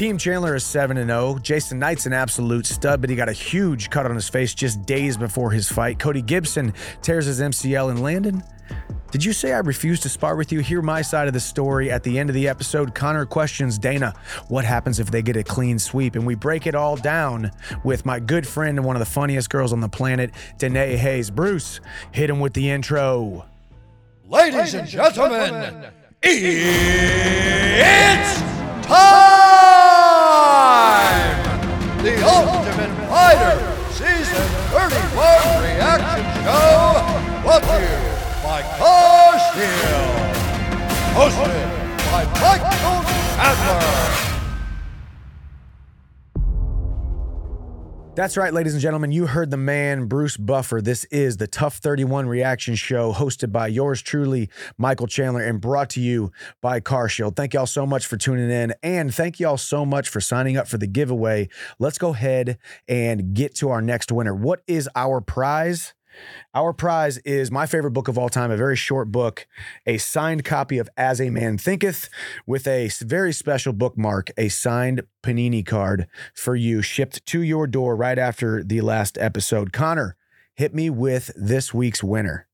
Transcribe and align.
Team 0.00 0.16
Chandler 0.16 0.54
is 0.54 0.64
7 0.64 0.96
0. 0.96 1.38
Jason 1.42 1.78
Knight's 1.78 2.06
an 2.06 2.14
absolute 2.14 2.64
stud, 2.64 3.02
but 3.02 3.10
he 3.10 3.16
got 3.16 3.28
a 3.28 3.34
huge 3.34 3.90
cut 3.90 4.06
on 4.06 4.14
his 4.14 4.30
face 4.30 4.54
just 4.54 4.86
days 4.86 5.18
before 5.18 5.50
his 5.50 5.70
fight. 5.70 5.98
Cody 5.98 6.22
Gibson 6.22 6.72
tears 7.02 7.26
his 7.26 7.38
MCL 7.38 7.90
in 7.90 8.00
Landon. 8.00 8.42
Did 9.10 9.22
you 9.22 9.34
say 9.34 9.52
I 9.52 9.58
refuse 9.58 10.00
to 10.00 10.08
spar 10.08 10.36
with 10.36 10.52
you? 10.52 10.60
Hear 10.60 10.80
my 10.80 11.02
side 11.02 11.28
of 11.28 11.34
the 11.34 11.40
story 11.40 11.90
at 11.90 12.02
the 12.02 12.18
end 12.18 12.30
of 12.30 12.34
the 12.34 12.48
episode. 12.48 12.94
Connor 12.94 13.26
questions 13.26 13.76
Dana, 13.76 14.14
what 14.48 14.64
happens 14.64 15.00
if 15.00 15.10
they 15.10 15.20
get 15.20 15.36
a 15.36 15.44
clean 15.44 15.78
sweep? 15.78 16.14
And 16.14 16.26
we 16.26 16.34
break 16.34 16.66
it 16.66 16.74
all 16.74 16.96
down 16.96 17.50
with 17.84 18.06
my 18.06 18.20
good 18.20 18.46
friend 18.46 18.78
and 18.78 18.86
one 18.86 18.96
of 18.96 19.00
the 19.00 19.04
funniest 19.04 19.50
girls 19.50 19.70
on 19.70 19.82
the 19.82 19.88
planet, 19.90 20.30
Danae 20.56 20.96
Hays. 20.96 21.30
Bruce, 21.30 21.78
hit 22.10 22.30
him 22.30 22.40
with 22.40 22.54
the 22.54 22.70
intro. 22.70 23.44
Ladies 24.24 24.72
and 24.72 24.88
gentlemen, 24.88 25.92
it's 26.22 28.40
time! 28.86 29.29
The 32.02 32.16
Ultimate 32.24 33.08
Fighter 33.10 33.76
Season 33.90 34.46
31 34.72 35.62
reaction 35.62 36.24
show 36.42 37.42
brought 37.42 37.62
to 37.62 37.76
you 37.78 38.42
by 38.42 38.62
Car 38.78 39.38
Shield. 39.52 40.30
Hosted 41.12 41.68
by 42.10 42.24
Michael 42.40 43.04
Chandler. 43.36 44.29
That's 48.16 48.36
right, 48.36 48.52
ladies 48.52 48.72
and 48.72 48.82
gentlemen. 48.82 49.12
You 49.12 49.26
heard 49.26 49.52
the 49.52 49.56
man, 49.56 50.06
Bruce 50.06 50.36
Buffer. 50.36 50.82
This 50.82 51.04
is 51.04 51.36
the 51.36 51.46
TUF 51.46 51.76
31 51.76 52.26
reaction 52.26 52.74
show 52.74 53.12
hosted 53.12 53.52
by 53.52 53.68
yours 53.68 54.02
truly, 54.02 54.50
Michael 54.76 55.06
Chandler, 55.06 55.42
and 55.42 55.60
brought 55.60 55.90
to 55.90 56.00
you 56.00 56.32
by 56.60 56.80
CarShield. 56.80 57.36
Thank 57.36 57.54
y'all 57.54 57.66
so 57.66 57.86
much 57.86 58.06
for 58.06 58.16
tuning 58.16 58.50
in. 58.50 58.74
And 58.82 59.14
thank 59.14 59.38
y'all 59.38 59.56
so 59.56 59.86
much 59.86 60.08
for 60.08 60.20
signing 60.20 60.56
up 60.56 60.66
for 60.66 60.76
the 60.76 60.88
giveaway. 60.88 61.48
Let's 61.78 61.98
go 61.98 62.08
ahead 62.08 62.58
and 62.88 63.32
get 63.32 63.54
to 63.56 63.70
our 63.70 63.80
next 63.80 64.10
winner. 64.10 64.34
What 64.34 64.62
is 64.66 64.88
our 64.96 65.20
prize? 65.20 65.94
Our 66.54 66.72
prize 66.72 67.18
is 67.18 67.50
my 67.50 67.66
favorite 67.66 67.92
book 67.92 68.08
of 68.08 68.18
all 68.18 68.28
time, 68.28 68.50
a 68.50 68.56
very 68.56 68.76
short 68.76 69.12
book, 69.12 69.46
a 69.86 69.98
signed 69.98 70.44
copy 70.44 70.78
of 70.78 70.88
As 70.96 71.20
a 71.20 71.30
Man 71.30 71.58
Thinketh 71.58 72.08
with 72.46 72.66
a 72.66 72.90
very 73.00 73.32
special 73.32 73.72
bookmark, 73.72 74.30
a 74.36 74.48
signed 74.48 75.02
Panini 75.22 75.64
card 75.64 76.08
for 76.34 76.56
you, 76.56 76.82
shipped 76.82 77.24
to 77.26 77.42
your 77.42 77.66
door 77.66 77.96
right 77.96 78.18
after 78.18 78.64
the 78.64 78.80
last 78.80 79.16
episode. 79.18 79.72
Connor, 79.72 80.16
hit 80.54 80.74
me 80.74 80.90
with 80.90 81.30
this 81.36 81.72
week's 81.72 82.02
winner. 82.02 82.48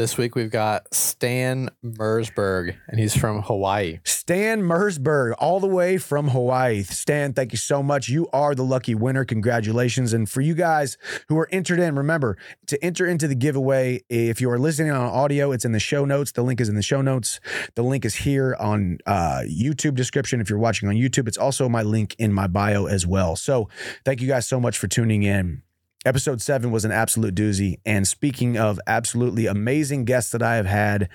This 0.00 0.16
week 0.16 0.34
we've 0.34 0.50
got 0.50 0.94
Stan 0.94 1.68
Mersberg, 1.84 2.74
and 2.88 2.98
he's 2.98 3.14
from 3.14 3.42
Hawaii. 3.42 3.98
Stan 4.04 4.62
Mersberg, 4.62 5.34
all 5.38 5.60
the 5.60 5.66
way 5.66 5.98
from 5.98 6.28
Hawaii. 6.28 6.84
Stan, 6.84 7.34
thank 7.34 7.52
you 7.52 7.58
so 7.58 7.82
much. 7.82 8.08
You 8.08 8.26
are 8.32 8.54
the 8.54 8.64
lucky 8.64 8.94
winner. 8.94 9.26
Congratulations. 9.26 10.14
And 10.14 10.26
for 10.26 10.40
you 10.40 10.54
guys 10.54 10.96
who 11.28 11.36
are 11.36 11.50
entered 11.52 11.80
in, 11.80 11.96
remember 11.96 12.38
to 12.68 12.82
enter 12.82 13.06
into 13.06 13.28
the 13.28 13.34
giveaway. 13.34 14.00
If 14.08 14.40
you 14.40 14.50
are 14.50 14.58
listening 14.58 14.90
on 14.90 15.06
audio, 15.06 15.52
it's 15.52 15.66
in 15.66 15.72
the 15.72 15.78
show 15.78 16.06
notes. 16.06 16.32
The 16.32 16.44
link 16.44 16.62
is 16.62 16.70
in 16.70 16.76
the 16.76 16.82
show 16.82 17.02
notes. 17.02 17.38
The 17.74 17.82
link 17.82 18.06
is 18.06 18.14
here 18.14 18.56
on 18.58 19.00
uh, 19.04 19.42
YouTube 19.46 19.96
description. 19.96 20.40
If 20.40 20.48
you're 20.48 20.58
watching 20.58 20.88
on 20.88 20.94
YouTube, 20.94 21.28
it's 21.28 21.36
also 21.36 21.68
my 21.68 21.82
link 21.82 22.16
in 22.18 22.32
my 22.32 22.46
bio 22.46 22.86
as 22.86 23.06
well. 23.06 23.36
So 23.36 23.68
thank 24.06 24.22
you 24.22 24.28
guys 24.28 24.48
so 24.48 24.58
much 24.58 24.78
for 24.78 24.88
tuning 24.88 25.24
in. 25.24 25.60
Episode 26.06 26.40
seven 26.40 26.70
was 26.70 26.86
an 26.86 26.92
absolute 26.92 27.34
doozy. 27.34 27.78
And 27.84 28.08
speaking 28.08 28.56
of 28.56 28.80
absolutely 28.86 29.46
amazing 29.46 30.06
guests 30.06 30.32
that 30.32 30.42
I 30.42 30.56
have 30.56 30.64
had, 30.64 31.10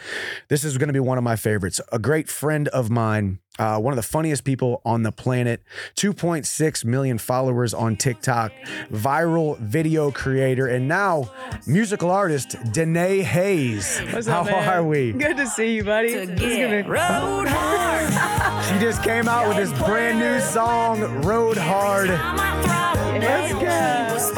this 0.47 0.63
is 0.63 0.77
going 0.77 0.89
to 0.89 0.93
be 0.93 0.99
one 0.99 1.17
of 1.17 1.23
my 1.23 1.35
favorites. 1.35 1.81
A 1.91 1.97
great 1.97 2.29
friend 2.29 2.67
of 2.67 2.91
mine, 2.91 3.39
uh, 3.57 3.79
one 3.79 3.93
of 3.93 3.95
the 3.95 4.03
funniest 4.03 4.43
people 4.43 4.83
on 4.85 5.01
the 5.01 5.11
planet, 5.11 5.63
2.6 5.95 6.85
million 6.85 7.17
followers 7.17 7.73
on 7.73 7.95
TikTok, 7.95 8.51
viral 8.91 9.57
video 9.57 10.11
creator, 10.11 10.67
and 10.67 10.87
now 10.87 11.31
musical 11.65 12.11
artist, 12.11 12.55
Danae 12.71 13.23
Hays. 13.23 13.97
What's 14.11 14.27
How 14.27 14.41
up, 14.41 14.45
man? 14.45 14.69
are 14.69 14.83
we? 14.83 15.13
Good 15.13 15.37
to 15.37 15.47
see 15.47 15.77
you, 15.77 15.83
buddy. 15.83 16.13
This 16.13 16.39
is 16.39 16.57
gonna- 16.85 16.87
road 16.87 17.47
hard. 17.47 18.45
She 18.65 18.79
just 18.79 19.03
came 19.03 19.27
out 19.27 19.47
with 19.47 19.57
this 19.57 19.71
brand 19.87 20.17
new 20.17 20.39
song, 20.39 20.99
Road 21.21 21.55
Hard. 21.55 22.09
Let's 22.09 23.53
go. 23.53 24.31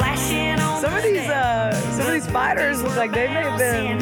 Some 0.88 0.96
of 0.96 1.02
these, 1.02 1.28
uh, 1.28 1.72
some 1.92 2.06
of 2.06 2.12
these 2.12 2.26
fighters 2.28 2.82
look 2.82 2.96
like 2.96 3.12
they 3.12 3.26
may 3.26 3.42
have 3.42 3.58
been 3.58 3.98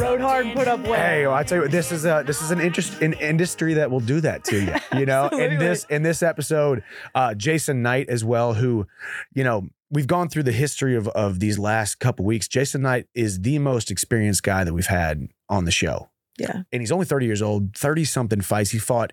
rode 0.00 0.20
hard 0.20 0.46
and 0.46 0.56
put 0.56 0.68
up 0.68 0.80
well. 0.80 0.94
Hey, 0.94 1.26
well, 1.26 1.34
I 1.34 1.42
tell 1.42 1.56
you 1.56 1.62
what, 1.62 1.70
this 1.72 1.90
is 1.90 2.04
a 2.04 2.22
this 2.24 2.40
is 2.40 2.52
an 2.52 2.60
interest 2.60 3.02
in 3.02 3.14
industry 3.14 3.74
that 3.74 3.90
will 3.90 4.00
do 4.00 4.20
that 4.20 4.44
to 4.44 4.62
you. 4.62 4.74
You 4.98 5.06
know, 5.06 5.28
in 5.32 5.58
this 5.58 5.84
in 5.90 6.02
this 6.02 6.22
episode, 6.22 6.82
uh, 7.14 7.34
Jason 7.34 7.82
Knight 7.82 8.08
as 8.08 8.24
well, 8.24 8.54
who, 8.54 8.86
you 9.34 9.44
know, 9.44 9.68
we've 9.90 10.06
gone 10.06 10.28
through 10.28 10.44
the 10.44 10.52
history 10.52 10.94
of 10.94 11.08
of 11.08 11.40
these 11.40 11.58
last 11.58 11.96
couple 11.96 12.24
weeks. 12.24 12.46
Jason 12.46 12.82
Knight 12.82 13.06
is 13.14 13.40
the 13.40 13.58
most 13.58 13.90
experienced 13.90 14.42
guy 14.42 14.64
that 14.64 14.72
we've 14.72 14.86
had 14.86 15.28
on 15.48 15.64
the 15.64 15.72
show. 15.72 16.09
Yeah. 16.40 16.62
And 16.72 16.80
he's 16.80 16.90
only 16.90 17.06
30 17.06 17.26
years 17.26 17.42
old, 17.42 17.76
30 17.76 18.04
something 18.04 18.40
fights. 18.40 18.70
He 18.70 18.78
fought 18.78 19.12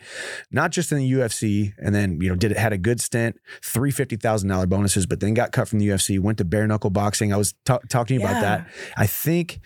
not 0.51 0.71
just 0.71 0.91
in 0.91 0.99
the 0.99 1.11
UFC 1.11 1.73
and 1.77 1.93
then, 1.93 2.21
you 2.21 2.29
know, 2.29 2.35
did 2.35 2.51
it 2.51 2.57
had 2.57 2.73
a 2.73 2.77
good 2.77 3.01
stint, 3.01 3.37
three 3.61 3.91
$50,000 3.91 4.69
bonuses, 4.69 5.05
but 5.05 5.19
then 5.19 5.33
got 5.33 5.51
cut 5.51 5.67
from 5.67 5.79
the 5.79 5.89
UFC, 5.89 6.19
went 6.19 6.37
to 6.37 6.45
bare 6.45 6.65
knuckle 6.67 6.89
boxing. 6.89 7.33
I 7.33 7.37
was 7.37 7.53
ta- 7.65 7.79
talking 7.89 8.17
to 8.17 8.23
you 8.23 8.29
about 8.29 8.41
that. 8.41 8.67
I 8.95 9.05
think 9.07 9.59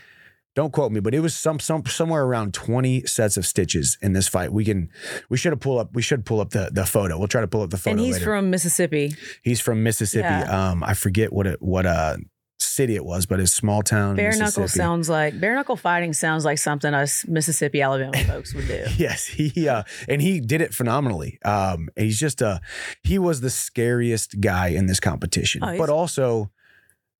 don't 0.53 0.73
quote 0.73 0.91
me, 0.91 0.99
but 0.99 1.15
it 1.15 1.21
was 1.21 1.33
some 1.33 1.59
some 1.59 1.85
somewhere 1.85 2.23
around 2.23 2.53
20 2.53 3.05
sets 3.05 3.37
of 3.37 3.45
stitches 3.45 3.97
in 4.01 4.11
this 4.11 4.27
fight. 4.27 4.51
We 4.51 4.65
can 4.65 4.89
we 5.29 5.37
should 5.37 5.53
have 5.53 5.61
pull 5.61 5.79
up 5.79 5.93
we 5.93 6.01
should 6.01 6.25
pull 6.25 6.41
up 6.41 6.49
the 6.49 6.69
the 6.73 6.85
photo. 6.85 7.17
We'll 7.17 7.29
try 7.29 7.41
to 7.41 7.47
pull 7.47 7.61
up 7.61 7.69
the 7.69 7.77
photo 7.77 7.91
and 7.91 7.99
he's 8.01 8.15
later. 8.15 8.25
from 8.25 8.49
Mississippi. 8.49 9.15
he's 9.43 9.61
from 9.61 9.83
Mississippi. 9.83 10.23
Yeah. 10.23 10.71
Um 10.71 10.83
I 10.83 10.93
forget 10.93 11.31
what 11.31 11.47
it 11.47 11.61
what 11.61 11.85
uh 11.85 12.17
city 12.63 12.95
it 12.95 13.05
was, 13.05 13.25
but 13.25 13.39
it's 13.39 13.51
small 13.53 13.81
town 13.81 14.15
Bare 14.15 14.35
knuckle 14.37 14.67
sounds 14.67 15.09
like 15.09 15.39
bare 15.39 15.55
knuckle 15.55 15.75
fighting 15.77 16.13
sounds 16.13 16.45
like 16.45 16.57
something 16.57 16.93
us 16.93 17.25
Mississippi, 17.27 17.81
Alabama 17.81 18.17
folks 18.27 18.53
would 18.53 18.67
do. 18.67 18.85
Yes, 18.97 19.25
he 19.27 19.67
uh, 19.67 19.83
and 20.07 20.21
he 20.21 20.39
did 20.39 20.61
it 20.61 20.73
phenomenally. 20.73 21.39
Um, 21.43 21.89
he's 21.95 22.19
just 22.19 22.41
uh 22.41 22.59
he 23.03 23.17
was 23.19 23.41
the 23.41 23.49
scariest 23.49 24.39
guy 24.41 24.67
in 24.69 24.85
this 24.85 24.99
competition, 24.99 25.63
Oh, 25.63 25.77
but 25.77 25.89
also 25.89 26.51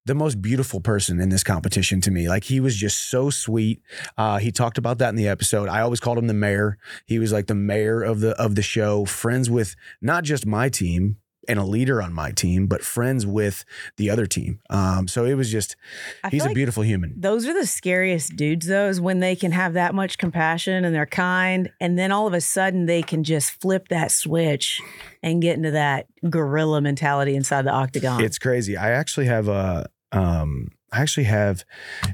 the 0.04 0.14
most 0.16 0.42
beautiful 0.42 0.80
person 0.80 1.20
in 1.20 1.28
this 1.28 1.44
competition 1.44 2.00
to 2.00 2.10
me. 2.10 2.28
Like 2.28 2.44
he 2.44 2.58
was 2.58 2.76
just 2.76 3.08
so 3.08 3.30
sweet. 3.30 3.80
Uh, 4.18 4.38
he 4.38 4.50
talked 4.50 4.76
about 4.76 4.98
that 4.98 5.10
in 5.10 5.14
the 5.14 5.28
episode. 5.28 5.68
I 5.68 5.80
always 5.80 6.00
called 6.00 6.18
him 6.18 6.26
the 6.26 6.34
mayor. 6.34 6.76
He 7.06 7.20
was 7.20 7.32
like 7.32 7.46
the 7.46 7.54
mayor 7.54 8.02
of 8.02 8.18
the 8.20 8.30
of 8.40 8.56
the 8.56 8.62
show, 8.62 9.04
friends 9.04 9.48
with 9.48 9.76
not 10.00 10.24
just 10.24 10.44
my 10.44 10.68
team 10.68 11.18
and 11.48 11.58
a 11.58 11.64
leader 11.64 12.00
on 12.00 12.12
my 12.12 12.30
team, 12.30 12.66
but 12.66 12.82
friends 12.82 13.26
with 13.26 13.64
the 13.96 14.08
other 14.10 14.26
team. 14.26 14.60
Um, 14.70 15.08
so 15.08 15.24
it 15.24 15.34
was 15.34 15.50
just 15.50 15.76
I 16.22 16.28
he's 16.28 16.42
a 16.44 16.46
like 16.46 16.54
beautiful 16.54 16.82
human. 16.84 17.14
those 17.16 17.46
are 17.46 17.52
the 17.54 17.66
scariest 17.66 18.36
dudes 18.36 18.66
though 18.66 18.88
is 18.88 19.00
when 19.00 19.20
they 19.20 19.34
can 19.34 19.52
have 19.52 19.72
that 19.74 19.94
much 19.94 20.18
compassion 20.18 20.84
and 20.84 20.94
they're 20.94 21.06
kind 21.06 21.70
and 21.80 21.98
then 21.98 22.12
all 22.12 22.26
of 22.26 22.34
a 22.34 22.40
sudden 22.40 22.86
they 22.86 23.02
can 23.02 23.24
just 23.24 23.50
flip 23.60 23.88
that 23.88 24.10
switch 24.12 24.80
and 25.22 25.42
get 25.42 25.56
into 25.56 25.70
that 25.72 26.06
gorilla 26.30 26.80
mentality 26.80 27.34
inside 27.34 27.62
the 27.62 27.70
octagon 27.72 28.22
It's 28.24 28.38
crazy. 28.38 28.76
I 28.76 28.90
actually 28.92 29.26
have 29.26 29.48
a 29.48 29.88
um 30.12 30.68
I 30.92 31.00
actually 31.00 31.24
have 31.24 31.64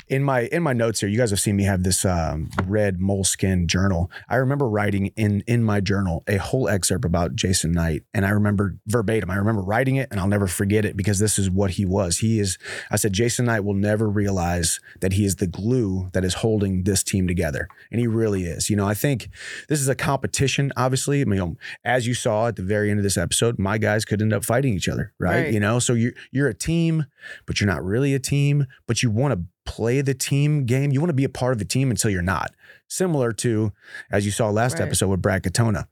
in 0.08 0.22
my 0.22 0.42
in 0.42 0.62
my 0.62 0.72
notes 0.72 1.00
here. 1.00 1.08
You 1.08 1.18
guys 1.18 1.30
have 1.30 1.40
seen 1.40 1.56
me 1.56 1.64
have 1.64 1.82
this 1.82 2.04
um, 2.04 2.48
red 2.64 3.00
moleskin 3.00 3.66
journal. 3.66 4.10
I 4.28 4.36
remember 4.36 4.68
writing 4.68 5.06
in 5.16 5.42
in 5.46 5.64
my 5.64 5.80
journal 5.80 6.22
a 6.28 6.36
whole 6.36 6.68
excerpt 6.68 7.04
about 7.04 7.34
Jason 7.34 7.72
Knight, 7.72 8.04
and 8.14 8.24
I 8.24 8.30
remember 8.30 8.76
verbatim. 8.86 9.30
I 9.30 9.36
remember 9.36 9.62
writing 9.62 9.96
it, 9.96 10.08
and 10.12 10.20
I'll 10.20 10.28
never 10.28 10.46
forget 10.46 10.84
it 10.84 10.96
because 10.96 11.18
this 11.18 11.38
is 11.38 11.50
what 11.50 11.72
he 11.72 11.84
was. 11.84 12.18
He 12.18 12.38
is. 12.38 12.56
I 12.90 12.96
said 12.96 13.12
Jason 13.12 13.46
Knight 13.46 13.64
will 13.64 13.74
never 13.74 14.08
realize 14.08 14.78
that 15.00 15.14
he 15.14 15.24
is 15.24 15.36
the 15.36 15.48
glue 15.48 16.08
that 16.12 16.24
is 16.24 16.34
holding 16.34 16.84
this 16.84 17.02
team 17.02 17.26
together, 17.26 17.68
and 17.90 18.00
he 18.00 18.06
really 18.06 18.44
is. 18.44 18.70
You 18.70 18.76
know, 18.76 18.86
I 18.86 18.94
think 18.94 19.28
this 19.68 19.80
is 19.80 19.88
a 19.88 19.96
competition. 19.96 20.72
Obviously, 20.76 21.20
I 21.20 21.24
mean, 21.24 21.58
as 21.84 22.06
you 22.06 22.14
saw 22.14 22.46
at 22.46 22.54
the 22.54 22.62
very 22.62 22.90
end 22.90 23.00
of 23.00 23.04
this 23.04 23.16
episode, 23.16 23.58
my 23.58 23.76
guys 23.76 24.04
could 24.04 24.22
end 24.22 24.32
up 24.32 24.44
fighting 24.44 24.74
each 24.74 24.88
other, 24.88 25.12
right? 25.19 25.42
Right. 25.42 25.52
You 25.52 25.58
know, 25.58 25.81
so 25.81 25.94
you're 25.94 26.12
you're 26.31 26.48
a 26.48 26.54
team, 26.54 27.06
but 27.44 27.60
you're 27.60 27.69
not 27.70 27.84
really 27.84 28.14
a 28.14 28.20
team. 28.20 28.66
But 28.87 29.03
you 29.03 29.11
want 29.11 29.35
to 29.35 29.41
play 29.65 30.00
the 30.00 30.15
team 30.15 30.65
game. 30.67 30.91
You 30.93 31.00
want 31.00 31.11
to 31.11 31.15
be 31.15 31.25
a 31.25 31.29
part 31.29 31.53
of 31.53 31.59
the 31.59 31.65
team 31.65 31.91
until 31.91 32.11
you're 32.11 32.23
not. 32.23 32.53
Similar 32.88 33.32
to 33.32 33.73
as 34.11 34.25
you 34.25 34.32
saw 34.32 34.49
last 34.50 34.75
Right. 34.79 34.82
episode 34.87 35.09
with 35.09 35.23
Brad 35.23 35.43
Katona. 35.43 35.87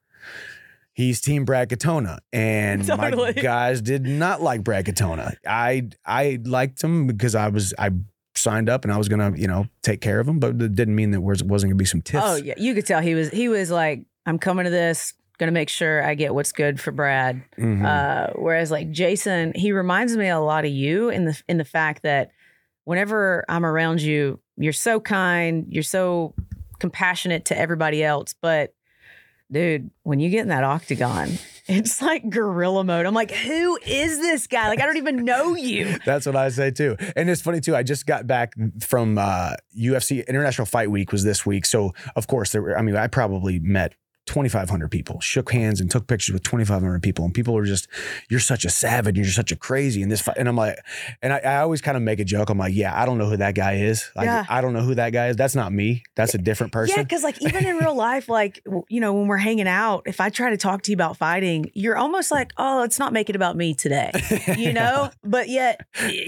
He's 0.92 1.20
Team 1.20 1.44
Brad 1.44 1.68
Katona, 1.68 2.18
and 2.32 2.86
my 2.96 3.32
guys 3.32 3.82
did 3.82 4.04
not 4.06 4.40
like 4.40 4.64
Brad 4.64 4.86
Katona. 4.86 5.34
I 5.46 5.90
I 6.06 6.38
liked 6.44 6.82
him 6.82 7.06
because 7.06 7.34
I 7.34 7.48
was 7.48 7.74
I 7.78 7.90
signed 8.34 8.70
up 8.70 8.84
and 8.84 8.92
I 8.92 8.96
was 8.96 9.08
gonna 9.08 9.32
you 9.36 9.46
know 9.46 9.66
take 9.82 10.00
care 10.00 10.20
of 10.20 10.26
him, 10.28 10.38
but 10.38 10.50
it 10.60 10.74
didn't 10.74 10.94
mean 10.94 11.10
that 11.10 11.18
there 11.18 11.46
wasn't 11.46 11.50
gonna 11.70 11.74
be 11.74 11.84
some 11.84 12.00
tiffs. 12.00 12.24
oh 12.26 12.36
yeah 12.36 12.54
you 12.56 12.74
could 12.74 12.86
tell 12.86 13.00
he 13.02 13.14
was 13.14 13.30
he 13.30 13.48
was 13.48 13.70
like 13.70 14.04
i'm 14.26 14.38
coming 14.38 14.64
to 14.64 14.70
this 14.70 15.14
gonna 15.38 15.52
make 15.52 15.68
sure 15.70 16.02
i 16.04 16.14
get 16.14 16.34
what's 16.34 16.52
good 16.52 16.78
for 16.80 16.92
brad 16.92 17.42
Mhm. 17.58 17.84
Uh, 17.84 18.32
whereas 18.36 18.70
like 18.70 18.90
Jason, 18.90 19.52
he 19.54 19.72
reminds 19.72 20.16
me 20.16 20.28
a 20.28 20.38
lot 20.40 20.64
of 20.64 20.70
you 20.70 21.08
in 21.10 21.24
the 21.26 21.42
in 21.48 21.56
the 21.58 21.64
fact 21.64 22.02
that 22.02 22.30
whenever 22.86 23.44
I'm 23.48 23.66
around 23.66 24.00
you, 24.00 24.40
you're 24.56 24.72
so 24.72 24.98
kind, 24.98 25.66
you're 25.68 25.82
so 25.82 26.34
compassionate 26.78 27.44
to 27.46 27.58
everybody 27.58 28.02
else, 28.02 28.34
but 28.40 28.72
dude, 29.52 29.90
when 30.02 30.18
you 30.18 30.30
get 30.30 30.40
in 30.40 30.48
that 30.48 30.64
octagon, 30.64 31.28
It's 31.68 32.00
like 32.00 32.28
gorilla 32.30 32.84
mode. 32.84 33.06
I'm 33.06 33.14
like, 33.14 33.32
who 33.32 33.78
is 33.84 34.18
this 34.20 34.46
guy? 34.46 34.68
Like, 34.68 34.80
I 34.80 34.86
don't 34.86 34.98
even 34.98 35.24
know 35.24 35.56
you. 35.56 35.98
That's 36.06 36.24
what 36.24 36.36
I 36.36 36.48
say 36.48 36.70
too. 36.70 36.96
And 37.16 37.28
it's 37.28 37.42
funny 37.42 37.60
too. 37.60 37.74
I 37.74 37.82
just 37.82 38.06
got 38.06 38.26
back 38.26 38.52
from 38.80 39.18
uh, 39.18 39.54
UFC 39.76 40.26
International 40.28 40.66
Fight 40.66 40.90
Week 40.90 41.10
was 41.10 41.24
this 41.24 41.44
week. 41.44 41.66
So 41.66 41.92
of 42.14 42.28
course 42.28 42.52
there 42.52 42.62
were, 42.62 42.78
I 42.78 42.82
mean, 42.82 42.96
I 42.96 43.08
probably 43.08 43.58
met 43.58 43.94
2,500 44.26 44.90
people, 44.90 45.20
shook 45.20 45.52
hands 45.52 45.80
and 45.80 45.90
took 45.90 46.06
pictures 46.06 46.32
with 46.32 46.42
2,500 46.42 47.02
people. 47.02 47.24
And 47.24 47.32
people 47.32 47.56
are 47.56 47.64
just, 47.64 47.88
you're 48.28 48.40
such 48.40 48.64
a 48.64 48.70
savage. 48.70 49.16
You're 49.16 49.26
such 49.26 49.52
a 49.52 49.56
crazy. 49.56 50.02
And 50.02 50.10
this, 50.10 50.20
fight. 50.20 50.36
and 50.38 50.48
I'm 50.48 50.56
like, 50.56 50.78
and 51.22 51.32
I, 51.32 51.38
I 51.38 51.56
always 51.58 51.80
kind 51.80 51.96
of 51.96 52.02
make 52.02 52.20
a 52.20 52.24
joke. 52.24 52.50
I'm 52.50 52.58
like, 52.58 52.74
yeah, 52.74 53.00
I 53.00 53.06
don't 53.06 53.18
know 53.18 53.28
who 53.30 53.36
that 53.38 53.54
guy 53.54 53.74
is. 53.74 54.10
Like, 54.14 54.26
Yeah. 54.26 54.44
I 54.48 54.60
don't 54.60 54.72
know 54.72 54.82
who 54.82 54.94
that 54.96 55.10
guy 55.10 55.28
is. 55.28 55.36
That's 55.36 55.54
not 55.54 55.72
me. 55.72 56.02
That's 56.14 56.34
a 56.34 56.38
different 56.38 56.72
person. 56.72 56.94
Yeah, 56.96 57.02
because 57.04 57.22
like 57.22 57.40
even 57.42 57.64
in 57.66 57.76
real 57.76 57.94
life, 58.08 58.28
like 58.28 58.62
you 58.88 59.00
know, 59.00 59.14
when 59.14 59.26
we're 59.28 59.36
hanging 59.36 59.68
out, 59.68 60.02
if 60.06 60.20
I 60.20 60.28
try 60.28 60.50
to 60.50 60.56
talk 60.56 60.82
to 60.82 60.90
you 60.90 60.96
about 60.96 61.16
fighting, 61.16 61.70
you're 61.74 61.96
almost 61.96 62.30
like, 62.30 62.52
oh, 62.58 62.78
let's 62.80 62.98
not 62.98 63.12
make 63.12 63.30
it 63.30 63.36
about 63.36 63.56
me 63.56 63.74
today, 63.74 64.10
you 64.58 64.72
know. 64.72 65.10
But 65.24 65.48
yet, 65.48 65.80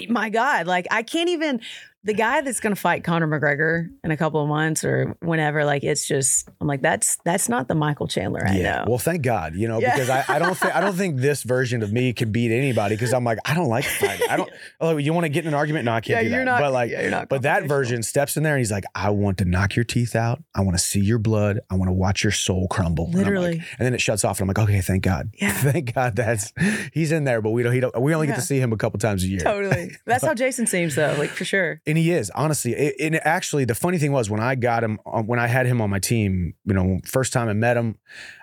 my 0.08 0.28
God, 0.30 0.66
like 0.66 0.86
I 0.90 1.02
can't 1.02 1.28
even. 1.28 1.60
The 2.08 2.14
guy 2.14 2.40
that's 2.40 2.58
going 2.60 2.74
to 2.74 2.80
fight 2.80 3.04
Conor 3.04 3.26
McGregor 3.28 3.88
in 4.02 4.10
a 4.10 4.16
couple 4.16 4.40
of 4.42 4.48
months 4.48 4.82
or 4.82 5.14
whenever, 5.20 5.66
like 5.66 5.84
it's 5.84 6.06
just, 6.08 6.48
I'm 6.58 6.66
like, 6.66 6.80
that's 6.80 7.18
that's 7.24 7.50
not 7.50 7.68
the 7.68 7.74
Michael 7.74 8.08
Chandler 8.08 8.46
I 8.46 8.54
know. 8.54 8.60
Yeah. 8.60 8.84
Well, 8.88 8.96
thank 8.98 9.20
God, 9.20 9.54
you 9.54 9.68
know, 9.68 9.78
Yeah. 9.78 9.94
because 9.94 10.08
I, 10.08 10.24
I 10.26 10.38
don't 10.38 10.56
think 10.56 10.74
I 10.74 10.80
don't 10.80 10.94
think 10.96 11.20
this 11.20 11.42
version 11.42 11.82
of 11.82 11.92
me 11.92 12.14
can 12.14 12.32
beat 12.32 12.50
anybody 12.50 12.94
because 12.94 13.12
I'm 13.12 13.24
like 13.24 13.38
I 13.44 13.52
don't 13.54 13.68
like 13.68 13.84
fighting. 13.84 14.26
I 14.30 14.36
don't. 14.38 14.50
Oh, 14.80 14.96
you 14.96 15.12
want 15.12 15.24
to 15.24 15.28
get 15.28 15.44
in 15.44 15.48
an 15.48 15.54
argument? 15.54 15.84
No, 15.86 15.92
I 15.92 16.00
can't 16.00 16.08
yeah, 16.18 16.22
do 16.22 16.28
that. 16.30 16.34
you're 16.36 16.44
not. 16.44 16.60
But 16.60 16.72
like, 16.72 16.90
yeah, 16.90 17.02
you're 17.02 17.10
not. 17.10 17.28
But 17.28 17.42
that 17.42 17.66
version 17.66 18.02
steps 18.02 18.36
in 18.36 18.42
there 18.44 18.54
and 18.54 18.60
he's 18.60 18.70
like, 18.70 18.84
I 18.94 19.10
want 19.10 19.38
to 19.38 19.44
knock 19.44 19.74
your 19.76 19.84
teeth 19.84 20.14
out. 20.16 20.42
I 20.54 20.60
want 20.62 20.78
to 20.78 20.82
see 20.82 21.00
your 21.00 21.18
blood. 21.18 21.60
I 21.68 21.74
want 21.74 21.88
to 21.88 21.92
watch 21.92 22.22
your 22.22 22.30
soul 22.32 22.68
crumble. 22.68 23.06
And 23.06 23.14
like- 23.14 23.24
Literally. 23.24 23.62
And, 23.78 23.86
then 23.86 23.92
it 23.94 24.00
shuts 24.00 24.24
off, 24.24 24.40
and 24.40 24.48
I'm 24.48 24.54
like, 24.54 24.68
okay, 24.68 24.80
thank 24.80 25.02
God. 25.02 25.30
Yeah. 25.40 25.52
Thank 25.52 25.94
God 25.94 26.16
that's 26.16 26.52
he's 26.92 27.12
in 27.12 27.24
there, 27.24 27.42
but 27.42 27.50
we 27.50 27.62
don't. 27.62 27.72
He 27.72 27.80
don't. 27.80 28.00
We 28.00 28.14
only 28.14 28.26
get 28.28 28.36
to 28.36 28.42
see 28.42 28.58
him 28.60 28.72
a 28.72 28.76
couple 28.76 28.98
times 28.98 29.24
a 29.24 29.26
year. 29.26 29.40
totally. 29.40 29.96
That's 30.06 30.24
how 30.24 30.34
Jason 30.42 30.66
seems, 30.66 30.94
though. 30.94 31.14
Like 31.18 31.30
for 31.30 31.44
sure. 31.44 31.80
And 31.86 31.97
he 31.98 32.10
is 32.12 32.30
honestly. 32.30 32.72
It, 32.74 32.94
and 33.00 33.16
actually, 33.26 33.64
the 33.64 33.74
funny 33.74 33.98
thing 33.98 34.12
was 34.12 34.30
when 34.30 34.40
I 34.40 34.54
got 34.54 34.82
him, 34.82 34.98
um, 35.06 35.26
when 35.26 35.38
I 35.38 35.46
had 35.46 35.66
him 35.66 35.80
on 35.80 35.90
my 35.90 35.98
team, 35.98 36.54
you 36.64 36.74
know, 36.74 36.98
first 37.04 37.32
time 37.32 37.48
I 37.48 37.52
met 37.52 37.76
him, 37.76 37.96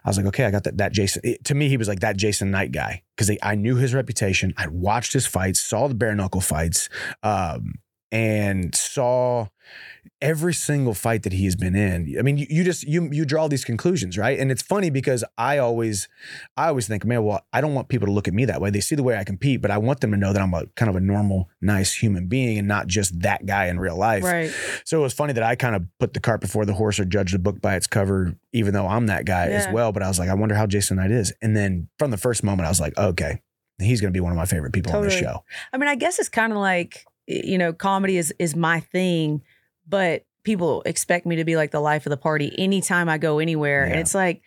I 0.04 0.10
was 0.10 0.18
like, 0.18 0.26
okay, 0.28 0.46
I 0.46 0.52
got 0.52 0.64
that. 0.66 0.78
That 0.78 0.92
Jason. 0.92 1.22
it- 1.24 1.44
to 1.46 1.56
me, 1.56 1.70
he 1.70 1.78
was 1.78 1.88
like 1.88 2.00
that 2.02 2.18
Jason 2.18 2.52
Knight 2.52 2.72
guy 2.72 3.04
because 3.16 3.36
I 3.42 3.56
knew 3.56 3.76
his 3.76 3.94
reputation. 3.94 4.54
I 4.58 4.68
watched 4.68 5.14
his 5.14 5.26
fights, 5.26 5.62
saw 5.62 5.88
the 5.88 5.96
bare 5.96 6.16
knuckle 6.16 6.42
fights, 6.42 6.90
um, 7.24 7.76
and 8.12 8.74
saw 8.76 9.48
every 10.22 10.54
single 10.54 10.94
fight 10.94 11.24
that 11.24 11.34
he 11.34 11.46
has 11.46 11.56
been 11.56 11.76
in. 11.76 12.16
I 12.18 12.22
mean, 12.22 12.38
you, 12.38 12.48
you 12.50 12.64
just 12.64 12.84
you 12.84 13.10
you 13.12 13.26
draw 13.26 13.48
these 13.48 13.66
conclusions, 13.66 14.18
right? 14.18 14.40
And 14.40 14.52
it's 14.52 14.62
funny 14.62 14.90
because 14.90 15.24
I 15.38 15.58
always 15.58 16.08
I 16.56 16.68
always 16.68 16.88
think, 16.88 17.06
man, 17.06 17.24
well, 17.24 17.46
I 17.52 17.62
don't 17.62 17.74
want 17.74 17.90
people 17.90 18.08
to 18.08 18.12
look 18.12 18.28
at 18.28 18.34
me 18.34 18.46
that 18.46 18.62
way. 18.62 18.70
They 18.70 18.80
see 18.80 18.96
the 18.96 19.04
way 19.04 19.18
I 19.18 19.24
compete, 19.24 19.62
but 19.62 19.72
I 19.72 19.78
want 19.78 20.02
them 20.02 20.12
to 20.12 20.18
know 20.18 20.34
that 20.34 20.42
I'm 20.42 20.54
a 20.54 20.66
kind 20.76 20.90
of 20.90 20.96
a 20.96 21.00
normal, 21.00 21.50
nice 21.62 21.94
human 21.94 22.28
being 22.28 22.58
and 22.58 22.68
not 22.68 22.88
just 22.88 23.20
that 23.22 23.46
guy 23.46 23.68
in 23.68 23.80
real 23.80 23.98
life. 23.98 24.24
Right. 24.24 24.52
So 24.84 25.00
it 25.00 25.04
was 25.04 25.14
funny 25.14 25.34
that 25.34 25.44
I 25.44 25.56
kind 25.56 25.76
of 25.76 25.84
put 26.00 26.14
the 26.14 26.20
cart 26.20 26.42
before 26.42 26.66
the 26.66 26.74
horse 26.74 27.00
or 27.00 27.06
judged 27.06 27.34
the 27.34 27.40
book 27.40 27.62
by 27.62 27.76
its 27.76 27.88
cover, 27.88 28.36
even 28.54 28.74
though 28.74 28.88
I'm 28.88 29.08
that 29.08 29.26
guy 29.26 29.48
as 29.48 29.68
well. 29.72 29.92
But 29.92 30.04
I 30.04 30.08
was 30.08 30.20
like, 30.20 30.30
I 30.30 30.34
wonder 30.34 30.56
how 30.56 30.68
Jason 30.68 30.98
Knight 30.98 31.12
is. 31.12 31.34
And 31.42 31.56
then 31.56 31.90
from 32.00 32.12
the 32.12 32.18
first 32.18 32.44
moment, 32.44 32.66
I 32.66 32.70
was 32.70 32.80
like, 32.80 32.98
okay, 32.98 33.42
he's 33.80 34.02
going 34.02 34.14
to 34.14 34.18
be 34.18 34.22
one 34.22 34.32
of 34.32 34.38
my 34.38 34.46
favorite 34.46 34.74
people 34.74 34.96
on 34.96 35.04
the 35.04 35.10
show. 35.10 35.44
I 35.74 35.78
mean, 35.78 35.90
I 35.90 35.96
guess 35.96 36.20
it's 36.20 36.30
kind 36.30 36.54
of 36.54 36.60
like 36.60 37.06
you 37.28 37.58
know, 37.58 37.74
comedy 37.74 38.18
is 38.18 38.34
is 38.40 38.56
my 38.56 38.80
thing, 38.80 39.42
but 39.88 40.26
people 40.44 40.84
expect 40.86 41.26
me 41.26 41.36
to 41.38 41.44
be 41.46 41.56
like 41.56 41.72
the 41.72 41.80
life 41.80 42.06
of 42.06 42.12
the 42.12 42.18
party 42.18 42.54
anytime 42.58 43.10
I 43.10 43.18
go 43.18 43.40
anywhere, 43.40 43.86
Yeah. 43.86 43.92
and 43.92 44.00
it's 44.00 44.16
like, 44.16 44.42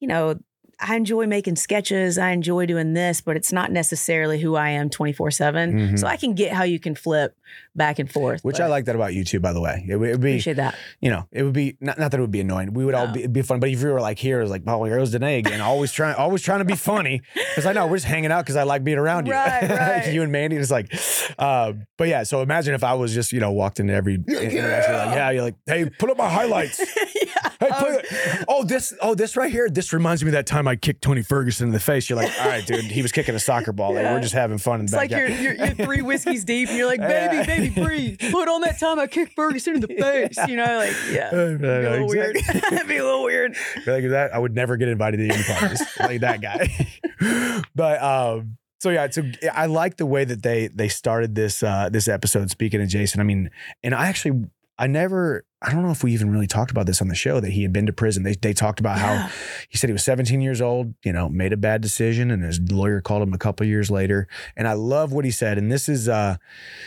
you 0.00 0.08
know. 0.08 0.38
I 0.78 0.94
enjoy 0.96 1.26
making 1.26 1.56
sketches. 1.56 2.18
I 2.18 2.32
enjoy 2.32 2.66
doing 2.66 2.92
this, 2.92 3.22
but 3.22 3.34
it's 3.34 3.50
not 3.50 3.72
necessarily 3.72 4.38
who 4.38 4.56
I 4.56 4.68
am 4.68 4.90
24 4.90 5.30
7. 5.30 5.72
Mhm. 5.72 5.98
So 5.98 6.06
I 6.06 6.18
can 6.18 6.34
get 6.34 6.52
how 6.52 6.64
you 6.64 6.78
can 6.78 6.94
flip 6.94 7.34
back 7.74 7.98
and 7.98 8.10
forth. 8.10 8.42
Which 8.44 8.56
but 8.58 8.64
I 8.64 8.66
like 8.68 8.84
that 8.86 8.94
about 8.96 9.14
you 9.14 9.24
too, 9.24 9.40
by 9.40 9.52
the 9.52 9.60
way. 9.60 9.84
It, 9.88 9.96
would- 9.96 10.08
it 10.08 10.12
would 10.12 10.20
be, 10.20 10.30
Appreciate 10.32 10.56
that. 10.56 10.76
you 11.00 11.10
know, 11.10 11.26
it 11.32 11.42
would 11.42 11.52
be 11.52 11.76
not, 11.80 11.98
not 11.98 12.10
that 12.10 12.18
it 12.18 12.20
would 12.20 12.30
be 12.30 12.40
annoying. 12.40 12.72
We 12.74 12.84
would 12.84 12.94
all 12.94 13.08
be, 13.08 13.20
it'd 13.20 13.32
be 13.32 13.42
fun. 13.42 13.60
But 13.60 13.70
if 13.70 13.80
you 13.80 13.88
were 13.88 14.00
like 14.00 14.18
here, 14.18 14.40
it 14.40 14.42
was 14.42 14.50
like, 14.50 14.62
oh, 14.66 14.84
here 14.84 14.96
goes 14.98 15.10
Danae 15.12 15.38
again, 15.38 15.60
always 15.60 15.92
trying, 15.92 16.14
always 16.16 16.42
trying 16.42 16.58
to 16.60 16.64
be 16.64 16.76
funny. 16.76 17.22
Because 17.56 17.64
I 17.70 17.72
know 17.72 17.86
we're 17.86 17.96
just 17.96 18.06
hanging 18.06 18.30
out 18.30 18.44
because 18.44 18.56
I 18.56 18.64
like 18.64 18.84
being 18.84 18.98
around 18.98 19.26
you. 19.26 19.32
Right, 19.32 19.62
right. 19.70 20.12
you 20.12 20.22
and 20.22 20.30
Mandy. 20.30 20.56
It's 20.56 20.70
like, 20.70 20.92
uh, 21.38 21.72
but 21.96 22.08
yeah. 22.08 22.22
So 22.24 22.42
imagine 22.42 22.74
if 22.74 22.84
I 22.84 22.92
was 22.92 23.14
just, 23.14 23.32
you 23.32 23.40
know, 23.40 23.50
walked 23.50 23.80
into 23.80 23.94
every 23.94 24.16
interaction, 24.16 24.92
like, 24.94 25.14
yeah, 25.16 25.30
you're 25.30 25.42
like, 25.42 25.54
hey, 25.64 25.88
put 25.88 26.10
up 26.10 26.18
my 26.18 26.28
highlights. 26.28 26.78
yeah. 27.24 27.50
Hey, 27.58 27.68
Um, 27.70 27.82
play 27.82 28.00
it. 28.02 28.44
oh, 28.48 28.62
this, 28.64 28.92
oh, 29.00 29.14
this 29.14 29.36
right 29.38 29.50
here. 29.50 29.70
This 29.70 29.94
reminds 29.94 30.22
me 30.22 30.28
of 30.28 30.32
that 30.32 30.46
time 30.46 30.68
I 30.68 30.76
kicked 30.76 31.00
Tony 31.02 31.22
Ferguson 31.22 31.68
in 31.68 31.72
the 31.72 31.80
face. 31.80 32.10
You're 32.10 32.18
like, 32.18 32.30
all 32.40 32.48
right, 32.48 32.66
dude. 32.66 32.84
He 32.84 33.00
was 33.00 33.10
kicking 33.12 33.34
a 33.34 33.38
soccer 33.38 33.72
ball. 33.72 33.94
Like, 33.94 34.04
we're 34.04 34.20
just 34.20 34.34
having 34.34 34.58
fun 34.58 34.80
in 34.80 34.86
the 34.86 34.90
It's 34.90 34.96
like 34.96 35.10
you're, 35.10 35.28
you're, 35.28 35.54
you're 35.54 35.74
three 35.74 36.02
whiskeys 36.02 36.44
deep 36.44 36.68
and 36.68 36.76
you're 36.76 36.86
like, 36.88 37.00
baby, 37.00 37.35
Yeah. 37.36 37.46
baby, 37.46 37.68
breathe. 37.82 38.20
Put 38.30 38.48
on 38.48 38.60
that 38.62 38.78
time 38.78 38.98
I 38.98 39.06
kicked 39.06 39.34
Ferguson 39.34 39.74
in 39.76 39.80
the 39.80 39.86
face. 39.98 40.38
You 40.48 40.56
know, 40.56 40.76
like, 40.78 40.94
yeah. 41.10 41.30
Be 41.30 41.66
a 41.66 41.90
little 41.90 42.08
weird. 42.08 42.36
It'd 42.36 42.88
be 42.88 42.96
a 42.96 43.04
little 43.04 43.24
weird. 43.24 43.56
like 43.86 44.08
that, 44.10 44.30
I 44.34 44.38
would 44.38 44.54
never 44.54 44.76
get 44.76 44.88
invited 44.88 45.18
to 45.18 45.28
any 45.34 45.42
parties 45.42 45.82
like 46.00 46.20
that 46.20 46.40
guy. 46.40 47.66
but 47.74 48.02
um, 48.02 48.56
so 48.80 48.90
yeah, 48.90 49.08
so 49.10 49.22
I 49.52 49.66
like 49.66 49.96
the 49.96 50.06
way 50.06 50.24
that 50.24 50.42
they 50.42 50.68
they 50.68 50.88
started 50.88 51.34
this 51.34 51.62
uh 51.62 51.88
this 51.90 52.08
episode. 52.08 52.50
Speaking 52.50 52.80
of 52.82 52.88
Jason, 52.88 53.20
I 53.20 53.24
mean, 53.24 53.50
and 53.82 53.94
I 53.94 54.06
actually 54.06 54.44
I 54.78 54.86
never 54.86 55.44
I 55.66 55.72
don't 55.72 55.82
know 55.82 55.90
if 55.90 56.04
we 56.04 56.12
even 56.12 56.30
really 56.30 56.46
talked 56.46 56.70
about 56.70 56.86
this 56.86 57.02
on 57.02 57.08
the 57.08 57.16
show 57.16 57.40
that 57.40 57.50
he 57.50 57.62
had 57.62 57.72
been 57.72 57.86
to 57.86 57.92
prison. 57.92 58.22
They 58.22 58.34
they 58.34 58.52
talked 58.52 58.78
about 58.78 58.98
Yeah. 58.98 59.26
how 59.26 59.30
he 59.68 59.76
said 59.76 59.88
he 59.88 59.92
was 59.92 60.04
17 60.04 60.40
years 60.40 60.60
old, 60.60 60.94
you 61.04 61.12
know, 61.12 61.28
made 61.28 61.52
a 61.52 61.56
bad 61.56 61.80
decision, 61.80 62.30
and 62.30 62.44
his 62.44 62.60
lawyer 62.70 63.00
called 63.00 63.22
him 63.22 63.34
a 63.34 63.38
couple 63.38 63.66
years 63.66 63.90
later. 63.90 64.28
And 64.56 64.68
I 64.68 64.74
love 64.74 65.12
what 65.12 65.24
he 65.24 65.30
said. 65.32 65.58
And 65.58 65.70
this 65.70 65.88
is, 65.88 66.08
uh, 66.08 66.36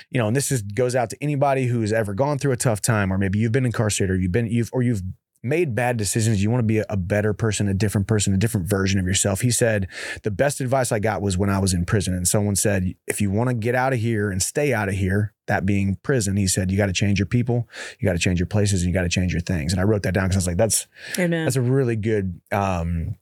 you 0.10 0.18
know, 0.18 0.28
and 0.28 0.36
this 0.36 0.50
is 0.50 0.62
goes 0.62 0.96
out 0.96 1.10
to 1.10 1.18
anybody 1.22 1.66
who's 1.68 1.92
ever 1.92 2.14
gone 2.14 2.38
through 2.40 2.54
a 2.54 2.58
tough 2.58 2.82
time, 2.82 3.12
or 3.12 3.18
maybe 3.18 3.38
you've 3.38 3.52
been 3.52 3.66
incarcerated, 3.66 4.16
or 4.16 4.20
you've 4.20 4.32
been 4.32 4.48
you've 4.48 4.70
or 4.72 4.82
you've 4.82 5.04
made 5.42 5.74
bad 5.76 5.98
decisions. 5.98 6.44
You 6.44 6.50
want 6.50 6.60
to 6.60 6.68
be 6.68 6.84
a, 6.90 6.98
better 6.98 7.34
person, 7.34 7.68
a 7.68 7.74
different 7.74 8.08
person, 8.08 8.34
a 8.34 8.38
different 8.38 8.68
version 8.68 9.00
of 9.00 9.06
yourself. 9.06 9.42
He 9.42 9.52
said 9.52 9.88
the 10.24 10.32
best 10.32 10.62
advice 10.62 10.92
I 10.92 11.00
got 11.00 11.22
was 11.22 11.38
when 11.38 11.50
I 11.50 11.60
was 11.60 11.74
in 11.74 11.86
prison, 11.86 12.14
and 12.14 12.28
someone 12.28 12.56
said, 12.56 12.94
if 13.08 13.22
you 13.22 13.32
want 13.32 13.50
to 13.50 13.54
get 13.54 13.76
out 13.76 13.94
of 13.94 14.00
here 14.00 14.30
and 14.30 14.42
stay 14.42 14.74
out 14.74 14.90
of 14.90 14.96
here. 14.96 15.34
That 15.48 15.66
being 15.66 15.98
prison, 16.04 16.38
he 16.38 16.46
said, 16.46 16.70
you 16.70 16.78
got 16.78 16.86
to 16.86 16.94
change 16.94 17.18
your 17.18 17.26
people, 17.26 17.68
you 18.00 18.06
got 18.06 18.14
to 18.14 18.20
change 18.20 18.40
your 18.40 18.46
places, 18.46 18.84
and 18.84 18.88
you 18.90 18.94
got 18.94 19.02
to 19.02 19.10
change 19.10 19.34
your 19.34 19.42
things. 19.42 19.74
And 19.74 19.82
I 19.82 19.84
wrote 19.84 20.04
that 20.04 20.14
down 20.14 20.26
because 20.26 20.36
I 20.36 20.38
was 20.38 20.48
like, 20.48 20.58
that's 20.58 20.88
Amen. 21.18 21.46
that's 21.46 21.56
a 21.56 21.62
really 21.62 21.96
good 21.96 22.40
um 22.52 23.16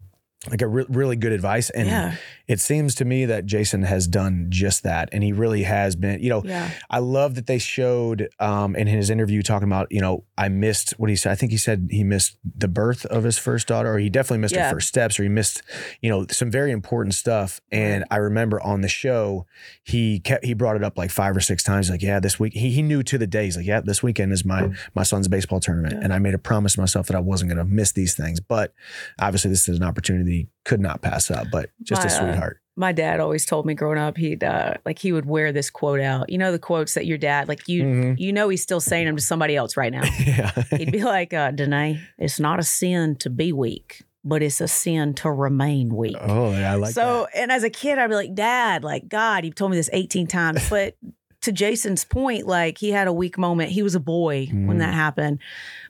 like 0.49 0.61
a 0.61 0.67
re- 0.67 0.85
really 0.89 1.15
good 1.15 1.31
advice. 1.31 1.69
And 1.71 1.87
yeah. 1.87 2.15
it 2.47 2.59
seems 2.59 2.95
to 2.95 3.05
me 3.05 3.25
that 3.25 3.45
jason 3.45 3.83
has 3.83 4.07
done 4.07 4.47
just 4.49 4.83
that. 4.83 5.09
And 5.11 5.23
he 5.23 5.33
really 5.33 5.63
has 5.63 5.95
been 5.95 6.21
you 6.21 6.29
know 6.29 6.41
Yeah. 6.45 6.69
i 6.89 6.99
love 6.99 7.35
that 7.35 7.47
they 7.47 7.57
showed 7.57 8.29
um 8.39 8.75
in 8.75 8.87
his 8.87 9.09
interview 9.09 9.41
talking 9.41 9.67
about 9.67 9.87
you 9.91 10.01
know 10.01 10.23
i 10.37 10.47
missed 10.49 10.91
what 10.97 11.09
he 11.09 11.15
said. 11.15 11.31
I 11.31 11.35
think 11.35 11.51
he 11.51 11.57
said 11.57 11.89
he 11.91 12.03
missed 12.03 12.37
the 12.43 12.67
birth 12.67 13.05
of 13.07 13.23
his 13.23 13.37
first 13.37 13.67
daughter 13.67 13.91
or 13.93 13.99
he 13.99 14.09
definitely 14.09 14.39
missed 14.39 14.55
Yeah. 14.55 14.69
her 14.69 14.75
first 14.75 14.87
steps 14.87 15.19
or 15.19 15.23
he 15.23 15.29
missed 15.29 15.61
you 16.01 16.09
know 16.09 16.25
some 16.31 16.49
very 16.51 16.71
important 16.71 17.13
stuff. 17.15 17.59
And 17.71 18.05
i 18.11 18.15
remember 18.17 18.61
on 18.61 18.81
the 18.81 18.87
show 18.87 19.45
he 19.83 20.19
kept 20.19 20.45
he 20.45 20.53
brought 20.53 20.75
it 20.75 20.83
up 20.83 20.97
like 20.97 21.11
five 21.11 21.35
or 21.35 21.41
six 21.41 21.63
times 21.63 21.89
like 21.89 22.01
yeah 22.01 22.19
this 22.19 22.39
week 22.39 22.53
he, 22.53 22.69
he 22.71 22.81
knew 22.81 23.03
to 23.03 23.17
the 23.17 23.27
day 23.27 23.45
he's 23.45 23.57
like 23.57 23.65
yeah 23.65 23.81
this 23.81 24.01
weekend 24.03 24.31
is 24.31 24.45
my 24.45 24.69
my 24.95 25.03
son's 25.03 25.27
baseball 25.27 25.59
tournament. 25.59 26.01
And 26.03 26.13
i 26.13 26.19
made 26.19 26.33
a 26.33 26.37
promise 26.37 26.73
to 26.75 26.79
myself 26.81 27.07
that 27.07 27.15
i 27.15 27.19
wasn't 27.19 27.49
going 27.49 27.57
to 27.57 27.65
miss 27.65 27.91
these 27.91 28.15
things. 28.15 28.39
But 28.39 28.73
obviously 29.19 29.49
this 29.49 29.67
is 29.67 29.77
an 29.77 29.83
opportunity 29.83 30.36
he 30.37 30.47
could 30.65 30.79
not 30.79 31.01
pass 31.01 31.29
up 31.31 31.47
but 31.51 31.69
just 31.83 32.03
a 32.03 32.07
My, 32.07 32.13
uh, 32.13 32.17
sweetheart 32.31 32.61
My 32.75 32.91
dad 32.91 33.19
always 33.19 33.45
told 33.45 33.65
me 33.65 33.73
growing 33.73 33.97
up, 33.97 34.17
he'd 34.17 34.43
uh, 34.43 34.75
like 34.85 34.99
he 34.99 35.11
would 35.11 35.25
wear 35.25 35.51
this 35.51 35.69
quote 35.69 35.99
out. 35.99 36.29
You 36.29 36.37
know 36.37 36.51
the 36.51 36.59
quotes 36.59 36.93
that 36.93 37.05
your 37.05 37.17
dad 37.17 37.47
like 37.47 37.67
you 37.67 37.83
Mhm. 37.83 38.19
you 38.19 38.31
know 38.33 38.49
he's 38.49 38.61
still 38.61 38.79
saying 38.81 39.05
them 39.07 39.15
to 39.15 39.21
somebody 39.21 39.55
else 39.55 39.75
right 39.77 39.91
now. 39.91 40.03
yeah 40.25 40.51
He'd 40.77 40.91
be 40.91 41.03
like, 41.03 41.33
uh, 41.33 41.51
Danae, 41.51 41.99
it's 42.17 42.39
not 42.39 42.59
a 42.59 42.63
sin 42.63 43.15
to 43.17 43.29
be 43.29 43.51
weak, 43.51 44.03
but 44.23 44.43
it's 44.43 44.61
a 44.61 44.67
sin 44.67 45.13
to 45.15 45.31
remain 45.31 45.89
weak. 45.95 46.17
oh 46.21 46.51
yeah, 46.51 46.73
i 46.73 46.75
like 46.75 46.93
so, 46.93 47.27
and 47.33 47.51
as 47.51 47.63
a 47.63 47.69
kid, 47.69 47.97
I'd 47.97 48.09
be 48.09 48.15
like, 48.15 48.35
Dad, 48.35 48.83
like, 48.83 49.07
God, 49.09 49.43
you've 49.45 49.55
told 49.55 49.71
me 49.71 49.77
this 49.77 49.89
18 49.93 50.27
times. 50.27 50.69
But 50.69 50.95
to 51.41 51.51
Jason's 51.51 52.03
point, 52.03 52.45
like, 52.45 52.77
he 52.77 52.91
had 52.91 53.07
a 53.07 53.13
weak 53.13 53.37
moment. 53.37 53.71
He 53.71 53.81
was 53.81 53.95
a 53.95 53.99
boy 54.01 54.47
when 54.51 54.77
Mhm. 54.77 54.79
that 54.79 54.93
happened. 54.93 55.39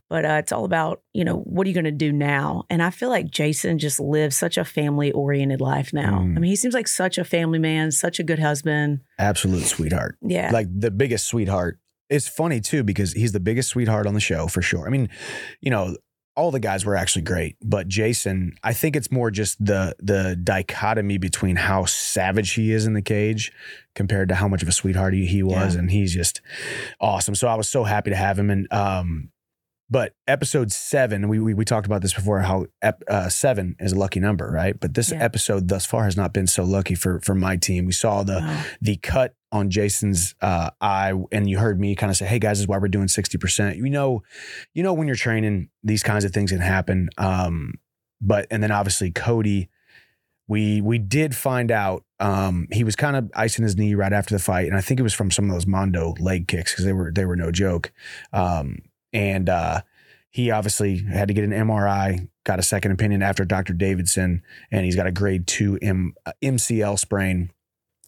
But 0.10 0.26
uh, 0.26 0.38
it's 0.40 0.52
all 0.54 0.64
about, 0.64 1.02
you 1.14 1.26
know, 1.26 1.38
what 1.40 1.66
are 1.66 1.70
you 1.70 1.74
going 1.74 1.84
to 1.84 1.92
do 1.92 2.12
now? 2.14 2.64
And 2.70 2.82
I 2.82 2.90
feel 2.92 3.10
like 3.10 3.30
Jason 3.30 3.78
just 3.78 4.00
lives 4.00 4.38
such 4.38 4.58
a 4.58 4.64
family 4.64 5.12
oriented 5.12 5.60
life 5.60 5.92
now. 5.92 6.20
Mm. 6.20 6.38
I 6.38 6.40
mean, 6.40 6.50
he 6.50 6.56
seems 6.56 6.74
like 6.74 6.88
such 6.88 7.18
a 7.18 7.26
family 7.26 7.60
man, 7.60 7.92
such 7.92 8.18
a 8.20 8.24
good 8.24 8.40
husband. 8.40 9.02
absolute 9.20 9.64
sweetheart 9.66 10.18
Yeah. 10.22 10.50
like 10.52 10.68
the 10.74 10.92
biggest 10.92 11.28
sweetheart. 11.28 11.80
It's 12.10 12.28
funny 12.28 12.62
too 12.62 12.84
because 12.84 13.12
he's 13.12 13.34
the 13.34 13.42
biggest 13.42 13.68
sweetheart 13.70 14.08
on 14.08 14.14
the 14.14 14.22
show 14.22 14.48
for 14.48 14.62
sure. 14.62 14.88
I 14.88 14.90
mean, 14.90 15.10
you 15.60 15.70
know, 15.70 15.98
all 16.38 16.52
the 16.52 16.60
guys 16.60 16.86
were 16.86 16.96
actually 16.96 17.24
great, 17.24 17.58
but 17.62 17.88
Jason, 17.90 18.54
I 18.64 18.72
think 18.72 18.96
it's 18.96 19.12
more 19.12 19.30
just 19.32 19.58
the 19.66 19.96
the 20.00 20.38
dichotomy 20.42 21.18
between 21.18 21.56
how 21.56 21.84
savage 21.86 22.54
he 22.54 22.72
is 22.72 22.86
in 22.86 22.94
the 22.94 23.02
cage 23.02 23.52
compared 23.96 24.30
to 24.30 24.36
how 24.36 24.48
much 24.48 24.62
of 24.62 24.70
a 24.70 24.72
sweetheart 24.72 25.16
he, 25.16 25.26
he 25.26 25.42
was, 25.44 25.74
Yeah. 25.74 25.80
and 25.82 25.90
he's 25.92 26.14
just 26.14 26.40
awesome. 27.02 27.34
So 27.36 27.48
I 27.48 27.56
was 27.56 27.68
so 27.68 27.84
happy 27.84 28.12
to 28.12 28.16
have 28.16 28.38
him, 28.38 28.50
and 28.52 28.72
um, 28.72 29.32
But 29.90 30.16
episode 30.28 30.72
seven, 30.74 31.30
we 31.30 31.40
we, 31.40 31.54
we 31.54 31.64
talked 31.64 31.86
about 31.86 32.02
this 32.02 32.14
before. 32.14 32.42
How 32.42 32.66
ep, 32.82 33.04
uh, 33.08 33.30
seven 33.30 33.76
is 33.80 33.94
a 33.94 33.96
lucky 33.98 34.20
number, 34.20 34.50
right? 34.52 34.78
But 34.78 34.96
this 34.96 35.12
Yeah. 35.12 35.24
episode 35.24 35.70
thus 35.70 35.86
far 35.86 36.04
has 36.04 36.18
not 36.18 36.34
been 36.34 36.48
so 36.48 36.64
lucky 36.66 36.94
for 36.94 37.22
for 37.22 37.34
my 37.34 37.56
team. 37.56 37.86
We 37.86 37.94
saw 37.94 38.24
the 38.24 38.40
Wow. 38.42 38.64
the 38.82 38.98
cut 38.98 39.36
on 39.50 39.70
Jason's 39.70 40.36
uh, 40.42 40.72
eye, 40.82 41.14
and 41.32 41.50
you 41.50 41.58
heard 41.60 41.80
me 41.80 41.96
kind 41.96 42.10
of 42.10 42.18
say, 42.18 42.26
"Hey 42.26 42.38
guys, 42.38 42.58
this 42.58 42.64
is 42.64 42.68
why 42.68 42.78
we're 42.80 42.90
doing 42.90 43.08
sixty 43.08 43.38
percent." 43.38 43.78
You 43.78 43.90
know, 43.90 44.24
you 44.74 44.84
know 44.84 44.94
when 44.94 45.08
you're 45.08 45.16
training, 45.16 45.70
these 45.84 46.04
kinds 46.04 46.26
of 46.26 46.32
things 46.34 46.52
can 46.52 46.60
happen. 46.60 47.10
Um, 47.18 47.76
but 48.20 48.46
and 48.52 48.62
then 48.62 48.72
obviously 48.72 49.12
Cody, 49.12 49.70
we 50.50 50.82
we 50.82 50.98
did 50.98 51.34
find 51.34 51.72
out 51.72 52.04
um, 52.20 52.68
he 52.74 52.84
was 52.84 52.98
kind 52.98 53.16
of 53.16 53.32
icing 53.36 53.64
his 53.64 53.78
knee 53.78 53.96
right 53.96 54.12
after 54.12 54.36
the 54.36 54.40
fight, 54.40 54.68
and 54.68 54.76
I 54.76 54.82
think 54.82 55.00
it 55.00 55.04
was 55.04 55.14
from 55.14 55.32
some 55.32 55.46
of 55.50 55.56
those 55.56 55.66
Mondo 55.66 56.14
leg 56.20 56.50
kicks 56.50 56.74
because 56.74 56.84
they 56.84 56.92
were 56.94 57.10
they 57.10 57.24
were 57.24 57.38
no 57.38 57.52
joke. 57.54 57.94
Um, 58.34 58.80
and 59.18 59.50
uh, 59.50 59.82
he 60.30 60.52
obviously 60.52 61.00
had 61.00 61.28
to 61.30 61.34
get 61.34 61.44
an 61.44 61.52
MRI, 61.52 62.28
got 62.44 62.60
a 62.60 62.64
second 62.64 62.92
opinion 62.92 63.22
after 63.24 63.44
Dr. 63.46 63.74
Davidson, 63.74 64.44
and 64.72 64.86
he's 64.86 64.96
got 64.96 65.08
a 65.08 65.12
grade 65.12 65.48
two 65.48 65.78
M, 65.82 66.14
uh, 66.26 66.34
MCL 66.44 67.00
sprain. 67.00 67.50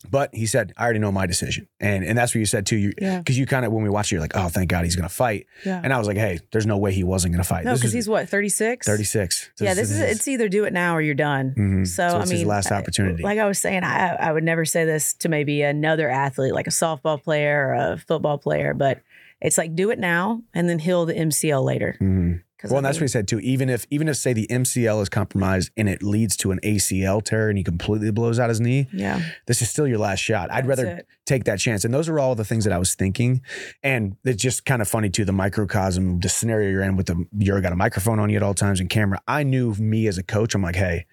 But 0.09 0.33
he 0.33 0.45
said, 0.45 0.71
"I 0.77 0.85
already 0.85 0.99
know 0.99 1.11
my 1.11 1.25
decision," 1.25 1.67
and 1.81 2.05
and 2.05 2.17
that's 2.17 2.33
what 2.33 2.39
you 2.39 2.45
said 2.45 2.65
too. 2.65 2.77
You 2.77 2.93
Yeah. 3.01 3.17
because 3.17 3.37
you 3.37 3.45
kind 3.45 3.65
of 3.65 3.73
when 3.73 3.83
we 3.83 3.89
watched 3.89 4.11
it, 4.13 4.15
you're 4.15 4.21
like, 4.21 4.31
"Oh, 4.33 4.47
thank 4.47 4.69
God 4.69 4.85
he's 4.85 4.95
going 4.95 5.09
to 5.09 5.13
fight," 5.13 5.45
Yeah. 5.65 5.81
and 5.83 5.91
I 5.91 5.97
was 5.97 6.07
like, 6.07 6.15
"Hey, 6.15 6.39
there's 6.53 6.65
no 6.65 6.77
way 6.77 6.93
he 6.93 7.03
wasn't 7.03 7.33
going 7.33 7.43
to 7.43 7.47
fight." 7.47 7.65
No, 7.65 7.73
because 7.73 7.91
he's 7.91 8.07
what, 8.07 8.29
36? 8.29 8.87
36. 8.87 9.49
Yeah, 9.59 9.73
this 9.73 9.91
is 9.91 9.99
it's 9.99 10.25
either 10.29 10.47
do 10.47 10.63
it 10.63 10.71
now 10.71 10.95
or 10.95 11.01
you're 11.01 11.15
done. 11.15 11.53
Mhm. 11.57 11.85
So, 11.85 12.07
I 12.07 12.23
mean, 12.23 12.37
his 12.37 12.45
last 12.45 12.71
opportunity. 12.71 13.23
Like 13.23 13.39
I 13.39 13.45
was 13.45 13.59
saying, 13.59 13.83
I 13.83 14.15
I 14.15 14.31
would 14.31 14.45
never 14.45 14.63
say 14.63 14.85
this 14.85 15.13
to 15.15 15.27
maybe 15.27 15.63
another 15.63 16.09
athlete, 16.09 16.53
like 16.53 16.67
a 16.67 16.71
softball 16.71 17.21
player 17.21 17.67
or 17.67 17.73
a 17.73 17.97
football 17.97 18.37
player, 18.37 18.73
but 18.73 19.01
it's 19.41 19.57
like 19.57 19.75
do 19.75 19.89
it 19.91 19.99
now 19.99 20.41
and 20.53 20.67
then 20.69 20.79
heal 20.79 21.05
the 21.05 21.13
MCL 21.15 21.63
later. 21.63 21.97
Mhm. 22.01 22.41
'Cause, 22.57 22.71
Well, 22.71 22.75
I 22.75 22.79
and 22.79 22.85
that's 22.87 22.97
mean, 22.97 23.03
what 23.03 23.05
he 23.05 23.11
said 23.13 23.27
too. 23.29 23.39
Even 23.39 23.69
if 23.69 23.85
even 23.89 24.09
if 24.09 24.17
say 24.17 24.33
the 24.33 24.45
MCL 24.51 25.01
is 25.01 25.07
compromised 25.07 25.71
and 25.77 25.87
it 25.87 26.03
leads 26.03 26.35
to 26.37 26.51
an 26.51 26.59
ACL 26.61 27.21
tear 27.21 27.47
and 27.47 27.57
he 27.57 27.63
completely 27.63 28.11
blows 28.11 28.37
out 28.37 28.49
his 28.49 28.59
knee, 28.59 28.87
Yeah, 28.91 29.21
this 29.47 29.61
is 29.61 29.69
still 29.69 29.87
your 29.87 29.97
last 29.97 30.19
shot. 30.19 30.51
I'd 30.51 30.65
that's 30.65 30.67
rather 30.67 30.87
it. 30.87 31.07
take 31.25 31.45
that 31.45 31.59
chance. 31.59 31.85
And 31.85 31.93
those 31.93 32.09
are 32.09 32.19
all 32.19 32.35
the 32.35 32.43
things 32.43 32.65
that 32.65 32.73
I 32.73 32.77
was 32.77 32.95
thinking. 32.95 33.39
And 33.81 34.17
it's 34.25 34.43
just 34.43 34.65
kind 34.65 34.81
of 34.81 34.89
funny 34.89 35.09
too, 35.09 35.23
the 35.23 35.31
microcosm, 35.31 36.19
the 36.19 36.27
scenario 36.27 36.69
you're 36.69 36.83
in 36.83 36.97
with 36.97 37.05
the 37.05 37.25
you're 37.37 37.61
got 37.61 37.71
a 37.71 37.77
microphone 37.77 38.19
on 38.19 38.29
you 38.29 38.35
at 38.35 38.43
all 38.43 38.53
times 38.53 38.81
and 38.81 38.89
camera. 38.89 39.21
I 39.25 39.43
knew 39.43 39.73
me 39.75 40.07
as 40.07 40.17
a 40.17 40.23
coach, 40.23 40.53
I'm 40.53 40.61
like, 40.61 40.75
hey, 40.75 41.05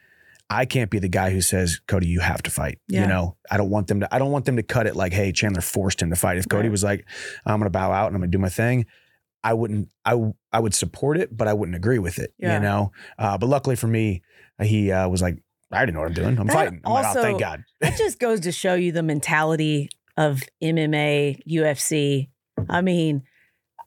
I 0.48 0.64
can't 0.64 0.90
be 0.90 0.98
the 1.00 1.08
guy 1.08 1.30
who 1.30 1.40
says, 1.40 1.80
Cody, 1.88 2.06
you 2.06 2.20
have 2.20 2.42
to 2.44 2.50
fight. 2.50 2.78
You 2.88 3.06
know, 3.06 3.36
I 3.50 3.56
don't 3.56 3.70
want 3.70 3.88
them 3.88 4.00
to, 4.00 4.14
I 4.14 4.18
don't 4.20 4.30
want 4.30 4.44
them 4.44 4.56
to 4.56 4.62
cut 4.62 4.86
it 4.86 4.94
like, 4.94 5.12
hey, 5.12 5.32
Chandler 5.32 5.60
forced 5.60 6.00
him 6.00 6.10
to 6.10 6.16
fight. 6.16 6.38
If 6.38 6.48
Cody 6.48 6.68
Right. 6.68 6.70
was 6.72 6.84
like, 6.84 7.04
I'm 7.44 7.58
gonna 7.58 7.70
bow 7.70 7.90
out 7.90 8.06
and 8.06 8.14
I'm 8.16 8.20
gonna 8.22 8.30
do 8.30 8.38
my 8.38 8.48
thing, 8.48 8.86
I 9.42 9.54
wouldn't, 9.54 9.88
I, 10.04 10.32
I 10.52 10.60
would 10.60 10.74
support 10.74 11.18
it, 11.18 11.36
but 11.36 11.48
I 11.48 11.52
wouldn't 11.52 11.76
agree 11.76 11.98
with 11.98 12.18
it. 12.18 12.32
Yeah. 12.38 12.54
You 12.54 12.60
know? 12.62 12.92
Uh, 13.18 13.36
but 13.38 13.48
luckily 13.48 13.74
for 13.76 13.86
me, 13.88 14.22
he 14.62 14.92
uh, 14.92 15.08
was 15.08 15.20
like, 15.20 15.42
I 15.72 15.78
already 15.78 15.92
know 15.92 16.00
what 16.00 16.08
I'm 16.08 16.14
doing. 16.14 16.38
I'm 16.38 16.46
That 16.46 16.52
fighting. 16.52 16.80
I'm 16.84 16.92
like, 16.92 17.16
oh, 17.16 17.22
thank 17.22 17.40
God. 17.40 17.64
that 17.80 17.96
just 17.98 18.20
goes 18.20 18.40
to 18.40 18.52
show 18.52 18.74
you 18.74 18.92
the 18.92 19.02
mentality 19.02 19.88
of 20.16 20.42
MMA, 20.62 21.40
UFC. 21.48 22.28
I 22.68 22.80
mean, 22.82 23.22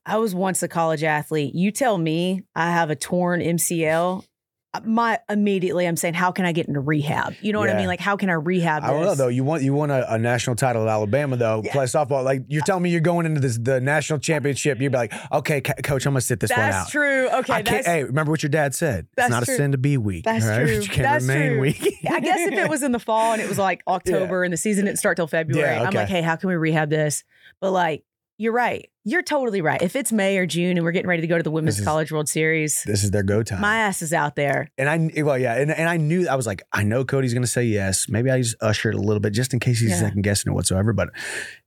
I 0.05 0.17
was 0.17 0.35
once 0.35 0.61
a 0.63 0.67
college 0.67 1.03
athlete. 1.03 1.55
You 1.55 1.71
tell 1.71 1.97
me 1.97 2.43
I 2.55 2.71
have 2.71 2.89
a 2.89 2.95
torn 2.95 3.39
MCL. 3.41 4.25
Uh, 4.73 4.81
My 4.85 5.19
immediately, 5.29 5.87
I'm 5.87 5.95
saying, 5.97 6.13
how 6.13 6.31
can 6.31 6.45
I 6.45 6.51
get 6.51 6.67
into 6.67 6.79
rehab? 6.79 7.33
You 7.41 7.53
know 7.53 7.59
what 7.59 7.69
I 7.69 7.75
mean? 7.77 7.87
Like, 7.87 7.99
how 7.99 8.15
can 8.17 8.29
I 8.29 8.33
rehab? 8.33 8.83
I 8.83 8.91
don't 8.91 9.03
know 9.03 9.15
though. 9.15 9.27
You 9.27 9.43
want 9.43 9.63
you 9.63 9.73
want 9.73 9.91
a, 9.91 10.13
a 10.13 10.17
national 10.19 10.55
title 10.55 10.83
at 10.83 10.87
Alabama 10.89 11.37
though. 11.37 11.61
Yeah. 11.65 11.71
Play 11.71 11.85
softball. 11.85 12.23
Like 12.23 12.43
you're 12.47 12.61
telling 12.63 12.83
me 12.83 12.89
you're 12.91 13.01
going 13.01 13.25
into 13.25 13.39
this 13.39 13.57
the 13.57 13.81
national 13.81 14.19
championship. 14.19 14.79
You'd 14.79 14.91
be 14.91 14.97
like, 14.97 15.13
okay, 15.31 15.61
co- 15.61 15.73
coach, 15.83 16.05
I'm 16.05 16.13
gonna 16.13 16.21
sit 16.21 16.39
this 16.39 16.51
one 16.51 16.59
out. 16.59 16.71
That's 16.71 16.91
true. 16.91 17.29
Okay, 17.29 17.61
that's, 17.63 17.87
Hey, 17.87 18.03
remember 18.03 18.31
what 18.31 18.43
your 18.43 18.49
dad 18.51 18.75
said? 18.75 19.07
That's 19.15 19.27
it's 19.27 19.31
not 19.31 19.43
true. 19.45 19.53
a 19.55 19.57
sin 19.57 19.71
to 19.71 19.77
be 19.77 19.97
weak. 19.97 20.25
That's 20.25 20.45
right? 20.45 20.59
true. 20.67 20.75
You 20.75 20.87
can't 20.87 21.01
That's 21.03 21.25
remain 21.25 21.51
true. 21.53 21.61
weak. 21.61 21.95
I 22.09 22.19
guess 22.19 22.39
if 22.39 22.53
it 22.53 22.69
was 22.69 22.83
in 22.83 22.91
the 22.91 22.99
fall 22.99 23.33
and 23.33 23.41
it 23.41 23.49
was 23.49 23.57
like 23.57 23.81
October 23.87 24.43
and 24.43 24.53
the 24.53 24.57
season 24.57 24.85
didn't 24.85 24.99
start 24.99 25.15
till 25.15 25.27
February, 25.27 25.67
Yeah, 25.75 25.83
I'm 25.83 25.93
like, 25.93 26.09
hey, 26.09 26.21
how 26.21 26.35
can 26.35 26.49
we 26.49 26.55
rehab 26.55 26.89
this? 26.89 27.23
But 27.59 27.71
like, 27.71 28.03
you're 28.39 28.53
right. 28.53 28.89
You're 29.03 29.21
totally 29.21 29.61
right. 29.61 29.81
If 29.81 29.95
it's 29.95 30.11
May 30.11 30.37
or 30.37 30.45
June 30.45 30.77
and 30.77 30.83
we're 30.85 30.91
getting 30.91 31.09
ready 31.09 31.21
to 31.21 31.27
go 31.27 31.37
to 31.37 31.43
the 31.43 31.51
Women's 31.51 31.77
is- 31.79 31.85
College 31.85 32.11
World 32.11 32.29
Series, 32.29 32.83
this 32.85 33.03
is 33.03 33.11
their 33.11 33.21
go 33.23 33.43
time. 33.43 33.59
my 33.61 33.77
ass 33.79 34.01
is 34.01 34.13
out 34.13 34.35
there. 34.35 34.69
and 34.77 34.87
I 34.89 35.21
well 35.23 35.37
yeah, 35.37 35.55
and, 35.55 35.69
and 35.71 35.89
I 35.89 35.97
knew 35.97 36.27
I 36.27 36.35
was 36.35 36.47
like, 36.47 36.63
I 36.71 36.83
know 36.83 37.03
Cody's 37.03 37.33
gonna 37.33 37.45
say 37.47 37.63
yes. 37.65 38.07
Maybe 38.07 38.31
I 38.31 38.39
just 38.41 38.55
usher 38.61 38.89
it 38.89 38.95
a 38.95 38.99
little 38.99 39.19
bit 39.19 39.33
just 39.33 39.53
in 39.53 39.59
case 39.59 39.79
he's 39.79 39.89
Yeah. 39.91 39.99
second 39.99 40.21
guessing 40.21 40.51
it 40.51 40.55
whatsoever. 40.55 40.93
But 40.93 41.09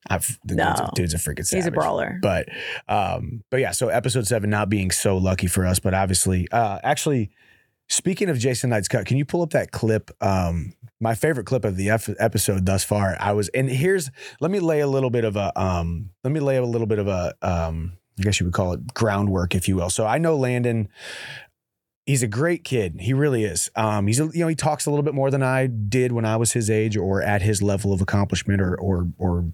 I've 0.09 0.27
the 0.45 0.55
dude's, 0.57 0.81
a, 0.81 0.83
No. 0.85 0.91
dude's 0.95 1.15
a 1.15 1.19
freaking 1.19 1.45
savage. 1.47 1.65
He's 1.65 1.67
a 1.67 1.71
brawler. 1.73 2.19
But 2.23 2.49
um, 2.89 3.43
but 3.51 3.61
yeah, 3.61 3.73
so 3.73 3.89
episode 3.89 4.27
seven 4.27 4.49
not 4.51 4.69
being 4.69 4.91
so 4.91 5.17
lucky 5.19 5.47
for 5.49 5.67
us, 5.67 5.79
but 5.79 5.95
obviously, 5.95 6.49
uh, 6.53 6.79
actually, 6.83 7.31
speaking 7.89 8.29
of 8.31 8.39
Jason 8.39 8.71
Knight's 8.71 8.89
cut, 8.89 9.05
can 9.07 9.17
you 9.19 9.25
pull 9.25 9.43
up 9.43 9.51
that 9.51 9.73
clip? 9.73 10.11
Um, 10.23 10.73
my 11.03 11.17
favorite 11.17 11.47
clip 11.47 11.65
of 11.65 11.77
the 11.77 11.91
ep- 11.91 12.17
episode 12.21 12.65
thus 12.65 12.85
far. 12.85 13.17
I 13.19 13.33
was, 13.33 13.49
and 13.49 13.69
here's 13.69 14.09
let 14.41 14.53
me 14.53 14.61
lay 14.61 14.81
a 14.81 14.87
little 14.87 15.11
bit 15.11 15.25
of 15.25 15.35
a 15.37 15.53
um, 15.61 16.11
let 16.23 16.33
me 16.33 16.39
lay 16.39 16.57
a 16.57 16.65
little 16.65 16.87
bit 16.87 17.01
of 17.01 17.09
a 17.09 17.35
um, 17.43 17.99
I 18.19 18.23
guess 18.23 18.39
you 18.39 18.47
would 18.47 18.55
call 18.55 18.73
it 18.73 18.95
groundwork, 18.95 19.55
if 19.55 19.69
you 19.69 19.77
will. 19.77 19.91
So 19.91 20.07
I 20.07 20.19
know 20.19 20.37
Landon. 20.37 20.89
He's 22.05 22.25
a 22.25 22.29
great 22.29 22.65
kid. 22.65 22.97
He 23.01 23.15
really 23.15 23.45
is. 23.45 23.71
Um, 23.77 24.09
he's 24.09 24.19
a, 24.19 24.25
you 24.33 24.41
know 24.41 24.49
he 24.49 24.57
talks 24.57 24.87
a 24.87 24.91
little 24.91 25.05
bit 25.05 25.15
more 25.15 25.31
than 25.31 25.43
I 25.43 25.67
did 25.67 26.11
when 26.11 26.25
I 26.25 26.37
was 26.37 26.53
his 26.53 26.69
age 26.69 26.97
or 26.97 27.23
at 27.23 27.43
his 27.43 27.63
level 27.63 27.93
of 27.93 28.01
accomplishment 28.01 28.61
or 28.61 28.75
or 28.77 29.09
or 29.19 29.53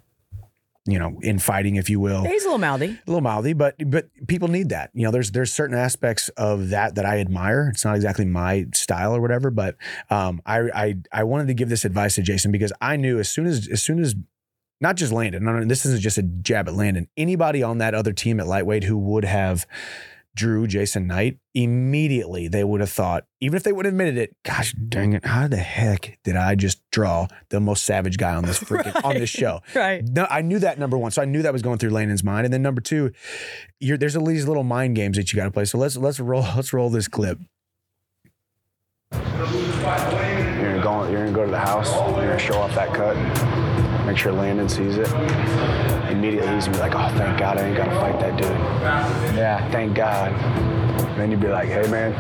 you 0.90 0.98
know 0.98 1.18
infighting, 1.22 1.76
if 1.76 1.90
you 1.90 2.00
will 2.00 2.24
He's 2.24 2.42
a 2.44 2.46
little 2.46 2.58
mouthy. 2.58 2.86
a 2.86 3.10
little 3.10 3.20
mouthy, 3.20 3.52
but 3.52 3.74
but 3.90 4.08
people 4.26 4.48
need 4.48 4.70
that. 4.70 4.90
You 4.94 5.04
know, 5.04 5.10
there's 5.10 5.30
there's 5.30 5.52
certain 5.52 5.76
aspects 5.76 6.28
of 6.30 6.70
that 6.70 6.94
that 6.96 7.04
I 7.04 7.18
admire. 7.18 7.68
It's 7.72 7.84
not 7.84 7.96
exactly 7.96 8.24
my 8.24 8.66
style 8.74 9.14
or 9.14 9.20
whatever, 9.20 9.50
but 9.50 9.76
um, 10.10 10.40
I 10.46 10.60
I 10.74 10.94
I 11.12 11.24
wanted 11.24 11.48
to 11.48 11.54
give 11.54 11.68
this 11.68 11.84
advice 11.84 12.14
to 12.16 12.22
Jason 12.22 12.50
because 12.50 12.72
I 12.80 12.96
knew 12.96 13.18
as 13.18 13.28
soon 13.28 13.46
as 13.46 13.68
as 13.70 13.82
soon 13.82 14.00
as 14.00 14.14
not 14.80 14.96
just 14.96 15.12
Landon, 15.12 15.44
no, 15.44 15.52
no, 15.52 15.64
this 15.64 15.84
isn't 15.84 16.00
just 16.00 16.18
a 16.18 16.22
jab 16.22 16.68
at 16.68 16.74
Landon. 16.74 17.08
Anybody 17.16 17.62
on 17.62 17.78
that 17.78 17.94
other 17.94 18.12
team 18.12 18.38
at 18.38 18.46
lightweight 18.46 18.84
who 18.84 18.96
would 18.96 19.24
have 19.24 19.66
drew 20.38 20.68
Jason 20.68 21.08
Knight, 21.08 21.38
immediately 21.52 22.46
they 22.46 22.62
would 22.62 22.80
have 22.80 22.90
thought, 22.90 23.24
even 23.40 23.56
if 23.56 23.64
they 23.64 23.72
would 23.72 23.84
have 23.84 23.92
admitted 23.92 24.16
it, 24.16 24.36
gosh 24.44 24.72
dang 24.72 25.12
it, 25.12 25.24
how 25.26 25.48
the 25.48 25.56
heck 25.56 26.18
did 26.22 26.36
I 26.36 26.54
just 26.54 26.80
draw 26.92 27.26
the 27.50 27.58
most 27.58 27.84
savage 27.84 28.16
guy 28.16 28.34
on 28.34 28.44
this 28.44 28.58
freaking 28.64 29.04
on 29.04 29.14
this 29.14 29.28
show? 29.28 29.60
Right. 29.74 30.04
No, 30.04 30.26
I 30.30 30.42
knew 30.42 30.60
that 30.60 30.78
number 30.78 30.96
one, 30.96 31.10
so 31.10 31.20
I 31.20 31.24
knew 31.24 31.42
that 31.42 31.52
was 31.52 31.62
going 31.62 31.78
through 31.78 31.90
Landon's 31.90 32.22
mind. 32.22 32.44
And 32.44 32.54
then 32.54 32.62
number 32.62 32.80
two, 32.80 33.10
you're, 33.80 33.98
there's 33.98 34.14
all 34.16 34.24
these 34.24 34.46
little 34.46 34.62
mind 34.62 34.94
games 34.94 35.16
that 35.16 35.32
you 35.32 35.36
got 35.36 35.44
to 35.44 35.50
play. 35.50 35.64
So 35.64 35.76
let's 35.76 35.96
let's 35.96 36.20
roll 36.20 36.42
let's 36.56 36.72
roll 36.72 36.88
this 36.88 37.08
clip. 37.08 37.40
You're 39.12 39.20
gonna 39.20 40.82
go. 40.82 41.08
You're 41.10 41.24
gonna 41.24 41.32
go 41.32 41.44
to 41.44 41.50
the 41.50 41.58
house. 41.58 41.92
You're 41.92 42.12
gonna 42.12 42.38
show 42.38 42.58
off 42.58 42.74
that 42.76 42.94
cut. 42.94 43.16
Make 44.06 44.16
sure 44.16 44.32
Landon 44.32 44.68
sees 44.68 44.96
it. 44.98 45.97
Immediately, 46.18 46.52
he's 46.52 46.64
gonna 46.66 46.78
be 46.78 46.82
like, 46.82 46.94
"Oh, 46.96 47.16
thank 47.16 47.38
God, 47.38 47.58
I 47.58 47.68
ain't 47.68 47.76
gotta 47.76 47.92
fight 47.92 48.18
that 48.18 48.36
dude." 48.36 48.50
Yeah, 49.36 49.70
thank 49.70 49.94
God. 49.94 50.32
And 50.32 51.20
then 51.20 51.30
you'd 51.30 51.38
be 51.40 51.46
like, 51.46 51.68
"Hey, 51.68 51.86
man, 51.88 52.12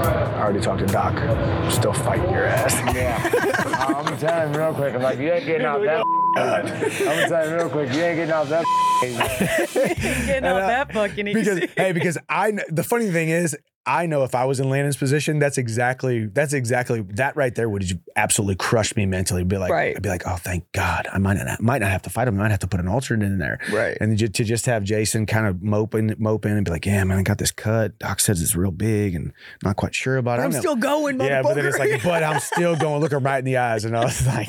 I 0.00 0.42
already 0.42 0.58
talked 0.58 0.80
to 0.80 0.86
Doc. 0.86 1.14
I'm 1.14 1.70
still 1.70 1.92
fighting 1.92 2.32
your 2.32 2.46
ass." 2.46 2.74
Yeah. 2.92 3.16
I'm 3.88 4.04
gonna 4.04 4.16
tell 4.16 4.40
him 4.48 4.52
real 4.54 4.74
quick. 4.74 4.92
I'm 4.94 5.02
like, 5.02 5.20
you 5.20 5.32
ain't 5.32 5.46
getting 5.46 5.66
off 5.68 5.82
that. 5.82 6.02
I'm 6.36 6.66
gonna 6.66 7.28
tell 7.28 7.46
him 7.46 7.54
real 7.54 7.70
quick. 7.70 7.92
You 7.92 8.02
ain't 8.02 8.16
getting 8.16 8.32
off 8.32 8.48
that. 8.48 8.64
Getting 9.04 10.44
out 10.44 10.62
uh, 10.62 10.66
that 10.66 10.92
fucking 10.92 11.28
easy. 11.28 11.38
because 11.38 11.70
hey, 11.76 11.92
because 11.92 12.18
I 12.28 12.52
the 12.68 12.82
funny 12.82 13.10
thing 13.10 13.28
is, 13.28 13.56
I 13.86 14.06
know 14.06 14.24
if 14.24 14.34
I 14.34 14.46
was 14.46 14.60
in 14.60 14.70
Landon's 14.70 14.96
position, 14.96 15.38
that's 15.38 15.58
exactly 15.58 16.26
that's 16.26 16.52
exactly 16.54 17.02
that 17.02 17.36
right 17.36 17.54
there 17.54 17.68
would 17.68 17.84
absolutely 18.16 18.56
crush 18.56 18.96
me 18.96 19.04
mentally. 19.04 19.44
Be 19.44 19.58
like, 19.58 19.70
Right. 19.70 19.94
I'd 19.96 20.02
be 20.02 20.08
like, 20.08 20.22
oh, 20.26 20.36
thank 20.36 20.70
God, 20.72 21.06
I 21.12 21.18
might 21.18 21.34
not 21.34 21.60
might 21.60 21.82
not 21.82 21.90
have 21.90 22.02
to 22.02 22.10
fight 22.10 22.26
him. 22.28 22.38
I 22.40 22.44
might 22.44 22.50
have 22.50 22.60
to 22.60 22.66
put 22.66 22.80
an 22.80 22.88
alternate 22.88 23.26
in 23.26 23.38
there, 23.38 23.58
Right. 23.70 23.96
And 24.00 24.18
to 24.18 24.44
just 24.44 24.66
have 24.66 24.84
Jason 24.84 25.26
kind 25.26 25.46
of 25.46 25.62
moping, 25.62 26.14
moping, 26.18 26.52
and 26.52 26.64
be 26.64 26.70
like, 26.70 26.86
yeah, 26.86 27.04
man, 27.04 27.18
I 27.18 27.22
got 27.22 27.38
this 27.38 27.50
cut. 27.50 27.98
Doc 27.98 28.20
says 28.20 28.40
it's 28.40 28.56
real 28.56 28.70
big, 28.70 29.14
and 29.14 29.32
not 29.62 29.76
quite 29.76 29.94
sure 29.94 30.16
about 30.16 30.38
it. 30.38 30.42
I'm 30.42 30.52
still 30.52 30.76
going, 30.76 31.20
yeah, 31.20 31.42
but 31.42 31.54
then 31.54 31.66
it's 31.66 31.78
like, 31.78 32.02
but 32.02 32.22
I'm 32.22 32.40
still 32.40 32.76
going. 32.76 33.00
Look 33.00 33.12
him 33.12 33.22
right 33.22 33.38
in 33.38 33.44
the 33.44 33.58
eyes, 33.58 33.84
and 33.84 33.96
I 33.96 34.04
was 34.04 34.26
like, 34.26 34.48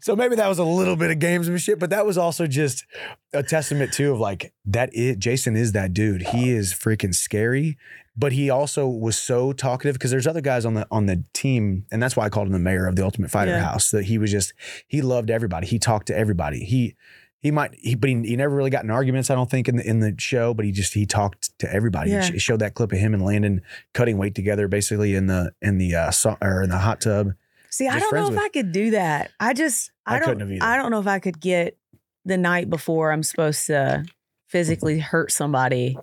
so 0.00 0.16
maybe 0.16 0.36
that 0.36 0.48
was 0.48 0.58
a 0.58 0.64
little 0.64 0.96
bit 0.96 1.10
of 1.10 1.18
gamesmanship, 1.18 1.78
but 1.78 1.90
that 1.90 2.06
was 2.06 2.16
also 2.16 2.46
just 2.46 2.86
a 3.32 3.42
testament 3.42 3.92
too 3.92 4.12
of 4.12 4.20
like 4.20 4.52
that. 4.64 4.88
Is, 4.94 5.16
Jason 5.16 5.54
is 5.56 5.72
that 5.72 5.92
dude. 5.92 6.22
He 6.22 6.50
is 6.50 6.72
freaking 6.72 7.14
scary, 7.14 7.76
but 8.18 8.32
he 8.32 8.50
also 8.50 8.88
was 8.88 9.16
so 9.16 9.52
talkative 9.52 9.94
because 9.94 10.10
there's 10.10 10.26
other 10.26 10.40
guys 10.40 10.66
on 10.66 10.74
the 10.74 10.86
on 10.90 11.06
the 11.06 11.22
team, 11.32 11.86
and 11.92 12.02
that's 12.02 12.16
why 12.16 12.24
I 12.26 12.28
called 12.28 12.48
him 12.48 12.52
the 12.52 12.58
mayor 12.58 12.86
of 12.86 12.96
the 12.96 13.04
Ultimate 13.04 13.30
Fighter 13.30 13.52
Yeah. 13.52 13.62
House. 13.62 13.92
That 13.92 14.06
he 14.06 14.18
was 14.18 14.30
just 14.32 14.52
he 14.88 15.00
loved 15.00 15.30
everybody. 15.30 15.66
He 15.68 15.78
talked 15.78 16.08
to 16.08 16.16
everybody. 16.16 16.64
He. 16.64 16.96
He 17.40 17.52
might, 17.52 17.72
he, 17.76 17.94
but 17.94 18.10
he, 18.10 18.20
he 18.22 18.34
never 18.34 18.52
really 18.52 18.68
got 18.68 18.82
in 18.82 18.90
arguments. 18.90 19.30
I 19.30 19.36
don't 19.36 19.48
think 19.48 19.68
in 19.68 19.76
the 19.76 19.88
in 19.88 20.00
the 20.00 20.12
show, 20.18 20.54
but 20.54 20.64
he 20.64 20.72
just 20.72 20.92
he 20.92 21.06
talked 21.06 21.56
to 21.60 21.72
everybody. 21.72 22.10
Yeah. 22.10 22.24
He 22.24 22.36
sh- 22.40 22.42
showed 22.42 22.58
that 22.58 22.74
clip 22.74 22.90
of 22.90 22.98
him 22.98 23.14
and 23.14 23.24
Landon 23.24 23.62
cutting 23.94 24.18
weight 24.18 24.34
together, 24.34 24.66
basically 24.66 25.14
in 25.14 25.28
the 25.28 25.52
in 25.62 25.78
the 25.78 25.94
uh, 25.94 26.10
so, 26.10 26.36
or 26.42 26.64
in 26.64 26.70
the 26.70 26.78
hot 26.78 27.00
tub. 27.00 27.34
See, 27.70 27.86
I 27.86 28.00
don't 28.00 28.12
know 28.12 28.24
if 28.24 28.30
with- 28.30 28.40
I 28.40 28.48
could 28.48 28.72
do 28.72 28.90
that. 28.90 29.30
I 29.38 29.54
just 29.54 29.92
I, 30.04 30.16
I 30.16 30.18
don't 30.18 30.28
couldn't 30.30 30.50
have. 30.50 30.62
I 30.68 30.76
don't 30.78 30.90
know 30.90 30.98
if 30.98 31.06
I 31.06 31.20
could 31.20 31.40
get 31.40 31.78
the 32.24 32.36
night 32.36 32.68
before 32.68 33.12
I'm 33.12 33.22
supposed 33.22 33.68
to 33.68 34.04
physically 34.48 34.98
hurt 34.98 35.30
somebody. 35.30 35.96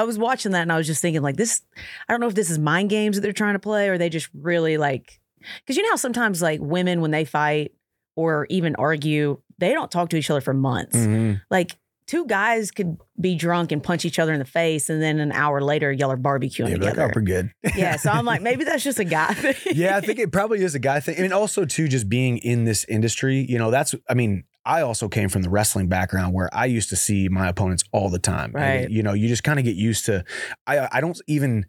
I 0.00 0.04
was 0.04 0.18
watching 0.18 0.52
that 0.52 0.62
and 0.62 0.72
I 0.72 0.76
was 0.76 0.86
just 0.86 1.02
thinking 1.02 1.22
like 1.22 1.36
this. 1.36 1.62
I 2.08 2.12
don't 2.12 2.20
know 2.20 2.28
if 2.28 2.34
this 2.34 2.50
is 2.50 2.58
mind 2.58 2.90
games 2.90 3.16
that 3.16 3.20
they're 3.22 3.32
trying 3.32 3.54
to 3.54 3.58
play 3.60 3.88
or 3.88 3.98
they 3.98 4.08
just 4.08 4.28
really 4.34 4.76
like 4.78 5.20
because 5.58 5.76
you 5.76 5.82
know 5.82 5.90
how 5.90 5.96
sometimes 5.96 6.40
like 6.42 6.60
women 6.60 7.00
when 7.00 7.10
they 7.10 7.24
fight 7.24 7.72
or 8.16 8.46
even 8.50 8.74
argue 8.76 9.40
they 9.58 9.72
don't 9.72 9.90
talk 9.90 10.08
to 10.10 10.16
each 10.16 10.30
other 10.30 10.40
for 10.40 10.54
months. 10.54 10.96
Mhm. 10.96 11.40
Like 11.50 11.76
two 12.06 12.26
guys 12.26 12.70
could 12.72 12.96
be 13.20 13.34
drunk 13.36 13.70
and 13.72 13.82
punch 13.82 14.04
each 14.04 14.18
other 14.18 14.32
in 14.32 14.38
the 14.40 14.44
face 14.44 14.90
and 14.90 15.00
then 15.00 15.20
an 15.20 15.30
hour 15.32 15.60
later 15.60 15.92
y'all 15.92 16.10
are 16.10 16.16
barbecuing 16.16 16.70
Yeah, 16.70 16.74
be 16.76 16.80
like, 16.86 16.90
together. 16.94 17.02
oh, 17.04 17.12
we're 17.14 17.22
good. 17.22 17.50
yeah, 17.76 17.96
so 17.96 18.10
I'm 18.10 18.24
like 18.24 18.42
maybe 18.48 18.64
that's 18.64 18.82
just 18.82 18.98
a 18.98 19.04
guy 19.04 19.32
thing. 19.34 19.74
yeah, 19.76 19.96
I 19.96 20.00
think 20.00 20.18
it 20.18 20.32
probably 20.32 20.62
is 20.64 20.74
a 20.74 20.78
guy 20.80 21.00
thing. 21.00 21.16
And 21.18 21.32
also, 21.32 21.64
too, 21.64 21.86
just 21.88 22.08
being 22.08 22.38
in 22.38 22.64
this 22.64 22.84
industry, 22.88 23.46
you 23.48 23.58
know, 23.58 23.70
that's, 23.70 23.94
I 24.08 24.14
mean, 24.14 24.44
I 24.70 24.82
also 24.82 25.08
came 25.08 25.28
from 25.28 25.42
the 25.42 25.50
wrestling 25.50 25.88
background 25.88 26.32
where 26.32 26.48
I 26.52 26.66
used 26.66 26.90
to 26.90 26.96
see 26.96 27.28
my 27.28 27.48
opponents 27.48 27.82
all 27.92 28.08
the 28.08 28.20
time. 28.20 28.52
And, 28.54 28.54
Right. 28.54 28.90
you 28.90 29.02
know, 29.02 29.14
you 29.14 29.26
just 29.26 29.42
kind 29.42 29.58
of 29.58 29.64
get 29.64 29.74
used 29.74 30.06
to, 30.06 30.24
I, 30.66 30.88
I 30.92 31.00
don't 31.00 31.20
even, 31.26 31.66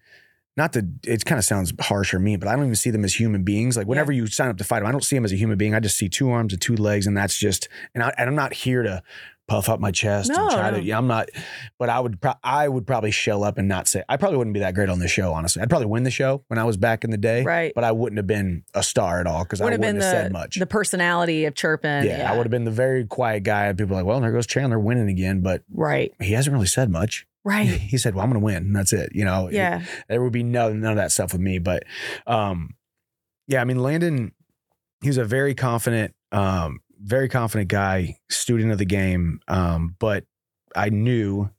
not 0.55 0.74
that 0.74 0.86
it 1.05 1.25
kind 1.25 1.39
of 1.39 1.46
sounds 1.46 1.74
harsh 1.79 2.13
or 2.13 2.20
mean, 2.20 2.38
but 2.38 2.48
I 2.48 2.55
don't 2.55 2.65
even 2.65 2.75
see 2.75 2.91
them 2.91 3.03
as 3.03 3.15
human 3.20 3.43
beings. 3.43 3.75
Like 3.75 3.88
whenever 3.88 4.12
you 4.12 4.27
sign 4.27 4.50
up 4.50 4.58
to 4.58 4.63
fight 4.63 4.79
them, 4.81 4.88
I 4.88 4.91
don't 4.91 5.03
see 5.03 5.15
them 5.15 5.25
as 5.25 5.31
a 5.31 5.38
human 5.38 5.58
being. 5.58 5.74
I 5.74 5.79
just 5.79 5.98
see 5.98 6.10
two 6.10 6.29
arms 6.29 6.53
and 6.53 6.62
two 6.62 6.75
legs, 6.75 7.08
and 7.08 7.17
that's 7.17 7.38
just. 7.39 7.70
And, 7.96 8.03
I, 8.03 8.13
and 8.17 8.29
I'm 8.29 8.36
not 8.36 8.53
here 8.53 8.84
to 8.84 9.01
puff 9.51 9.70
up 9.70 9.79
my 9.79 9.91
chest 9.91 10.29
No, 10.29 10.36
and 10.43 10.51
try 10.51 10.72
no. 10.72 10.77
to. 10.77 10.84
Yeah, 10.84 10.98
I'm 10.98 11.08
not. 11.08 11.29
But 11.77 11.89
I 11.89 12.00
would. 12.00 12.22
Pro- 12.22 12.34
I 12.43 12.67
would 12.67 12.88
probably 12.88 13.12
shell 13.12 13.43
up 13.43 13.58
and 13.58 13.67
not 13.67 13.88
say. 13.88 14.03
I 14.10 14.17
probably 14.17 14.38
wouldn't 14.38 14.53
be 14.53 14.62
that 14.62 14.74
great 14.74 14.89
on 14.89 15.00
the 15.00 15.08
show. 15.08 15.34
Honestly, 15.34 15.62
I'd 15.62 15.70
probably 15.70 15.88
win 15.88 16.03
the 16.03 16.12
show 16.12 16.43
when 16.48 16.58
I 16.58 16.63
was 16.63 16.77
back 16.77 17.03
in 17.03 17.10
the 17.12 17.17
day. 17.17 17.43
Right. 17.43 17.74
But 17.75 17.84
I 17.84 17.91
wouldn't 17.91 18.17
have 18.17 18.27
been 18.27 18.63
a 18.74 18.81
star 18.84 19.20
at 19.20 19.27
all 19.27 19.43
because 19.43 19.60
I 19.62 19.65
wouldn't 19.65 19.81
been 19.81 19.96
have 19.96 20.03
the 20.03 20.10
said 20.12 20.31
much. 20.31 20.58
the 20.58 20.65
personality 20.65 21.46
of 21.46 21.53
chirping. 21.55 22.05
yeah, 22.05 22.31
I 22.31 22.38
would 22.38 22.46
have 22.46 22.51
been 22.51 22.63
the 22.65 22.72
very 22.72 23.05
quiet 23.05 23.43
guy. 23.43 23.65
And 23.67 23.77
people 23.77 23.93
are 23.96 24.00
like, 24.00 24.05
well, 24.05 24.22
there 24.22 24.31
goes 24.31 24.48
Chandler 24.48 24.79
winning 24.79 25.10
again, 25.10 25.41
but 25.41 25.63
Right. 25.72 26.13
he 26.22 26.34
hasn't 26.34 26.53
really 26.53 26.65
said 26.67 26.89
much. 26.89 27.25
Right. 27.43 27.67
He 27.67 27.98
said, 27.98 28.13
"Well, 28.13 28.24
I'm 28.24 28.29
going 28.29 28.39
to 28.39 28.46
win." 28.46 28.58
And 28.58 28.75
that's 28.75 28.93
it. 28.93 29.10
You 29.15 29.25
know. 29.25 29.50
Yeah. 29.51 29.84
there 30.08 30.22
would 30.24 30.31
be 30.31 30.43
no 30.43 30.72
none 30.72 30.91
of 30.91 30.98
that 30.98 31.12
stuff 31.12 31.34
with 31.34 31.41
me. 31.41 31.58
But 31.58 31.84
um, 32.27 32.75
yeah, 33.48 33.62
I 33.62 33.65
mean, 33.65 33.79
Landon, 33.81 34.31
he 35.01 35.10
was 35.10 35.17
a 35.17 35.25
very 35.25 35.55
confident, 35.55 36.13
um, 36.31 36.81
very 37.03 37.29
confident 37.29 37.70
guy, 37.70 38.17
student 38.29 38.72
of 38.72 38.77
the 38.77 38.86
game. 38.86 39.39
Um, 39.48 39.96
but 40.00 40.25
I 40.75 40.89
knew, 40.89 41.50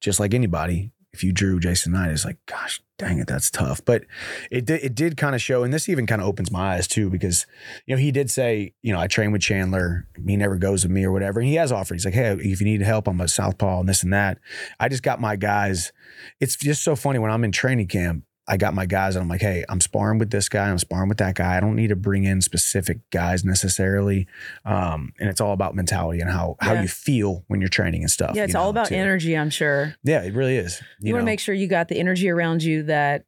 just 0.00 0.20
like 0.20 0.34
anybody, 0.34 0.92
if 1.12 1.24
you 1.24 1.32
drew 1.32 1.58
Jason 1.58 1.92
Knight, 1.92 2.10
it's 2.10 2.26
like, 2.26 2.36
gosh, 2.46 2.80
dang 2.98 3.18
it, 3.18 3.26
that's 3.26 3.50
tough. 3.50 3.82
But 3.84 4.04
it 4.50 4.66
did, 4.66 4.82
it 4.84 4.94
did 4.94 5.16
kind 5.16 5.34
of 5.34 5.40
show, 5.40 5.64
and 5.64 5.72
this 5.72 5.88
even 5.88 6.06
kind 6.06 6.20
of 6.20 6.28
opens 6.28 6.50
my 6.50 6.74
eyes 6.74 6.86
too, 6.86 7.08
because 7.08 7.46
you 7.86 7.94
know 7.94 8.00
he 8.00 8.12
did 8.12 8.30
say, 8.30 8.74
you 8.82 8.92
know, 8.92 9.00
I 9.00 9.06
train 9.06 9.32
with 9.32 9.40
Chandler, 9.40 10.06
he 10.26 10.36
never 10.36 10.56
goes 10.56 10.82
with 10.82 10.92
me 10.92 11.04
or 11.04 11.12
whatever. 11.12 11.40
And 11.40 11.48
he 11.48 11.54
has 11.54 11.72
offered. 11.72 11.94
He's 11.94 12.04
like, 12.04 12.12
hey, 12.12 12.36
if 12.38 12.60
you 12.60 12.66
need 12.66 12.82
help, 12.82 13.08
I'm 13.08 13.20
a 13.20 13.28
southpaw 13.28 13.80
and 13.80 13.88
this 13.88 14.02
and 14.02 14.12
that. 14.12 14.38
I 14.78 14.90
just 14.90 15.02
got 15.02 15.18
my 15.18 15.36
guys. 15.36 15.90
It's 16.38 16.56
just 16.56 16.84
so 16.84 16.96
funny 16.96 17.18
when 17.18 17.30
I'm 17.30 17.44
in 17.44 17.52
training 17.52 17.88
camp. 17.88 18.24
I 18.48 18.56
got 18.56 18.74
my 18.74 18.86
guys 18.86 19.16
and 19.16 19.22
I'm 19.22 19.28
like, 19.28 19.40
hey, 19.40 19.64
I'm 19.68 19.80
sparring 19.80 20.18
with 20.18 20.30
this 20.30 20.48
guy. 20.48 20.70
I'm 20.70 20.78
sparring 20.78 21.08
with 21.08 21.18
that 21.18 21.34
guy. 21.34 21.56
I 21.56 21.60
don't 21.60 21.74
need 21.76 21.88
to 21.88 21.96
bring 21.96 22.24
in 22.24 22.40
specific 22.40 22.98
guys 23.10 23.44
necessarily. 23.44 24.26
Um, 24.64 25.12
and 25.18 25.28
it's 25.28 25.40
all 25.40 25.52
about 25.52 25.74
mentality 25.74 26.20
and 26.20 26.30
how 26.30 26.56
how 26.60 26.74
you 26.74 26.88
feel 26.88 27.44
when 27.48 27.60
you're 27.60 27.68
training 27.68 28.02
and 28.02 28.10
stuff. 28.10 28.36
Yeah, 28.36 28.44
it's 28.44 28.54
you 28.54 28.60
all 28.60 28.70
about 28.70 28.88
too. 28.88 28.94
energy, 28.94 29.36
I'm 29.36 29.50
sure. 29.50 29.96
Yeah, 30.04 30.22
it 30.22 30.34
really 30.34 30.56
is. 30.56 30.80
You, 31.00 31.12
want 31.12 31.22
to 31.22 31.26
make 31.26 31.40
sure 31.40 31.54
you 31.54 31.66
got 31.66 31.88
the 31.88 31.98
energy 31.98 32.30
around 32.30 32.62
you 32.62 32.84
that 32.84 33.25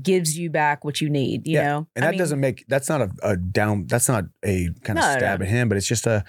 gives 0.00 0.38
you 0.38 0.48
back 0.50 0.84
what 0.84 1.00
you 1.00 1.10
need, 1.10 1.46
you 1.46 1.54
Yeah, 1.54 1.68
know? 1.68 1.86
And 1.96 2.04
I 2.04 2.08
that 2.08 2.10
mean, 2.12 2.18
doesn't 2.18 2.40
make 2.40 2.64
that's 2.68 2.88
not 2.88 3.02
a, 3.02 3.10
a 3.22 3.36
down 3.36 3.86
that's 3.86 4.08
not 4.08 4.24
a 4.44 4.68
kind 4.84 4.98
of 4.98 5.04
No, 5.04 5.12
stab 5.12 5.40
no. 5.40 5.44
at 5.44 5.50
him, 5.50 5.68
but 5.68 5.76
it's 5.76 5.86
just 5.86 6.06
a 6.06 6.24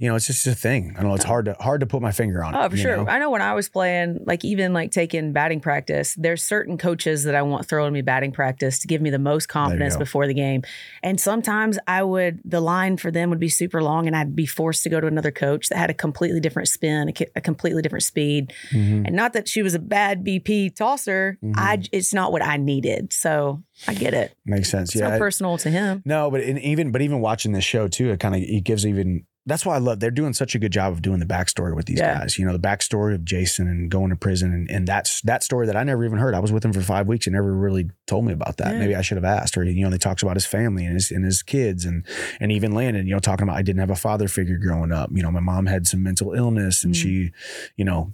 you 0.00 0.08
know, 0.08 0.14
it's 0.14 0.28
just 0.28 0.46
a 0.46 0.54
thing. 0.54 0.92
I 0.96 1.00
don't 1.00 1.08
know, 1.08 1.16
it's 1.16 1.24
hard 1.24 1.46
to 1.46 1.54
hard 1.58 1.80
to 1.80 1.86
put 1.86 2.00
my 2.02 2.12
finger 2.12 2.44
on 2.44 2.54
it. 2.54 2.58
Oh, 2.58 2.68
for 2.68 2.76
sure. 2.76 2.96
know? 2.98 3.08
I 3.08 3.18
know 3.18 3.30
when 3.30 3.42
I 3.42 3.54
was 3.54 3.68
playing, 3.68 4.20
like 4.26 4.44
even 4.44 4.72
like 4.72 4.92
taking 4.92 5.32
batting 5.32 5.58
practice, 5.60 6.14
there's 6.16 6.42
certain 6.44 6.78
coaches 6.78 7.24
that 7.24 7.34
I 7.34 7.42
want 7.42 7.66
throwing 7.66 7.92
me 7.92 8.02
batting 8.02 8.30
practice 8.30 8.78
to 8.80 8.86
give 8.86 9.00
me 9.02 9.10
the 9.10 9.18
most 9.18 9.48
confidence 9.48 9.96
before 9.96 10.26
the 10.28 10.34
game. 10.34 10.62
And 11.02 11.20
sometimes 11.20 11.78
I 11.88 12.04
would, 12.04 12.40
the 12.44 12.60
line 12.60 12.96
for 12.96 13.10
them 13.10 13.28
would 13.30 13.40
be 13.40 13.48
super 13.48 13.82
long 13.82 14.06
and 14.06 14.14
I'd 14.14 14.36
be 14.36 14.46
forced 14.46 14.84
to 14.84 14.88
go 14.88 15.00
to 15.00 15.06
another 15.08 15.32
coach 15.32 15.68
that 15.68 15.78
had 15.78 15.90
a 15.90 15.94
completely 15.94 16.38
different 16.40 16.68
spin, 16.68 17.08
a, 17.08 17.26
a 17.36 17.40
completely 17.40 17.82
different 17.82 18.04
speed. 18.04 18.52
Mhm. 18.70 19.04
And 19.06 19.16
not 19.16 19.32
that 19.32 19.48
she 19.48 19.62
was 19.62 19.74
a 19.74 19.78
bad 19.80 20.24
BP 20.24 20.76
tosser, 20.76 21.38
I, 21.56 21.82
it's 21.90 22.14
not 22.14 22.30
what 22.30 22.42
I 22.44 22.56
needed. 22.56 22.97
So 23.12 23.62
I 23.86 23.94
get 23.94 24.14
it. 24.14 24.34
Makes 24.44 24.70
sense. 24.70 24.90
It's 24.94 25.00
yeah. 25.00 25.18
personal 25.18 25.58
to 25.58 25.70
him. 25.70 26.02
No, 26.04 26.30
but 26.30 26.40
in, 26.42 26.58
even 26.58 26.90
but 26.92 27.02
even 27.02 27.20
watching 27.20 27.52
this 27.52 27.64
show 27.64 27.88
too, 27.88 28.10
it 28.10 28.20
kind 28.20 28.34
of 28.34 28.42
it 28.42 28.64
gives 28.64 28.86
even. 28.86 29.26
That's 29.46 29.64
why 29.64 29.76
I 29.76 29.78
love. 29.78 29.98
They're 29.98 30.10
doing 30.10 30.34
such 30.34 30.54
a 30.54 30.58
good 30.58 30.72
job 30.72 30.92
of 30.92 31.00
doing 31.00 31.20
the 31.20 31.24
backstory 31.24 31.74
with 31.74 31.86
these 31.86 31.98
Yeah. 32.00 32.18
guys. 32.18 32.38
You 32.38 32.44
know, 32.44 32.52
the 32.52 32.58
backstory 32.58 33.14
of 33.14 33.24
Jason 33.24 33.66
and 33.66 33.90
going 33.90 34.10
to 34.10 34.16
prison, 34.16 34.52
and, 34.52 34.70
and 34.70 34.86
that's 34.86 35.22
that 35.22 35.42
story 35.42 35.64
that 35.68 35.74
I 35.74 35.84
never 35.84 36.04
even 36.04 36.18
heard. 36.18 36.34
I 36.34 36.38
was 36.40 36.52
with 36.52 36.62
him 36.62 36.74
for 36.74 36.82
five 36.82 37.06
weeks 37.06 37.26
and 37.26 37.32
never 37.32 37.54
really 37.54 37.88
told 38.06 38.26
me 38.26 38.34
about 38.34 38.58
that. 38.58 38.74
Yeah. 38.74 38.78
Maybe 38.78 38.94
I 38.94 39.00
should 39.00 39.16
have 39.16 39.24
asked. 39.24 39.56
Or 39.56 39.64
you 39.64 39.82
know, 39.82 39.88
they 39.88 39.96
talks 39.96 40.22
about 40.22 40.36
his 40.36 40.44
family 40.44 40.84
and 40.84 40.92
his 40.92 41.10
and 41.10 41.24
his 41.24 41.42
kids, 41.42 41.86
and 41.86 42.04
and 42.40 42.52
even 42.52 42.72
Landon. 42.72 43.06
You 43.06 43.14
know, 43.14 43.20
talking 43.20 43.44
about 43.44 43.56
I 43.56 43.62
didn't 43.62 43.80
have 43.80 43.88
a 43.90 43.96
father 43.96 44.28
figure 44.28 44.58
growing 44.58 44.92
up. 44.92 45.08
You 45.14 45.22
know, 45.22 45.30
my 45.30 45.40
mom 45.40 45.64
had 45.64 45.86
some 45.86 46.02
mental 46.02 46.34
illness, 46.34 46.84
and 46.84 46.92
Mm. 46.92 47.02
she, 47.02 47.30
you 47.76 47.86
know. 47.86 48.12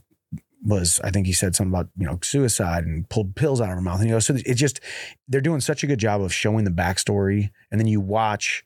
Was 0.65 1.01
I 1.05 1.11
think 1.11 1.27
he 1.27 1.33
said 1.33 1.55
something 1.55 1.73
about 1.73 1.89
you 1.97 2.07
know 2.07 2.19
suicide 2.23 2.85
and 2.85 3.09
pulled 3.09 3.37
pills 3.37 3.61
out 3.61 3.69
of 3.69 3.75
her 3.75 3.81
mouth. 3.83 4.01
And 4.01 4.09
you 4.09 4.15
know 4.15 4.21
so 4.21 4.35
it 4.35 4.55
just 4.55 4.81
they're 5.29 5.41
doing 5.41 5.61
such 5.61 5.85
a 5.85 5.87
good 5.87 5.99
job 5.99 6.23
of 6.23 6.33
showing 6.33 6.65
the 6.65 6.71
backstory. 6.71 7.51
And 7.71 7.79
then 7.79 7.87
you 7.87 8.01
watch 8.01 8.65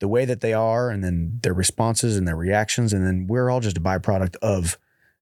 the 0.00 0.08
way 0.08 0.24
that 0.24 0.40
they 0.40 0.52
are 0.52 0.90
and 0.90 1.02
then 1.02 1.38
their 1.42 1.54
responses 1.54 2.16
and 2.16 2.26
their 2.26 2.36
reactions. 2.36 2.92
And 2.92 3.06
then 3.06 3.26
we're 3.28 3.50
all 3.50 3.60
just 3.60 3.78
a 3.78 3.80
byproduct 3.80 4.36
of 4.42 4.78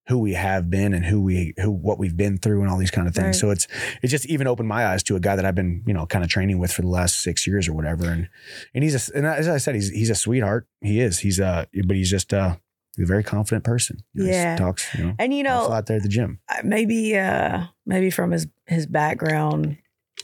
who 0.07 0.19
we 0.19 0.35
have 0.35 0.69
been 0.69 0.93
and 0.93 1.05
who 1.05 1.21
we 1.21 1.55
who 1.57 1.71
what 1.71 1.99
we've 1.99 2.17
been 2.17 2.37
through 2.37 2.61
and 2.61 2.71
all 2.71 2.77
these 2.77 2.91
kind 2.91 3.09
of 3.09 3.15
things. 3.15 3.27
Right. 3.27 3.35
so 3.37 3.51
it's 3.51 3.67
it 4.03 4.09
just 4.09 4.27
even 4.27 4.47
opened 4.47 4.69
my 4.69 4.87
eyes 4.87 5.03
to 5.05 5.17
a 5.17 5.21
guy 5.21 5.35
that 5.35 5.47
I've 5.47 5.55
been 5.55 5.83
you 5.87 5.95
know 5.95 6.07
kind 6.07 6.23
of 6.23 6.31
training 6.31 6.59
with 6.59 6.73
for 6.73 6.83
the 6.83 6.89
last 6.89 7.21
six 7.21 7.47
years 7.47 7.69
or 7.69 7.73
whatever. 7.73 8.11
And 8.11 8.29
and 8.75 8.85
he's 8.85 9.09
a 9.09 9.17
and 9.17 9.27
as 9.27 9.49
I 9.49 9.57
said 9.57 9.75
he's 9.75 9.91
he's 9.91 10.11
a 10.11 10.15
sweetheart. 10.15 10.67
He 10.83 11.01
is. 11.01 11.21
He's 11.21 11.41
uh 11.41 11.65
but 11.87 11.97
he's 11.97 12.11
just 12.11 12.35
uh 12.35 12.57
he's 12.97 13.05
a 13.05 13.07
very 13.07 13.23
confident 13.25 13.65
person 13.65 13.99
You 14.15 14.23
know, 14.25 14.27
he 14.31 14.33
Yeah. 14.37 14.57
talks 14.57 14.95
you 14.95 15.05
know 15.05 15.15
And 15.19 15.33
you 15.35 15.45
talks 15.45 15.65
a 15.67 15.69
know, 15.69 15.75
lot 15.75 15.87
there 15.87 15.97
at 15.97 16.03
the 16.03 16.09
gym 16.09 16.41
maybe 16.63 17.17
uh 17.17 17.65
maybe 17.87 18.11
from 18.11 18.31
his 18.33 18.47
his 18.67 18.87
background 18.87 19.77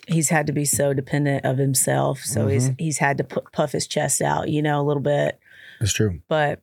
he's 0.06 0.28
had 0.28 0.46
to 0.46 0.52
be 0.52 0.64
so 0.64 0.92
dependent 0.94 1.44
of 1.44 1.58
himself 1.58 2.20
so 2.20 2.46
he's 2.48 2.66
Mm-hmm. 2.66 2.74
he's 2.78 2.98
had 2.98 3.18
to 3.18 3.24
pu- 3.24 3.42
puff 3.52 3.72
his 3.72 3.86
chest 3.86 4.20
out 4.22 4.48
you 4.48 4.62
know 4.62 4.80
a 4.80 4.84
little 4.86 5.02
bit 5.02 5.38
that's 5.80 5.92
true 5.92 6.20
but 6.28 6.62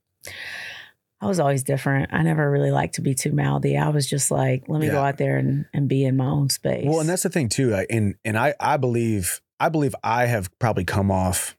I 1.19 1.25
was 1.25 1.39
always 1.39 1.63
different. 1.63 2.13
I 2.13 2.21
never 2.21 2.51
really 2.51 2.69
liked 2.69 2.93
to 2.95 3.01
be 3.01 3.15
too 3.15 3.31
mouthy. 3.31 3.75
I 3.75 3.89
was 3.89 4.07
just 4.07 4.29
like, 4.29 4.65
let 4.67 4.79
me 4.79 4.87
go 4.87 5.01
out 5.01 5.17
there 5.17 5.37
and, 5.37 5.65
and 5.73 5.89
be 5.89 6.05
in 6.05 6.15
my 6.15 6.27
own 6.27 6.49
space. 6.51 6.85
Well, 6.87 6.99
and 6.99 7.09
that's 7.09 7.23
the 7.23 7.29
thing 7.31 7.49
too. 7.49 7.73
I- 7.73 7.87
And 7.89 8.13
and 8.23 8.37
I 8.37 8.53
I 8.59 8.77
believe 8.77 9.41
I 9.59 9.69
believe 9.69 9.95
I 10.03 10.27
have 10.27 10.51
probably 10.59 10.83
come 10.85 11.09
off 11.09 11.56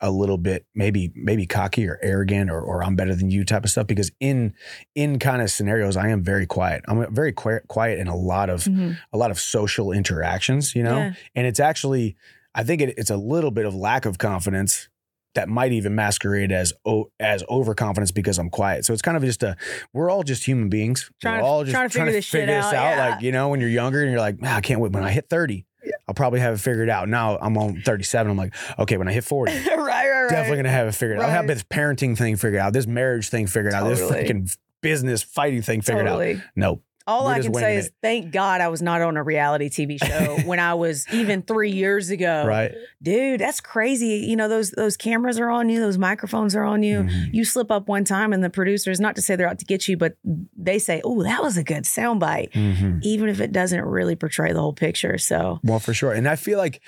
a 0.00 0.10
little 0.10 0.38
bit 0.38 0.64
maybe 0.74 1.10
maybe 1.16 1.44
cocky 1.46 1.86
or 1.88 1.98
arrogant 2.02 2.50
or 2.50 2.60
or 2.60 2.84
I'm 2.84 2.94
better 2.96 3.14
than 3.14 3.30
you 3.30 3.44
type 3.44 3.64
of 3.64 3.70
stuff 3.70 3.86
because 3.86 4.10
in 4.20 4.54
in 4.94 5.18
kind 5.18 5.42
of 5.42 5.50
scenarios 5.50 5.96
I 5.96 6.08
am 6.08 6.22
very 6.22 6.46
quiet. 6.46 6.84
I'm 6.86 7.12
very 7.14 7.32
quiet 7.32 7.66
quiet 7.68 7.98
in 7.98 8.06
a 8.06 8.16
lot 8.16 8.48
of 8.50 8.64
Mhm. 8.64 8.96
a 9.12 9.16
lot 9.18 9.30
of 9.30 9.38
social 9.40 9.90
interactions, 9.92 10.74
you 10.74 10.82
know. 10.82 10.98
Yeah. 10.98 11.12
And 11.34 11.46
it's 11.46 11.60
actually 11.60 12.16
I 12.54 12.64
think 12.64 12.80
it, 12.80 12.94
it's 12.96 13.10
a 13.10 13.16
little 13.16 13.50
bit 13.50 13.66
of 13.66 13.74
lack 13.74 14.04
of 14.06 14.18
confidence 14.18 14.88
that 15.34 15.48
might 15.48 15.72
even 15.72 15.94
masquerade 15.94 16.50
as 16.50 16.72
o- 16.86 17.10
as 17.20 17.44
overconfidence 17.48 18.10
because 18.10 18.38
I'm 18.38 18.50
quiet. 18.50 18.84
So 18.84 18.92
it's 18.92 19.02
kind 19.02 19.16
of 19.16 19.22
just 19.22 19.42
a 19.42 19.56
we're 19.92 20.10
all 20.10 20.22
just 20.22 20.44
human 20.46 20.68
beings. 20.68 21.10
Trying 21.20 21.34
we're 21.34 21.40
to- 21.40 21.46
all 21.46 21.64
just 21.64 21.74
trying 21.74 21.88
to 21.88 21.92
figure 21.98 22.12
this 22.12 22.24
shit 22.24 22.46
this 22.46 22.64
out, 22.64 22.72
yeah. 22.72 23.08
Like 23.10 23.22
you 23.22 23.30
know, 23.30 23.48
when 23.48 23.60
you're 23.60 23.68
younger 23.68 24.00
and 24.02 24.10
you're 24.10 24.20
like, 24.20 24.40
"Man, 24.40 24.52
I 24.56 24.60
can't 24.60 24.80
wait. 24.80 24.92
When 24.92 25.04
I 25.04 25.10
hit 25.10 25.26
30, 25.28 25.66
I'll 26.08 26.14
probably 26.14 26.40
have 26.40 26.54
it 26.54 26.58
figured 26.58 26.88
out. 26.88 27.08
Now 27.08 27.38
I'm 27.38 27.56
on 27.58 27.82
37. 27.82 28.30
I'm 28.30 28.36
like, 28.36 28.54
okay, 28.78 28.96
when 28.96 29.08
I 29.08 29.12
hit 29.12 29.24
40, 29.24 29.52
right, 29.66 29.76
right, 29.76 29.76
right. 29.76 30.30
definitely 30.30 30.56
gonna 30.56 30.70
have 30.70 30.88
it 30.88 30.92
figured 30.92 31.18
out. 31.18 31.26
I'll 31.26 31.30
have 31.30 31.46
this 31.46 31.62
parenting 31.62 32.16
thing 32.16 32.36
figured 32.36 32.60
out, 32.60 32.72
this 32.72 32.86
marriage 32.86 33.28
thing 33.28 33.46
figured 33.46 33.74
out, 33.74 33.86
this 33.88 34.00
freaking 34.00 34.56
business 34.80 35.22
fighting 35.22 35.62
thing 35.62 35.82
figured 35.82 36.06
out. 36.06 36.18
Nope. 36.56 36.82
All 37.08 37.24
We're 37.24 37.32
I 37.32 37.40
can 37.40 37.54
say 37.54 37.76
is 37.78 37.86
it. 37.86 37.94
thank 38.02 38.32
God 38.32 38.60
I 38.60 38.68
was 38.68 38.82
not 38.82 39.00
on 39.00 39.16
a 39.16 39.22
reality 39.22 39.70
TV 39.70 39.98
show 40.04 40.36
when 40.46 40.60
I 40.60 40.74
was 40.74 41.06
even 41.10 41.40
three 41.42 41.70
years 41.70 42.10
ago. 42.10 42.44
Right. 42.46 42.72
Dude, 43.02 43.40
that's 43.40 43.60
crazy. 43.60 44.26
You 44.28 44.36
know, 44.36 44.46
those 44.46 44.72
those 44.72 44.96
cameras 44.98 45.38
are 45.40 45.48
on 45.48 45.70
you, 45.70 45.80
those 45.80 45.96
microphones 45.96 46.54
are 46.54 46.64
on 46.64 46.82
you. 46.82 47.04
Mhm. 47.04 47.32
You 47.32 47.44
slip 47.46 47.70
up 47.70 47.88
one 47.88 48.04
time 48.04 48.34
and 48.34 48.44
the 48.44 48.50
producers, 48.50 49.00
not 49.00 49.16
to 49.16 49.22
say 49.22 49.36
they're 49.36 49.48
out 49.48 49.58
to 49.60 49.64
get 49.64 49.88
you, 49.88 49.96
but 49.96 50.16
they 50.56 50.78
say, 50.78 51.00
Oh, 51.02 51.22
that 51.22 51.42
was 51.42 51.56
a 51.56 51.64
good 51.64 51.84
soundbite. 51.84 52.52
Mhm. 52.52 53.00
Even 53.02 53.30
if 53.30 53.40
it 53.40 53.52
doesn't 53.52 53.82
really 53.84 54.14
portray 54.14 54.52
the 54.52 54.60
whole 54.60 54.74
picture. 54.74 55.16
So 55.16 55.60
Well, 55.64 55.78
for 55.78 55.94
sure. 55.94 56.12
And 56.12 56.28
I 56.28 56.36
feel 56.36 56.58
like 56.58 56.82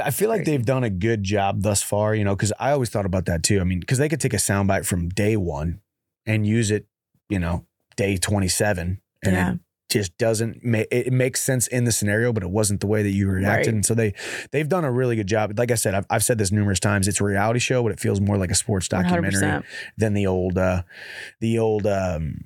I 0.00 0.12
feel 0.12 0.28
like 0.28 0.44
they've 0.44 0.64
done 0.64 0.84
a 0.84 0.90
good 0.90 1.24
job 1.24 1.62
thus 1.62 1.82
far, 1.82 2.14
you 2.14 2.22
know, 2.22 2.36
because 2.36 2.52
I 2.60 2.70
always 2.70 2.90
thought 2.90 3.06
about 3.06 3.24
that 3.26 3.42
too. 3.42 3.60
I 3.60 3.64
mean, 3.64 3.80
because 3.80 3.98
they 3.98 4.08
could 4.08 4.20
take 4.20 4.34
a 4.34 4.36
soundbite 4.36 4.86
from 4.86 5.08
day 5.08 5.36
one 5.36 5.80
and 6.24 6.46
use 6.46 6.70
it, 6.70 6.86
you 7.28 7.38
know, 7.40 7.64
day 7.96 8.16
27. 8.16 9.00
And 9.26 9.36
Yeah. 9.36 9.52
it 9.54 9.58
just 9.90 10.16
doesn't 10.18 10.64
make 10.64 10.88
it 10.90 11.12
makes 11.12 11.40
sense 11.42 11.66
in 11.68 11.84
the 11.84 11.92
scenario, 11.92 12.32
but 12.32 12.42
it 12.42 12.50
wasn't 12.50 12.80
the 12.80 12.86
way 12.86 13.02
that 13.02 13.10
you 13.10 13.28
reacted. 13.28 13.66
Right. 13.66 13.74
And 13.74 13.86
so 13.86 13.94
they 13.94 14.14
they've 14.50 14.68
done 14.68 14.84
a 14.84 14.90
really 14.92 15.16
good 15.16 15.26
job. 15.28 15.56
Like 15.58 15.70
I 15.70 15.76
said, 15.76 15.94
I've, 15.94 16.06
I've 16.10 16.24
said 16.24 16.38
this 16.38 16.50
numerous 16.52 16.80
times. 16.80 17.06
It's 17.08 17.20
a 17.20 17.24
reality 17.24 17.60
show, 17.60 17.82
but 17.82 17.92
it 17.92 18.00
feels 18.00 18.20
more 18.20 18.36
like 18.36 18.50
a 18.50 18.54
sports 18.54 18.88
documentary 18.88 19.42
100%. 19.42 19.64
than 19.96 20.14
the 20.14 20.26
old 20.26 20.58
uh 20.58 20.82
the 21.40 21.58
old 21.58 21.86
um 21.86 22.40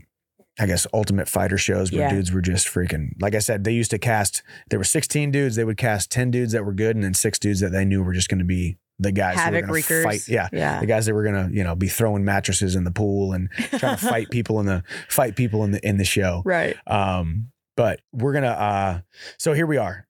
I 0.59 0.67
guess 0.67 0.87
ultimate 0.93 1.27
fighter 1.29 1.57
shows 1.57 1.91
where 1.91 2.03
Yeah. 2.03 2.11
dudes 2.11 2.31
were 2.33 2.43
just 2.43 2.67
freaking 2.69 3.13
like 3.21 3.35
I 3.35 3.39
said, 3.39 3.65
they 3.65 3.73
used 3.73 3.91
to 3.93 3.99
cast 3.99 4.43
there 4.69 4.79
were 4.79 4.85
16 4.85 5.31
dudes, 5.31 5.57
they 5.57 5.65
would 5.65 5.79
cast 5.79 6.11
10 6.11 6.31
dudes 6.31 6.53
that 6.53 6.67
were 6.67 6.75
good 6.75 6.95
and 6.97 7.03
then 7.05 7.15
six 7.15 7.39
dudes 7.39 7.61
that 7.61 7.71
they 7.73 7.85
knew 7.87 8.03
were 8.03 8.13
just 8.13 8.29
gonna 8.29 8.45
be 8.45 8.77
the 9.01 9.13
guys 9.13 9.35
who 9.35 9.41
Havoc 9.41 9.55
were 9.63 9.67
gonna 9.67 9.73
Reekers. 9.73 10.05
fight. 10.05 10.29
Yeah. 10.29 10.49
Yeah. 10.53 10.79
The 10.81 10.87
guys 10.87 11.07
that 11.07 11.15
were 11.15 11.25
gonna, 11.25 11.49
you 11.53 11.65
know, 11.65 11.75
be 11.75 11.89
throwing 11.89 12.25
mattresses 12.25 12.77
in 12.77 12.85
the 12.85 12.91
pool 12.91 13.33
and 13.33 13.49
trying 13.79 13.97
to 13.97 14.07
fight 14.09 14.31
people 14.31 14.61
in 14.61 14.67
the 14.67 14.85
fight 15.09 15.37
people 15.37 15.65
in 15.65 15.73
the 15.73 15.87
in 15.87 15.97
the 15.97 16.05
show. 16.05 16.43
Right. 16.45 16.77
Um, 16.87 17.51
but 17.77 18.01
we're 18.13 18.35
gonna 18.35 18.49
uh 18.49 19.01
so 19.39 19.53
here 19.55 19.67
we 19.67 19.79
are. 19.79 20.07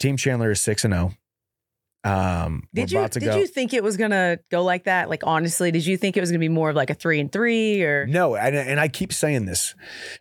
Team 0.00 0.16
Chandler 0.16 0.50
is 0.50 0.60
six 0.60 0.84
and 0.84 0.92
zero. 0.92 1.12
Um 2.04 2.64
Did 2.74 2.92
you 2.92 3.08
did 3.08 3.22
go. 3.22 3.38
you 3.38 3.46
think 3.46 3.72
it 3.72 3.82
was 3.82 3.96
gonna 3.96 4.38
go 4.50 4.62
like 4.62 4.84
that? 4.84 5.08
Like 5.08 5.22
honestly, 5.24 5.70
did 5.70 5.86
you 5.86 5.96
think 5.96 6.18
it 6.18 6.20
was 6.20 6.30
gonna 6.30 6.38
be 6.38 6.50
more 6.50 6.68
of 6.68 6.76
like 6.76 6.90
a 6.90 6.94
three 6.94 7.18
and 7.18 7.32
three 7.32 7.82
or 7.82 8.06
No, 8.06 8.36
and, 8.36 8.54
and 8.54 8.78
I 8.78 8.88
keep 8.88 9.10
saying 9.10 9.46
this 9.46 9.74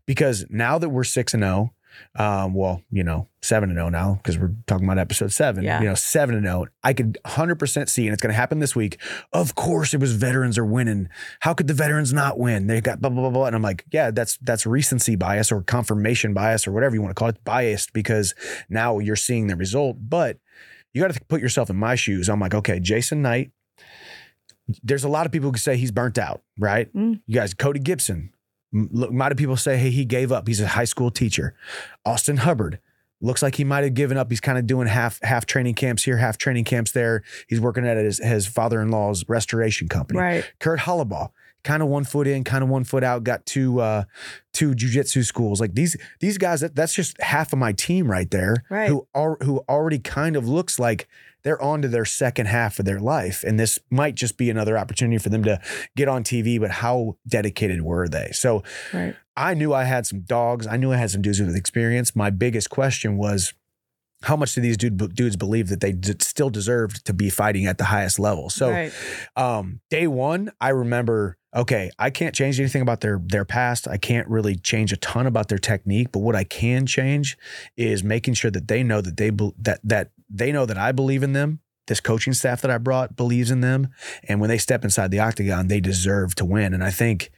because 0.06 0.46
now 0.50 0.78
that 0.78 0.88
we're 0.88 1.04
six 1.04 1.34
and 1.34 1.44
zero, 1.44 1.74
um, 2.16 2.54
well, 2.54 2.82
you 2.92 3.04
know, 3.04 3.28
seven 3.42 3.70
and 3.70 3.78
zero 3.78 3.90
now 3.90 4.16
because 4.16 4.38
we're 4.38 4.54
talking 4.68 4.86
about 4.86 5.00
episode 5.00 5.32
seven. 5.32 5.64
Yeah. 5.64 5.82
You 5.82 5.90
know, 5.90 5.96
seven 5.96 6.36
and 6.36 6.46
zero. 6.46 6.68
I 6.84 6.94
could 6.94 7.18
hundred 7.26 7.56
percent 7.56 7.90
see, 7.90 8.06
and 8.06 8.14
it's 8.14 8.22
going 8.22 8.32
to 8.32 8.38
happen 8.38 8.60
this 8.60 8.76
week. 8.76 9.00
Of 9.32 9.56
course, 9.56 9.94
it 9.94 10.00
was 10.00 10.14
veterans 10.14 10.58
are 10.58 10.66
winning. 10.66 11.10
How 11.40 11.54
could 11.54 11.68
the 11.68 11.74
veterans 11.74 12.14
not 12.14 12.38
win? 12.38 12.68
They 12.68 12.82
got 12.82 13.02
blah 13.02 13.10
blah 13.10 13.22
blah 13.22 13.32
blah. 13.32 13.46
And 13.46 13.56
I'm 13.56 13.62
like, 13.62 13.86
yeah, 13.92 14.12
that's 14.12 14.38
that's 14.38 14.66
recency 14.66 15.16
bias 15.16 15.52
or 15.52 15.62
confirmation 15.62 16.34
bias 16.34 16.68
or 16.68 16.72
whatever 16.72 16.96
you 16.96 17.02
want 17.02 17.12
to 17.12 17.20
call 17.20 17.30
it, 17.30 17.44
biased 17.44 17.94
because 17.94 18.36
now 18.70 19.00
you're 19.00 19.16
seeing 19.16 19.48
the 19.48 19.56
result. 19.56 19.98
But 20.00 20.38
you 20.94 21.02
got 21.02 21.14
to 21.14 21.22
put 21.26 21.42
yourself 21.42 21.70
in 21.70 21.76
my 21.76 21.96
shoes. 21.96 22.30
I'm 22.30 22.40
like, 22.40 22.54
okay, 22.54 22.80
Jason 22.80 23.22
Knight. 23.22 23.52
There's 24.82 25.04
a 25.04 25.10
lot 25.10 25.26
of 25.26 25.32
people 25.34 25.52
who 25.52 25.58
say 25.58 25.76
he's 25.76 25.92
burnt 25.92 26.18
out, 26.18 26.42
right? 26.58 26.94
Mm. 26.96 27.22
You 27.28 27.36
guys, 27.36 27.54
Cody 27.54 27.82
Gibson. 27.82 28.33
Look, 28.74 29.12
a 29.12 29.14
lot 29.14 29.32
of 29.32 29.38
people 29.38 29.56
say, 29.56 29.78
hey, 29.78 29.92
he 29.92 30.04
gave 30.04 30.32
up. 30.32 30.48
He's 30.48 30.60
a 30.60 30.68
high 30.68 30.86
school 30.86 31.12
teacher. 31.12 31.54
Austin 32.06 32.38
Hubbard 32.38 32.80
looks 33.22 33.42
like 33.42 33.56
he 33.56 33.64
might 33.64 33.84
have 33.84 33.94
given 33.94 34.18
up. 34.18 34.30
He's 34.30 34.42
kind 34.42 34.58
of 34.58 34.68
doing 34.68 34.88
half 34.88 35.20
half 35.24 35.46
training 35.46 35.76
camps 35.76 36.04
here, 36.04 36.18
half 36.18 36.38
training 36.38 36.66
camps 36.66 36.92
there. 36.92 37.24
He's 37.48 37.62
working 37.62 37.88
at 37.88 37.98
his, 37.98 38.18
his 38.18 38.48
father-in-law's 38.48 39.26
restoration 39.30 39.88
company. 39.88 40.20
right? 40.20 40.52
Kurt 40.60 40.80
Holobaugh, 40.80 41.30
kind 41.64 41.82
of 41.82 41.88
one 41.90 42.04
foot 42.04 42.28
in, 42.28 42.44
kind 42.44 42.64
of 42.64 42.70
one 42.70 42.84
foot 42.84 43.04
out. 43.04 43.24
Got 43.24 43.46
two 43.46 43.80
uh, 43.80 44.04
two 44.54 44.72
jujitsu 44.74 45.24
schools. 45.24 45.62
Like 45.62 45.76
these 45.76 45.96
these 46.20 46.38
guys, 46.38 46.62
that, 46.62 46.76
that's 46.76 46.94
just 46.94 47.20
half 47.22 47.54
of 47.54 47.60
my 47.60 47.72
team 47.74 48.10
right 48.10 48.30
there. 48.30 48.64
Right. 48.70 48.90
Who 48.90 49.08
are 49.14 49.38
who 49.44 49.60
already 49.70 50.00
kind 50.00 50.36
of 50.36 50.48
looks 50.48 50.78
like 50.80 51.08
they're 51.44 51.62
on 51.62 51.82
to 51.82 51.88
their 51.88 52.06
second 52.06 52.46
half 52.48 52.80
of 52.80 52.86
their 52.86 53.00
life, 53.00 53.44
and 53.44 53.60
this 53.60 53.80
might 53.90 54.16
just 54.16 54.38
be 54.38 54.50
another 54.50 54.78
opportunity 54.78 55.18
for 55.18 55.30
them 55.30 55.44
to 55.44 55.60
get 55.96 56.08
on 56.08 56.24
TV. 56.24 56.60
But 56.60 56.72
how 56.72 57.18
dedicated 57.28 57.82
were 57.82 58.08
they? 58.08 58.30
So 58.32 58.64
Right. 58.94 59.16
I 59.36 59.54
knew 59.54 59.74
I 59.74 59.84
had 59.84 60.06
some 60.06 60.22
dogs. 60.22 60.68
I 60.68 60.78
knew 60.78 60.92
I 60.92 60.98
had 60.98 61.12
some 61.12 61.22
dudes 61.22 61.40
with 61.40 61.56
experience. 61.56 62.16
My 62.16 62.30
biggest 62.30 62.70
question 62.70 63.18
was. 63.18 63.54
How 64.22 64.38
much 64.38 64.56
do 64.56 64.62
these 64.62 64.78
dude, 64.78 65.14
dudes 65.14 65.36
believe 65.36 65.68
that 65.68 65.82
they 65.82 65.92
d- 65.92 66.14
still 66.22 66.50
deserved 66.50 67.04
to 67.08 67.14
be 67.14 67.30
fighting 67.30 67.66
at 67.66 67.78
the 67.78 67.84
highest 67.84 68.20
level? 68.20 68.50
So, 68.50 68.70
right. 68.70 68.94
um, 69.36 69.82
day 69.90 70.08
one, 70.08 70.50
I 70.62 70.70
remember, 70.70 71.38
okay, 71.54 71.92
I 72.00 72.10
can't 72.10 72.34
change 72.34 72.58
anything 72.58 72.82
about 72.82 73.02
their 73.02 73.20
their 73.22 73.44
past. 73.44 73.86
I 73.86 73.98
can't 73.98 74.26
really 74.30 74.56
change 74.56 74.94
a 74.94 74.96
ton 74.96 75.28
about 75.28 75.50
their 75.50 75.58
technique, 75.58 76.14
but 76.14 76.20
what 76.20 76.38
I 76.38 76.46
can 76.46 76.86
change 76.86 77.38
is 77.76 78.02
making 78.02 78.36
sure 78.36 78.50
that 78.52 78.70
they 78.70 78.82
know 78.82 79.02
that 79.02 79.18
they 79.18 79.30
that 79.58 79.82
that 79.84 80.12
they 80.34 80.52
know 80.52 80.66
that 80.66 80.78
I 80.78 80.92
believe 80.92 81.24
in 81.24 81.34
them. 81.34 81.60
This 81.88 82.00
coaching 82.00 82.34
staff 82.34 82.62
that 82.62 82.72
I 82.72 82.78
brought 82.78 83.16
believes 83.16 83.52
in 83.52 83.60
them, 83.62 83.90
and 84.28 84.40
when 84.40 84.50
they 84.50 84.58
step 84.58 84.84
inside 84.84 85.12
the 85.12 85.20
octagon, 85.20 85.68
they 85.68 85.82
deserve 85.82 86.34
to 86.36 86.46
win. 86.46 86.74
And 86.74 86.82
I 86.84 86.92
think 86.92 87.30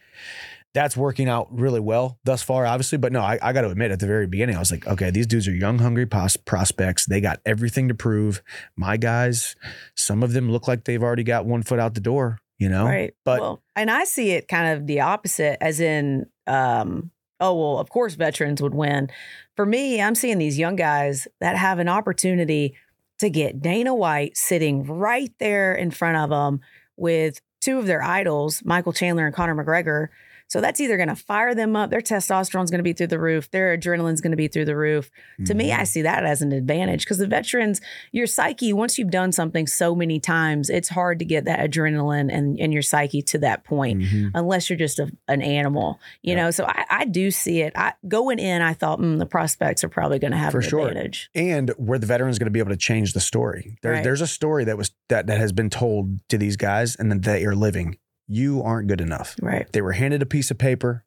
that's 0.75 0.95
working 0.95 1.29
out 1.29 1.47
really 1.51 1.79
well 1.79 2.19
thus 2.25 2.43
far, 2.43 2.65
obviously. 2.65 2.99
But 2.99 3.11
no, 3.11 3.21
I, 3.21 3.39
I 3.41 3.53
got 3.53 3.61
to 3.61 3.69
admit, 3.69 3.91
at 3.91 3.99
the 3.99 4.05
very 4.05 4.27
beginning, 4.27 4.55
I 4.55 4.59
was 4.59 4.71
like, 4.71 4.85
okay, 4.85 5.09
these 5.09 5.25
dudes 5.25 5.47
are 5.47 5.53
young, 5.53 5.79
hungry 5.79 6.05
pos- 6.05 6.37
prospects. 6.37 7.05
They 7.05 7.21
got 7.21 7.39
everything 7.45 7.87
to 7.87 7.95
prove. 7.95 8.43
My 8.75 8.97
guys, 8.97 9.55
some 9.95 10.21
of 10.21 10.33
them 10.33 10.51
look 10.51 10.67
like 10.67 10.83
they've 10.83 11.01
already 11.01 11.23
got 11.23 11.45
one 11.45 11.63
foot 11.63 11.79
out 11.79 11.95
the 11.95 12.01
door, 12.01 12.39
you 12.59 12.69
know? 12.69 12.85
Right. 12.85 13.15
But 13.23 13.39
well, 13.39 13.63
and 13.75 13.89
I 13.89 14.03
see 14.03 14.31
it 14.31 14.47
kind 14.47 14.77
of 14.77 14.85
the 14.85 14.99
opposite, 14.99 15.57
as 15.63 15.79
in, 15.79 16.25
um, 16.45 17.09
oh 17.39 17.55
well, 17.55 17.79
of 17.79 17.89
course 17.89 18.15
veterans 18.15 18.61
would 18.61 18.75
win. 18.75 19.09
For 19.55 19.65
me, 19.65 20.01
I'm 20.01 20.13
seeing 20.13 20.37
these 20.37 20.59
young 20.59 20.75
guys 20.75 21.27
that 21.39 21.55
have 21.55 21.79
an 21.79 21.87
opportunity 21.87 22.75
to 23.19 23.29
get 23.29 23.61
Dana 23.61 23.93
White 23.93 24.37
sitting 24.37 24.83
right 24.85 25.31
there 25.39 25.73
in 25.73 25.91
front 25.91 26.17
of 26.17 26.29
them 26.29 26.61
with 26.97 27.39
two 27.61 27.79
of 27.79 27.87
their 27.87 28.01
idols, 28.01 28.61
Michael 28.65 28.93
Chandler 28.93 29.25
and 29.25 29.35
Conor 29.35 29.55
McGregor. 29.55 30.09
So 30.47 30.61
that's 30.61 30.79
either 30.79 30.95
going 30.95 31.09
to 31.09 31.15
fire 31.15 31.55
them 31.55 31.75
up. 31.75 31.89
Their 31.89 32.01
testosterone's 32.01 32.69
going 32.69 32.79
to 32.79 32.83
be 32.83 32.93
through 32.93 33.07
the 33.07 33.19
roof. 33.19 33.49
Their 33.51 33.75
adrenaline's 33.77 34.21
going 34.21 34.31
to 34.31 34.37
be 34.37 34.47
through 34.47 34.65
the 34.65 34.75
roof. 34.77 35.09
To 35.45 35.53
me. 35.53 35.71
I 35.73 35.83
see 35.85 36.03
that 36.03 36.23
as 36.25 36.41
an 36.41 36.51
advantage 36.51 37.03
because 37.03 37.17
the 37.17 37.27
veterans, 37.27 37.81
your 38.11 38.27
psyche, 38.27 38.71
once 38.71 38.97
you've 38.97 39.09
done 39.11 39.31
something 39.31 39.65
so 39.67 39.95
many 39.95 40.19
times, 40.19 40.69
it's 40.69 40.89
hard 40.89 41.19
to 41.19 41.25
get 41.25 41.45
that 41.45 41.59
adrenaline 41.59 42.31
and, 42.31 42.59
and 42.59 42.71
your 42.71 42.81
psyche 42.83 43.21
to 43.23 43.37
that 43.39 43.63
point 43.63 44.01
Mhm. 44.01 44.31
unless 44.35 44.69
you're 44.69 44.77
just 44.77 44.99
a, 44.99 45.11
an 45.27 45.41
animal, 45.41 45.99
you 46.21 46.33
Yeah. 46.35 46.43
know. 46.43 46.51
So 46.51 46.65
I, 46.65 46.85
I 46.91 47.05
do 47.05 47.31
see 47.31 47.61
it. 47.61 47.73
I, 47.75 47.93
going 48.07 48.39
in, 48.39 48.61
I 48.61 48.73
thought 48.73 48.99
mm, 48.99 49.17
the 49.17 49.25
prospects 49.25 49.83
are 49.83 49.89
probably 49.89 50.19
going 50.19 50.31
to 50.31 50.37
have 50.37 50.51
For 50.51 50.59
an 50.59 50.69
sure. 50.69 50.87
advantage. 50.87 51.29
and 51.35 51.71
where 51.77 51.97
the 51.99 52.05
veterans 52.07 52.37
going 52.39 52.45
to 52.47 52.51
be 52.51 52.59
able 52.59 52.71
to 52.71 52.77
change 52.77 53.13
the 53.13 53.19
story. 53.19 53.77
There, 53.81 53.93
Right. 53.93 54.03
There's 54.03 54.21
a 54.21 54.27
story 54.27 54.63
that 54.65 54.77
was 54.77 54.91
that 55.09 55.27
that 55.27 55.39
has 55.39 55.51
been 55.51 55.69
told 55.69 56.19
to 56.29 56.37
these 56.37 56.55
guys, 56.55 56.95
and 56.95 57.11
that 57.11 57.23
they 57.23 57.43
are 57.45 57.55
living. 57.55 57.97
You 58.27 58.61
aren't 58.63 58.87
good 58.87 59.01
enough. 59.01 59.35
Right. 59.41 59.71
They 59.71 59.81
were 59.81 59.93
handed 59.93 60.21
a 60.21 60.25
piece 60.25 60.49
of 60.51 60.57
paper, 60.57 61.05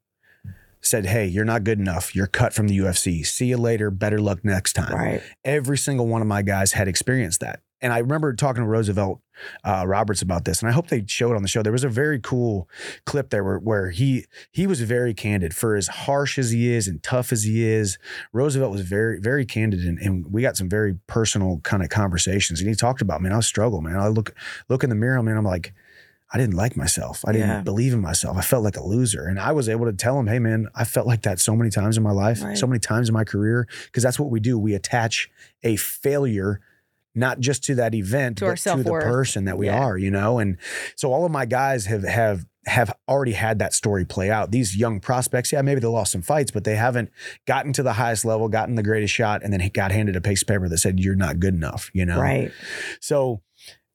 said, 0.81 1.05
"Hey, 1.05 1.25
you're 1.25 1.45
not 1.45 1.63
good 1.63 1.79
enough. 1.79 2.15
You're 2.15 2.27
cut 2.27 2.53
from 2.53 2.67
the 2.67 2.77
UFC. 2.77 3.25
See 3.25 3.47
you 3.47 3.57
later. 3.57 3.91
Better 3.91 4.19
luck 4.19 4.43
next 4.43 4.73
time." 4.73 4.95
Right. 4.95 5.21
Every 5.43 5.77
single 5.77 6.07
one 6.07 6.21
of 6.21 6.27
my 6.27 6.41
guys 6.41 6.73
had 6.73 6.87
experienced 6.87 7.41
that. 7.41 7.61
And 7.81 7.93
I 7.93 7.99
remember 7.99 8.33
talking 8.33 8.63
to 8.63 8.67
Roosevelt 8.67 9.21
uh, 9.63 9.85
Roberts 9.87 10.21
about 10.21 10.43
this, 10.43 10.61
and 10.61 10.67
I 10.67 10.73
hope 10.73 10.87
they 10.87 11.05
showed 11.07 11.31
it 11.31 11.35
on 11.37 11.41
the 11.41 11.47
show. 11.47 11.63
There 11.63 11.71
was 11.71 11.85
a 11.85 11.89
very 11.89 12.19
cool 12.19 12.69
clip 13.05 13.29
there 13.29 13.43
where, 13.43 13.57
where 13.57 13.89
he 13.89 14.25
he 14.51 14.67
was 14.67 14.81
very 14.81 15.13
candid 15.13 15.55
for 15.55 15.75
as 15.77 15.87
harsh 15.87 16.37
as 16.37 16.51
he 16.51 16.73
is 16.73 16.87
and 16.87 17.01
tough 17.01 17.31
as 17.31 17.43
he 17.43 17.63
is. 17.63 17.97
Roosevelt 18.33 18.71
was 18.71 18.81
very 18.81 19.19
very 19.21 19.45
candid, 19.45 19.81
and, 19.81 19.97
and 19.99 20.25
we 20.31 20.41
got 20.41 20.57
some 20.57 20.67
very 20.67 20.97
personal 21.07 21.61
kind 21.63 21.81
of 21.81 21.89
conversations. 21.89 22.59
And 22.59 22.69
he 22.69 22.75
talked 22.75 23.01
about, 23.01 23.21
man, 23.21 23.31
I 23.31 23.39
struggle, 23.39 23.81
man. 23.81 23.95
I 23.95 24.09
look 24.09 24.35
look 24.67 24.83
in 24.83 24.89
the 24.89 24.95
mirror, 24.95 25.23
man. 25.23 25.37
I'm 25.37 25.45
like, 25.45 25.73
I 26.31 26.37
didn't 26.37 26.55
like 26.55 26.77
myself. 26.77 27.23
I 27.27 27.31
didn't 27.31 27.49
Yeah. 27.49 27.61
believe 27.61 27.93
in 27.93 28.01
myself. 28.01 28.37
I 28.37 28.41
felt 28.41 28.63
like 28.63 28.77
a 28.77 28.83
loser. 28.83 29.25
And 29.25 29.39
I 29.39 29.51
was 29.51 29.67
able 29.67 29.85
to 29.85 29.93
tell 29.93 30.19
him, 30.19 30.27
hey, 30.27 30.37
man, 30.39 30.67
I 30.75 30.83
felt 30.83 31.07
like 31.07 31.23
that 31.23 31.39
so 31.39 31.55
many 31.55 31.71
times 31.71 31.97
in 31.97 32.03
my 32.03 32.11
life, 32.11 32.43
Right. 32.43 32.57
so 32.57 32.67
many 32.67 32.79
times 32.79 33.09
in 33.09 33.13
my 33.13 33.23
career, 33.23 33.67
because 33.85 34.03
that's 34.03 34.19
what 34.19 34.29
we 34.29 34.39
do. 34.39 34.57
We 34.59 34.75
attach 34.75 35.29
a 35.63 35.75
failure 35.75 36.59
not 37.15 37.39
just 37.39 37.63
to 37.63 37.75
that 37.75 37.95
event, 37.95 38.37
To 38.37 38.45
but 38.45 38.57
to 38.59 38.83
the 38.83 38.91
person 38.91 39.45
that 39.45 39.57
we 39.57 39.65
Yeah. 39.65 39.79
are, 39.79 39.97
you 39.97 40.11
know? 40.11 40.37
And 40.37 40.57
so 40.95 41.11
all 41.11 41.25
of 41.25 41.31
my 41.31 41.45
guys 41.45 41.87
have 41.87 42.03
have 42.03 42.45
have 42.65 42.93
already 43.07 43.31
had 43.31 43.57
that 43.57 43.73
story 43.73 44.05
play 44.05 44.29
out. 44.29 44.51
These 44.51 44.75
young 44.77 44.99
prospects, 44.99 45.51
yeah, 45.51 45.61
maybe 45.63 45.79
they 45.79 45.87
lost 45.87 46.11
some 46.11 46.21
fights, 46.21 46.51
but 46.51 46.65
they 46.65 46.75
haven't 46.75 47.09
gotten 47.47 47.73
to 47.73 47.81
the 47.81 47.93
highest 47.93 48.25
level, 48.25 48.47
gotten 48.47 48.75
the 48.75 48.83
greatest 48.83 49.11
shot, 49.13 49.41
and 49.43 49.51
then 49.51 49.61
he 49.61 49.69
got 49.69 49.91
handed 49.91 50.15
a 50.15 50.21
piece 50.21 50.43
of 50.43 50.47
paper 50.49 50.69
that 50.69 50.77
said, 50.77 50.99
You're 50.99 51.15
not 51.15 51.39
good 51.39 51.55
enough, 51.55 51.89
you 51.93 52.05
know? 52.05 52.21
Right. 52.21 52.51
So 52.99 53.41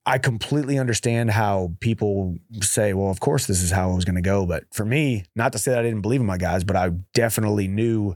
I 0.06 0.18
completely 0.18 0.78
understand 0.78 1.30
how 1.30 1.72
people 1.80 2.36
say, 2.60 2.92
well, 2.92 3.10
of 3.10 3.20
course, 3.20 3.46
this 3.46 3.62
is 3.62 3.70
how 3.70 3.90
it 3.90 3.94
was 3.94 4.04
going 4.04 4.16
to 4.16 4.20
go. 4.22 4.44
But 4.44 4.64
for 4.70 4.84
me, 4.84 5.24
not 5.34 5.52
to 5.52 5.58
say 5.58 5.70
that 5.70 5.80
I 5.80 5.82
didn't 5.82 6.02
believe 6.02 6.20
in 6.20 6.26
my 6.26 6.36
guys, 6.36 6.62
but 6.62 6.76
I 6.76 6.90
definitely 7.14 7.68
knew 7.68 8.14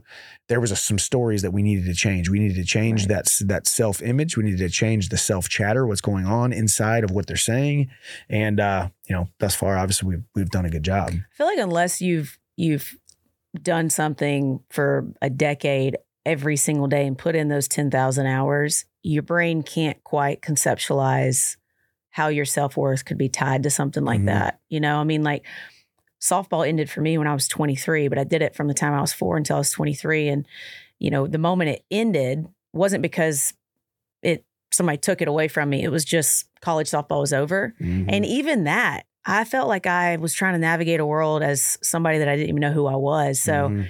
there 0.49 0.59
was 0.59 0.71
a, 0.71 0.75
some 0.75 0.99
stories 0.99 1.41
that 1.41 1.49
we 1.51 1.63
needed 1.63 1.85
to 1.85 1.95
change. 1.95 2.29
We 2.29 2.37
needed 2.37 2.57
to 2.57 2.63
change 2.63 3.01
Right. 3.07 3.23
that, 3.25 3.47
that 3.47 3.65
self 3.67 4.03
image. 4.03 4.37
We 4.37 4.43
needed 4.43 4.59
to 4.59 4.69
change 4.69 5.09
the 5.09 5.17
self 5.17 5.49
chatter, 5.49 5.87
what's 5.87 6.01
going 6.01 6.25
on 6.27 6.53
inside 6.53 7.03
of 7.03 7.09
what 7.09 7.25
they're 7.25 7.35
saying. 7.37 7.89
And, 8.29 8.59
uh, 8.59 8.89
you 9.07 9.15
know, 9.15 9.27
thus 9.39 9.55
far, 9.55 9.75
obviously, 9.75 10.09
we've, 10.09 10.23
we've 10.35 10.49
done 10.51 10.65
a 10.65 10.69
good 10.69 10.83
job. 10.83 11.09
I 11.11 11.35
feel 11.35 11.47
like 11.47 11.57
unless 11.59 12.01
you've 12.01 12.37
you've 12.55 12.95
done 13.63 13.89
something 13.89 14.59
for 14.69 15.07
a 15.23 15.29
decade 15.31 15.97
every 16.23 16.55
single 16.55 16.85
day 16.85 17.07
and 17.07 17.17
put 17.17 17.35
in 17.35 17.47
those 17.47 17.67
10,000 17.67 18.27
hours, 18.27 18.85
your 19.01 19.23
brain 19.23 19.63
can't 19.63 20.03
quite 20.03 20.41
conceptualize 20.41 21.55
how 22.19 22.27
your 22.27 22.43
self-worth 22.43 23.05
could 23.05 23.17
be 23.17 23.29
tied 23.29 23.63
to 23.63 23.69
something 23.69 24.03
like 24.03 24.19
Mhm. 24.19 24.25
that. 24.25 24.59
You 24.67 24.81
know, 24.81 24.97
I 24.99 25.05
mean 25.05 25.23
like 25.23 25.45
softball 26.21 26.67
ended 26.67 26.89
for 26.89 26.99
me 26.99 27.17
when 27.17 27.27
I 27.27 27.33
was 27.33 27.47
23, 27.47 28.09
but 28.09 28.17
I 28.17 28.25
did 28.25 28.41
it 28.41 28.53
from 28.55 28.67
the 28.67 28.73
time 28.73 28.93
I 28.93 28.99
was 28.99 29.13
4 29.13 29.37
until 29.37 29.55
I 29.55 29.59
was 29.59 29.71
23 29.71 30.27
and 30.27 30.45
you 30.99 31.09
know, 31.09 31.27
the 31.27 31.37
moment 31.37 31.69
it 31.69 31.85
ended 31.89 32.45
wasn't 32.73 33.01
because 33.01 33.53
it 34.21 34.43
somebody 34.69 34.97
took 34.97 35.21
it 35.21 35.29
away 35.29 35.47
from 35.47 35.69
me. 35.69 35.81
It 35.81 35.91
was 35.91 36.03
just 36.03 36.49
college 36.59 36.89
softball 36.89 37.21
was 37.21 37.31
over. 37.31 37.73
Mm-hmm. 37.79 38.09
And 38.09 38.25
even 38.25 38.65
that, 38.65 39.05
I 39.25 39.45
felt 39.45 39.69
like 39.69 39.87
I 39.87 40.17
was 40.17 40.33
trying 40.33 40.53
to 40.55 40.59
navigate 40.59 40.99
a 40.99 41.05
world 41.05 41.41
as 41.41 41.77
somebody 41.81 42.17
that 42.17 42.27
I 42.27 42.35
didn't 42.35 42.49
even 42.49 42.59
know 42.59 42.73
who 42.73 42.85
I 42.85 42.95
was. 42.97 43.39
So, 43.39 43.69
Mhm. 43.69 43.87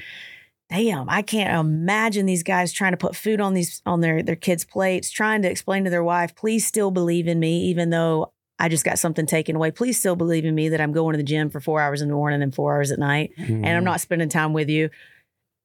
Damn, 0.69 1.09
I 1.09 1.21
can't 1.21 1.59
imagine 1.59 2.25
these 2.25 2.43
guys 2.43 2.71
trying 2.71 2.91
to 2.91 2.97
put 2.97 3.15
food 3.15 3.41
on 3.41 3.53
these 3.53 3.81
on 3.85 4.01
their 4.01 4.23
their 4.23 4.35
kids' 4.35 4.65
plates, 4.65 5.09
trying 5.09 5.41
to 5.41 5.49
explain 5.49 5.83
to 5.83 5.89
their 5.89 6.03
wife, 6.03 6.35
"Please 6.35 6.65
still 6.65 6.91
believe 6.91 7.27
in 7.27 7.39
me 7.39 7.65
even 7.65 7.89
though 7.89 8.31
I 8.59 8.67
just 8.67 8.83
got 8.83 8.99
something 8.99 9.25
taken 9.25 9.55
away. 9.55 9.71
Please 9.71 9.97
still 9.97 10.17
believe 10.17 10.43
in 10.43 10.53
me 10.53 10.69
that 10.69 10.81
I'm 10.81 10.91
going 10.91 11.13
to 11.13 11.17
the 11.17 11.23
gym 11.23 11.49
for 11.49 11.61
four 11.61 11.79
hours 11.79 12.01
in 12.01 12.09
the 12.09 12.13
morning 12.13 12.41
and 12.41 12.53
four 12.53 12.75
hours 12.75 12.91
at 12.91 12.99
night, 12.99 13.31
and 13.37 13.65
I'm 13.65 13.79
hmm. 13.79 13.85
not 13.85 14.01
spending 14.01 14.29
time 14.29 14.53
with 14.53 14.69
you. 14.69 14.89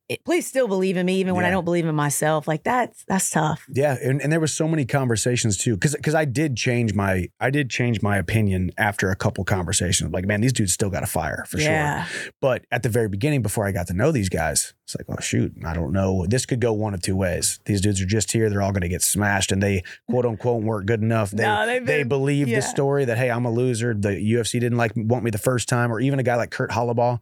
It, 0.06 0.22
please 0.22 0.46
still 0.46 0.68
believe 0.68 0.98
in 0.98 1.06
me, 1.06 1.16
even 1.20 1.34
when 1.34 1.46
I 1.46 1.50
don't 1.50 1.64
believe 1.64 1.86
in 1.86 1.94
myself. 1.94 2.46
Like 2.46 2.62
that's 2.62 3.04
that's 3.08 3.30
tough. 3.30 3.66
Yeah, 3.72 3.96
and, 4.02 4.20
and 4.20 4.30
there 4.30 4.38
was 4.38 4.54
so 4.54 4.68
many 4.68 4.84
conversations 4.84 5.56
too, 5.56 5.74
because 5.74 5.94
because 5.96 6.14
I 6.14 6.26
did 6.26 6.56
change 6.56 6.92
my 6.92 7.30
I 7.40 7.48
did 7.48 7.70
change 7.70 8.02
my 8.02 8.18
opinion 8.18 8.70
after 8.76 9.10
a 9.10 9.16
couple 9.16 9.44
conversations. 9.44 10.12
Like, 10.12 10.26
man, 10.26 10.42
these 10.42 10.52
dudes 10.52 10.74
still 10.74 10.90
got 10.90 11.02
a 11.02 11.06
fire 11.06 11.46
for 11.48 11.58
yeah. 11.58 12.04
sure. 12.04 12.32
But 12.42 12.66
at 12.70 12.82
the 12.82 12.90
very 12.90 13.08
beginning, 13.08 13.40
before 13.40 13.66
I 13.66 13.72
got 13.72 13.86
to 13.86 13.94
know 13.94 14.12
these 14.12 14.28
guys, 14.28 14.74
it's 14.84 14.94
like, 14.96 15.06
oh 15.08 15.20
shoot, 15.20 15.54
I 15.64 15.72
don't 15.72 15.92
know. 15.92 16.26
This 16.26 16.44
could 16.44 16.60
go 16.60 16.74
one 16.74 16.92
of 16.92 17.00
two 17.00 17.16
ways. 17.16 17.58
These 17.64 17.80
dudes 17.80 18.02
are 18.02 18.06
just 18.06 18.32
here; 18.32 18.50
they're 18.50 18.60
all 18.60 18.70
going 18.70 18.82
to 18.82 18.88
get 18.88 19.00
smashed, 19.00 19.50
and 19.50 19.62
they 19.62 19.82
quote 20.10 20.26
unquote 20.26 20.62
weren't 20.62 20.86
good 20.86 21.00
enough. 21.00 21.30
They 21.30 21.44
No, 21.44 21.64
they've 21.64 21.86
they 21.86 22.02
believe 22.02 22.48
yeah. 22.48 22.56
the 22.56 22.62
story 22.62 23.06
that 23.06 23.16
hey, 23.16 23.30
I'm 23.30 23.46
a 23.46 23.50
loser. 23.50 23.94
The 23.94 24.10
UFC 24.10 24.60
didn't 24.60 24.76
like 24.76 24.92
want 24.94 25.24
me 25.24 25.30
the 25.30 25.38
first 25.38 25.70
time, 25.70 25.90
or 25.90 26.00
even 26.00 26.18
a 26.18 26.22
guy 26.22 26.36
like 26.36 26.50
Kurt 26.50 26.70
Holobaugh. 26.70 27.18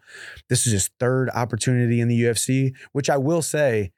This 0.48 0.66
is 0.66 0.72
his 0.72 0.90
third 0.98 1.30
opportunity 1.30 2.00
in 2.00 2.08
the 2.08 2.20
UFC, 2.20 2.74
which 2.90 3.08
I 3.08 3.16
will 3.16 3.42
say, 3.42 3.92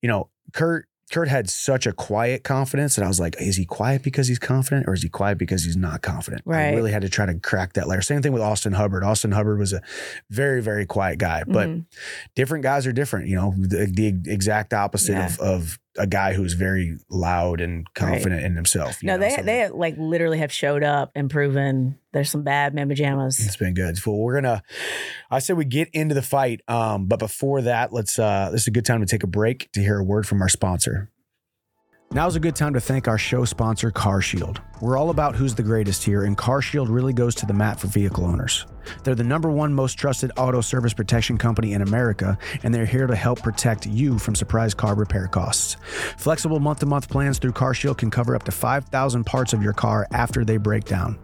you 0.00 0.08
know, 0.08 0.30
Kurt 0.52 0.86
Kurt 1.12 1.28
had 1.28 1.48
such 1.50 1.86
a 1.86 1.92
quiet 1.92 2.42
confidence 2.42 2.96
and 2.96 3.04
I 3.04 3.08
was 3.08 3.20
like, 3.20 3.36
is 3.38 3.56
he 3.56 3.64
quiet 3.66 4.02
because 4.02 4.28
he's 4.28 4.38
confident 4.38 4.88
or 4.88 4.94
is 4.94 5.02
he 5.02 5.08
quiet 5.10 5.36
because 5.38 5.62
he's 5.64 5.76
not 5.76 6.00
confident? 6.02 6.42
I 6.48 6.74
really 6.74 6.90
had 6.90 7.02
to 7.02 7.08
try 7.10 7.26
to 7.26 7.34
crack 7.38 7.74
that 7.74 7.86
layer. 7.86 8.00
Same 8.00 8.22
thing 8.22 8.32
with 8.32 8.42
Austin 8.42 8.72
Hubbard. 8.72 9.04
Austin 9.04 9.30
Hubbard 9.32 9.58
was 9.58 9.72
a 9.74 9.82
very, 10.30 10.62
very 10.62 10.86
quiet 10.86 11.18
guy, 11.18 11.44
but 11.46 11.68
Mhm. 11.68 11.84
different 12.34 12.62
guys 12.64 12.86
are 12.86 12.92
different, 12.92 13.28
you 13.28 13.36
know, 13.36 13.54
the, 13.58 13.92
the 13.94 14.06
exact 14.32 14.72
opposite 14.72 15.12
Yeah. 15.12 15.26
of, 15.26 15.38
of 15.38 15.78
a 15.98 16.06
guy 16.06 16.32
who's 16.32 16.54
very 16.54 16.96
loud 17.10 17.60
and 17.60 17.92
confident 17.94 18.44
in 18.44 18.56
himself. 18.56 19.02
you 19.02 19.08
no, 19.08 19.16
know, 19.16 19.20
they 19.20 19.36
so 19.36 19.42
they 19.42 19.68
like 19.68 19.96
literally 19.98 20.38
have 20.38 20.52
showed 20.52 20.82
up 20.82 21.12
and 21.14 21.30
proven 21.30 21.98
there's 22.12 22.30
some 22.30 22.42
bad 22.42 22.74
mamma 22.74 22.88
pajamas. 22.88 23.38
It's 23.44 23.56
been 23.56 23.74
good. 23.74 23.98
Well, 24.06 24.16
we're 24.16 24.40
gonna. 24.40 24.62
I 25.30 25.38
said 25.38 25.56
we 25.56 25.64
get 25.64 25.88
into 25.92 26.14
the 26.14 26.22
fight, 26.22 26.60
um, 26.68 27.06
but 27.06 27.18
before 27.18 27.62
that, 27.62 27.92
let's. 27.92 28.18
Uh, 28.18 28.50
this 28.52 28.62
is 28.62 28.68
a 28.68 28.72
good 28.72 28.86
time 28.86 29.00
to 29.00 29.06
take 29.06 29.22
a 29.22 29.28
break 29.28 29.70
to 29.72 29.80
hear 29.80 29.98
a 29.98 30.04
word 30.04 30.26
from 30.26 30.40
our 30.40 30.48
sponsor. 30.48 31.10
Now's 32.14 32.36
a 32.36 32.40
good 32.40 32.54
time 32.54 32.74
to 32.74 32.80
thank 32.80 33.08
our 33.08 33.16
show 33.16 33.46
sponsor, 33.46 33.90
CarShield. 33.90 34.58
We're 34.82 34.98
all 34.98 35.08
about 35.08 35.34
who's 35.34 35.54
the 35.54 35.62
greatest 35.62 36.04
here, 36.04 36.24
and 36.24 36.36
CarShield 36.36 36.88
really 36.90 37.14
goes 37.14 37.34
to 37.36 37.46
the 37.46 37.54
mat 37.54 37.80
for 37.80 37.86
vehicle 37.86 38.26
owners. 38.26 38.66
They're 39.02 39.14
the 39.14 39.24
number 39.24 39.50
one 39.50 39.72
most 39.72 39.94
trusted 39.94 40.30
auto 40.36 40.60
service 40.60 40.92
protection 40.92 41.38
company 41.38 41.72
in 41.72 41.80
America, 41.80 42.36
and 42.64 42.74
they're 42.74 42.84
here 42.84 43.06
to 43.06 43.16
help 43.16 43.42
protect 43.42 43.86
you 43.86 44.18
from 44.18 44.34
surprise 44.34 44.74
car 44.74 44.94
repair 44.94 45.26
costs. 45.26 45.78
Flexible 46.18 46.60
month 46.60 46.80
to 46.80 46.86
month 46.86 47.08
plans 47.08 47.38
through 47.38 47.52
CarShield 47.52 47.96
can 47.96 48.10
cover 48.10 48.36
up 48.36 48.42
to 48.42 48.52
5,000 48.52 49.24
parts 49.24 49.54
of 49.54 49.62
your 49.62 49.72
car 49.72 50.06
after 50.12 50.44
they 50.44 50.58
break 50.58 50.84
down. 50.84 51.18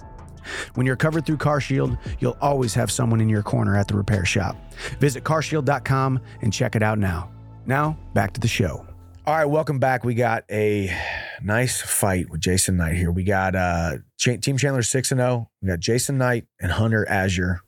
When 0.72 0.86
you're 0.86 0.96
covered 0.96 1.26
through 1.26 1.36
CarShield, 1.36 1.98
you'll 2.18 2.38
always 2.40 2.72
have 2.72 2.90
someone 2.90 3.20
in 3.20 3.28
your 3.28 3.42
corner 3.42 3.76
at 3.76 3.88
the 3.88 3.94
repair 3.94 4.24
shop. 4.24 4.56
Visit 5.00 5.22
carshield.com 5.22 6.18
and 6.40 6.50
check 6.50 6.76
it 6.76 6.82
out 6.82 6.98
now. 6.98 7.30
Now, 7.66 7.98
back 8.14 8.32
to 8.32 8.40
the 8.40 8.48
show. 8.48 8.86
All 9.28 9.34
right, 9.34 9.44
welcome 9.44 9.78
back. 9.78 10.04
We 10.04 10.14
got 10.14 10.44
a 10.50 10.90
nice 11.42 11.82
fight 11.82 12.30
with 12.30 12.40
Jason 12.40 12.78
Knight 12.78 12.94
here. 12.94 13.10
We 13.10 13.24
got 13.24 13.54
uh 13.54 13.98
Team 14.18 14.56
Chandler 14.56 14.82
6 14.82 15.12
and 15.12 15.20
0. 15.20 15.50
We 15.60 15.68
got 15.68 15.80
Jason 15.80 16.16
Knight 16.16 16.46
and 16.58 16.72
Hunter 16.72 17.06
Azure. 17.06 17.60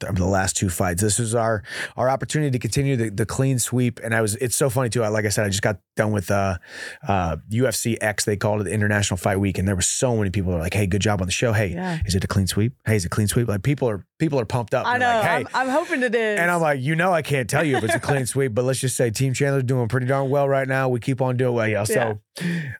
The 0.00 0.12
the 0.12 0.24
last 0.26 0.56
two 0.56 0.68
fights. 0.68 1.02
This 1.02 1.18
is 1.18 1.34
our 1.34 1.62
our 1.96 2.08
opportunity 2.08 2.50
to 2.52 2.58
continue 2.58 2.96
the, 2.96 3.10
the 3.10 3.26
clean 3.26 3.58
sweep. 3.58 3.98
And 4.02 4.14
I 4.14 4.20
was 4.20 4.36
it's 4.36 4.56
so 4.56 4.70
funny 4.70 4.90
too. 4.90 5.02
I, 5.02 5.08
like 5.08 5.24
I 5.24 5.28
said, 5.28 5.44
I 5.44 5.48
just 5.48 5.62
got 5.62 5.78
done 5.96 6.12
with 6.12 6.30
uh 6.30 6.58
uh 7.06 7.36
UFC 7.50 7.96
X, 8.00 8.24
they 8.24 8.36
called 8.36 8.60
it 8.60 8.64
the 8.64 8.72
International 8.72 9.16
Fight 9.16 9.38
Week, 9.40 9.58
and 9.58 9.66
there 9.66 9.74
were 9.74 9.82
so 9.82 10.16
many 10.16 10.30
people 10.30 10.52
that 10.52 10.58
were 10.58 10.62
like, 10.62 10.74
Hey, 10.74 10.86
good 10.86 11.02
job 11.02 11.20
on 11.20 11.26
the 11.26 11.32
show. 11.32 11.52
Hey, 11.52 11.68
Yeah. 11.72 11.98
is 12.06 12.14
it 12.14 12.22
a 12.22 12.28
clean 12.28 12.46
sweep? 12.46 12.74
Hey, 12.86 12.96
is 12.96 13.04
it 13.04 13.06
a 13.06 13.10
clean 13.10 13.26
sweep? 13.26 13.48
Like 13.48 13.62
people 13.62 13.88
are 13.88 14.04
people 14.18 14.38
are 14.38 14.44
pumped 14.44 14.72
up. 14.74 14.86
I 14.86 14.98
know. 14.98 15.06
Like, 15.06 15.24
hey, 15.24 15.36
I'm, 15.36 15.48
I'm 15.54 15.68
hoping 15.68 16.02
it 16.04 16.14
is. 16.14 16.38
and 16.40 16.48
I'm 16.50 16.60
like, 16.60 16.80
you 16.80 16.94
know, 16.94 17.12
I 17.12 17.22
can't 17.22 17.50
tell 17.50 17.64
you 17.64 17.76
if 17.78 17.84
it's 17.84 17.94
a 17.94 18.00
clean 18.00 18.26
sweep, 18.32 18.54
but 18.54 18.64
let's 18.64 18.78
just 18.80 18.96
say 18.96 19.10
Team 19.10 19.34
Chandler's 19.34 19.64
doing 19.64 19.88
pretty 19.88 20.06
darn 20.06 20.30
well 20.30 20.48
right 20.48 20.68
now. 20.68 20.88
We 20.88 21.00
keep 21.00 21.20
on 21.20 21.36
doing 21.36 21.54
well, 21.54 21.66
yeah. 21.68 21.84
So, 21.84 22.20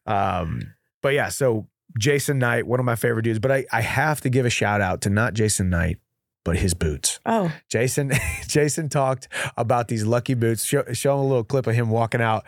um, 0.06 0.74
but 1.02 1.14
yeah, 1.14 1.28
so 1.28 1.66
Jason 1.98 2.38
Knight, 2.38 2.66
one 2.66 2.80
of 2.80 2.86
my 2.86 2.96
favorite 2.96 3.22
dudes, 3.22 3.38
but 3.38 3.50
I, 3.50 3.64
I 3.72 3.80
have 3.80 4.20
to 4.22 4.30
give 4.30 4.46
a 4.46 4.50
shout 4.50 4.80
out 4.80 5.00
to 5.02 5.10
not 5.10 5.34
Jason 5.34 5.70
Knight, 5.70 5.98
but 6.48 6.56
his 6.56 6.72
boots. 6.72 7.20
oh, 7.26 7.52
Jason, 7.68 8.10
Jason 8.48 8.88
talked 8.88 9.28
about 9.58 9.88
these 9.88 10.06
lucky 10.06 10.32
boots. 10.32 10.64
Show, 10.64 10.82
show 10.94 11.12
him 11.12 11.20
a 11.20 11.28
little 11.28 11.44
clip 11.44 11.66
of 11.66 11.74
him 11.74 11.90
walking 11.90 12.22
out. 12.22 12.46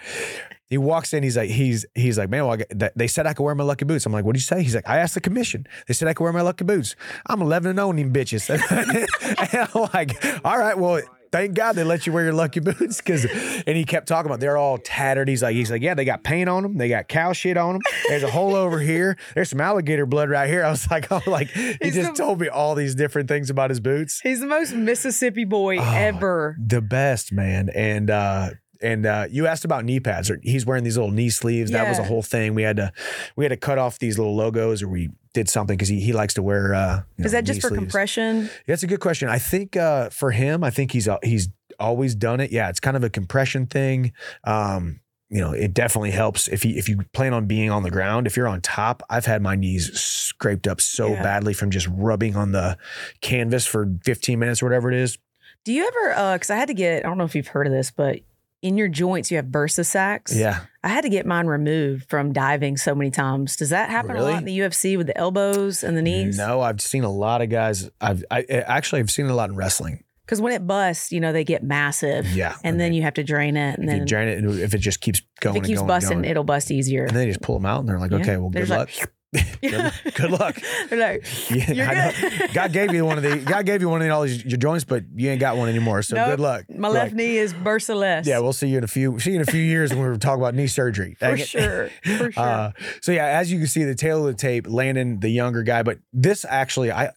He 0.70 0.78
walks 0.78 1.12
in. 1.12 1.22
He's 1.22 1.36
like, 1.36 1.50
he's 1.50 1.84
he's 1.94 2.16
like, 2.16 2.30
man, 2.30 2.46
well, 2.46 2.56
they 2.96 3.06
said 3.06 3.26
I 3.26 3.34
could 3.34 3.42
wear 3.42 3.54
my 3.54 3.64
lucky 3.64 3.84
boots. 3.84 4.06
I'm 4.06 4.12
like, 4.14 4.24
what 4.24 4.32
do 4.32 4.38
you 4.38 4.42
say? 4.42 4.62
He's 4.62 4.74
like, 4.74 4.88
I 4.88 5.00
asked 5.00 5.12
the 5.12 5.20
commission. 5.20 5.66
They 5.86 5.92
said 5.92 6.08
I 6.08 6.14
could 6.14 6.24
wear 6.24 6.32
my 6.32 6.40
lucky 6.40 6.64
boots. 6.64 6.96
I'm 7.26 7.42
11 7.42 7.68
and 7.68 7.78
0 7.78 7.90
in 7.90 7.96
them 7.96 8.12
bitches. 8.14 8.48
and 9.52 9.68
I'm 9.74 9.88
like, 9.92 10.42
all 10.46 10.58
right, 10.58 10.78
well. 10.78 11.02
Thank 11.32 11.54
God 11.54 11.76
they 11.76 11.84
let 11.84 12.06
you 12.06 12.12
wear 12.12 12.24
your 12.24 12.32
lucky 12.32 12.60
boots 12.60 12.96
because, 12.98 13.24
and 13.66 13.76
he 13.76 13.84
kept 13.84 14.08
talking 14.08 14.26
about 14.30 14.40
they're 14.40 14.56
all 14.56 14.78
tattered. 14.78 15.28
He's 15.28 15.42
like, 15.42 15.54
he's 15.54 15.70
like, 15.70 15.80
yeah, 15.82 15.94
they 15.94 16.04
got 16.04 16.24
paint 16.24 16.48
on 16.48 16.62
them, 16.64 16.76
they 16.76 16.88
got 16.88 17.06
cow 17.08 17.32
shit 17.32 17.56
on 17.56 17.74
them. 17.74 17.82
There's 18.08 18.22
a 18.24 18.30
hole 18.30 18.54
over 18.56 18.80
here. 18.80 19.16
There's 19.34 19.50
some 19.50 19.60
alligator 19.60 20.06
blood 20.06 20.28
right 20.30 20.48
here. 20.48 20.64
I 20.64 20.70
was 20.70 20.90
like, 20.90 21.10
I'm 21.12 21.22
like, 21.26 21.48
he 21.50 21.76
He's 21.82 21.94
just 21.94 22.12
the- 22.16 22.22
told 22.22 22.40
me 22.40 22.48
all 22.48 22.74
these 22.74 22.94
different 22.94 23.28
things 23.28 23.48
about 23.50 23.70
his 23.70 23.80
boots 23.80 24.20
he's 24.22 24.40
the 24.40 24.46
most 24.46 24.72
Mississippi 24.74 25.44
boy 25.44 25.78
Oh, 25.78 25.92
ever. 25.94 26.56
the 26.58 26.80
best 26.82 27.32
man 27.32 27.68
and 27.74 28.10
uh 28.10 28.50
and 28.82 29.04
uh, 29.04 29.26
you 29.30 29.46
asked 29.46 29.66
about 29.66 29.84
knee 29.84 30.00
pads. 30.00 30.30
Or 30.30 30.38
He's 30.42 30.64
wearing 30.64 30.84
these 30.84 30.96
little 30.96 31.12
knee 31.12 31.28
sleeves. 31.28 31.70
That 31.70 31.86
was 31.86 31.98
a 31.98 32.02
whole 32.02 32.22
thing. 32.22 32.54
We 32.54 32.62
had 32.62 32.76
to, 32.78 32.90
we 33.36 33.44
had 33.44 33.50
to 33.50 33.58
cut 33.58 33.76
off 33.76 33.98
these 33.98 34.16
little 34.16 34.34
logos, 34.34 34.82
or 34.82 34.88
we 34.88 35.10
did 35.34 35.48
something 35.48 35.76
because 35.76 35.88
he, 35.88 36.00
he 36.00 36.12
likes 36.12 36.34
to 36.34 36.42
wear. 36.42 36.74
Uh, 36.74 37.02
Is 37.18 37.26
know, 37.26 37.30
that 37.38 37.44
just 37.44 37.60
for 37.60 37.68
sleeves. 37.68 37.78
compression? 37.80 38.50
That's 38.66 38.82
a 38.82 38.86
good 38.86 39.00
question. 39.00 39.28
I 39.28 39.38
think 39.38 39.76
uh, 39.76 40.10
for 40.10 40.30
him, 40.32 40.64
I 40.64 40.70
think 40.70 40.92
he's 40.92 41.06
uh, 41.08 41.18
he's 41.22 41.48
always 41.78 42.14
done 42.14 42.40
it. 42.40 42.50
Yeah, 42.52 42.68
it's 42.68 42.80
kind 42.80 42.96
of 42.96 43.04
a 43.04 43.10
compression 43.10 43.66
thing. 43.66 44.12
Um, 44.44 45.00
you 45.28 45.40
know, 45.40 45.52
it 45.52 45.72
definitely 45.72 46.10
helps 46.10 46.48
if 46.48 46.64
you 46.64 46.74
if 46.76 46.88
you 46.88 47.02
plan 47.12 47.32
on 47.32 47.46
being 47.46 47.70
on 47.70 47.84
the 47.84 47.90
ground. 47.90 48.26
If 48.26 48.36
you're 48.36 48.48
on 48.48 48.60
top, 48.60 49.02
I've 49.08 49.26
had 49.26 49.40
my 49.42 49.54
knees 49.54 49.92
scraped 49.98 50.66
up 50.66 50.80
so 50.80 51.10
Yeah. 51.12 51.22
badly 51.22 51.54
from 51.54 51.70
just 51.70 51.86
rubbing 51.92 52.34
on 52.34 52.50
the 52.52 52.76
canvas 53.20 53.64
for 53.66 53.88
15 54.04 54.38
minutes 54.38 54.62
or 54.62 54.66
whatever 54.66 54.90
it 54.90 54.96
is. 54.98 55.18
Do 55.64 55.72
you 55.72 55.86
ever? 55.86 56.14
uh 56.18 56.32
Because 56.34 56.50
I 56.50 56.56
had 56.56 56.66
to 56.68 56.74
get. 56.74 57.04
I 57.04 57.08
don't 57.08 57.18
know 57.18 57.24
if 57.24 57.34
you've 57.36 57.46
heard 57.46 57.66
of 57.68 57.72
this, 57.72 57.92
but 57.92 58.20
in 58.62 58.76
your 58.76 58.88
joints 58.88 59.30
you 59.30 59.36
have 59.36 59.46
bursa 59.46 59.84
sacs. 59.84 60.34
Yeah, 60.36 60.60
I 60.84 60.88
had 60.88 61.02
to 61.02 61.08
get 61.08 61.26
mine 61.26 61.46
removed 61.46 62.08
from 62.08 62.32
diving 62.32 62.76
so 62.76 62.94
many 62.94 63.10
times. 63.10 63.56
Does 63.56 63.70
that 63.70 63.90
happen 63.90 64.16
a 64.16 64.22
lot 64.22 64.38
in 64.38 64.44
the 64.44 64.58
UFC 64.58 64.96
with 64.96 65.06
the 65.06 65.16
elbows 65.16 65.82
and 65.82 65.96
the 65.96 66.02
knees? 66.02 66.36
No, 66.36 66.60
I've 66.60 66.80
seen 66.80 67.04
a 67.04 67.10
lot 67.10 67.42
of 67.42 67.48
guys. 67.50 67.90
I've 68.00 68.24
I, 68.30 68.42
eh, 68.42 68.62
actually 68.66 69.00
I've 69.00 69.10
seen 69.10 69.26
it 69.26 69.30
a 69.30 69.34
lot 69.34 69.50
in 69.50 69.56
wrestling. 69.56 70.04
Because 70.24 70.40
when 70.40 70.52
it 70.52 70.64
busts, 70.64 71.10
you 71.10 71.18
know 71.20 71.32
they 71.32 71.42
get 71.42 71.64
massive. 71.64 72.24
Yeah, 72.36 72.54
And 72.62 72.78
then 72.78 72.92
you 72.92 73.02
have 73.02 73.14
to 73.14 73.24
drain 73.24 73.56
it, 73.56 73.78
and 73.78 73.88
if 73.88 73.92
you 73.94 73.98
then 73.98 74.06
drain 74.06 74.28
it, 74.28 74.38
and 74.38 74.60
if 74.60 74.74
it 74.74 74.78
just 74.78 75.00
keeps 75.00 75.22
going, 75.40 75.56
if 75.56 75.64
it 75.64 75.66
keeps 75.66 75.80
and 75.80 75.88
going, 75.88 76.00
busting, 76.00 76.18
going. 76.18 76.30
it'll 76.30 76.44
bust 76.44 76.70
easier. 76.70 77.02
and 77.04 77.10
then 77.10 77.24
they 77.24 77.26
just 77.26 77.42
pull 77.42 77.56
them 77.56 77.66
out, 77.66 77.80
and 77.80 77.88
they're 77.88 77.98
like, 77.98 78.12
Yeah. 78.12 78.18
okay, 78.18 78.36
well, 78.36 78.48
good 78.48 78.58
There's 78.60 78.70
luck. 78.70 78.90
Good, 79.32 79.92
good 80.14 80.30
luck. 80.30 80.60
Like, 80.90 81.24
Yeah, 81.50 81.72
You're 81.72 81.86
I 81.88 81.94
know. 81.94 82.10
good. 82.38 82.52
God 82.52 82.72
gave 82.72 82.92
you 82.92 83.04
one 83.04 83.16
of 83.16 83.22
the. 83.22 83.36
God 83.38 83.64
gave 83.66 83.80
you 83.80 83.88
one 83.88 84.02
of 84.02 84.10
all 84.10 84.22
these, 84.22 84.44
your 84.44 84.58
joints, 84.58 84.84
but 84.84 85.04
you 85.14 85.30
ain't 85.30 85.40
got 85.40 85.56
one 85.56 85.68
anymore. 85.68 86.02
So 86.02 86.16
Nope. 86.16 86.30
good 86.30 86.40
luck. 86.40 86.64
my 86.68 86.88
left 86.88 87.14
knee 87.14 87.36
is 87.36 87.54
bursa. 87.54 88.24
Yeah, 88.26 88.38
we'll 88.40 88.52
see 88.52 88.68
you 88.68 88.78
in 88.78 88.84
a 88.84 88.88
few. 88.88 89.18
See 89.20 89.30
you 89.30 89.36
in 89.36 89.42
a 89.42 89.50
few 89.50 89.62
years 89.62 89.94
when 89.94 90.10
we 90.10 90.18
talk 90.18 90.36
about 90.38 90.54
knee 90.54 90.66
surgery. 90.66 91.14
for 91.18 91.36
sure, 91.36 91.90
for 92.18 92.32
sure. 92.32 92.42
Uh, 92.42 92.72
so 93.00 93.12
yeah, 93.12 93.26
as 93.26 93.52
you 93.52 93.58
can 93.58 93.66
see, 93.68 93.84
the 93.84 93.94
tail 93.94 94.26
of 94.26 94.34
the 94.34 94.40
tape, 94.40 94.66
Landon, 94.68 95.20
the 95.20 95.30
younger 95.30 95.62
guy, 95.62 95.82
but 95.82 95.98
this 96.12 96.44
actually, 96.48 96.90
I, 96.90 97.10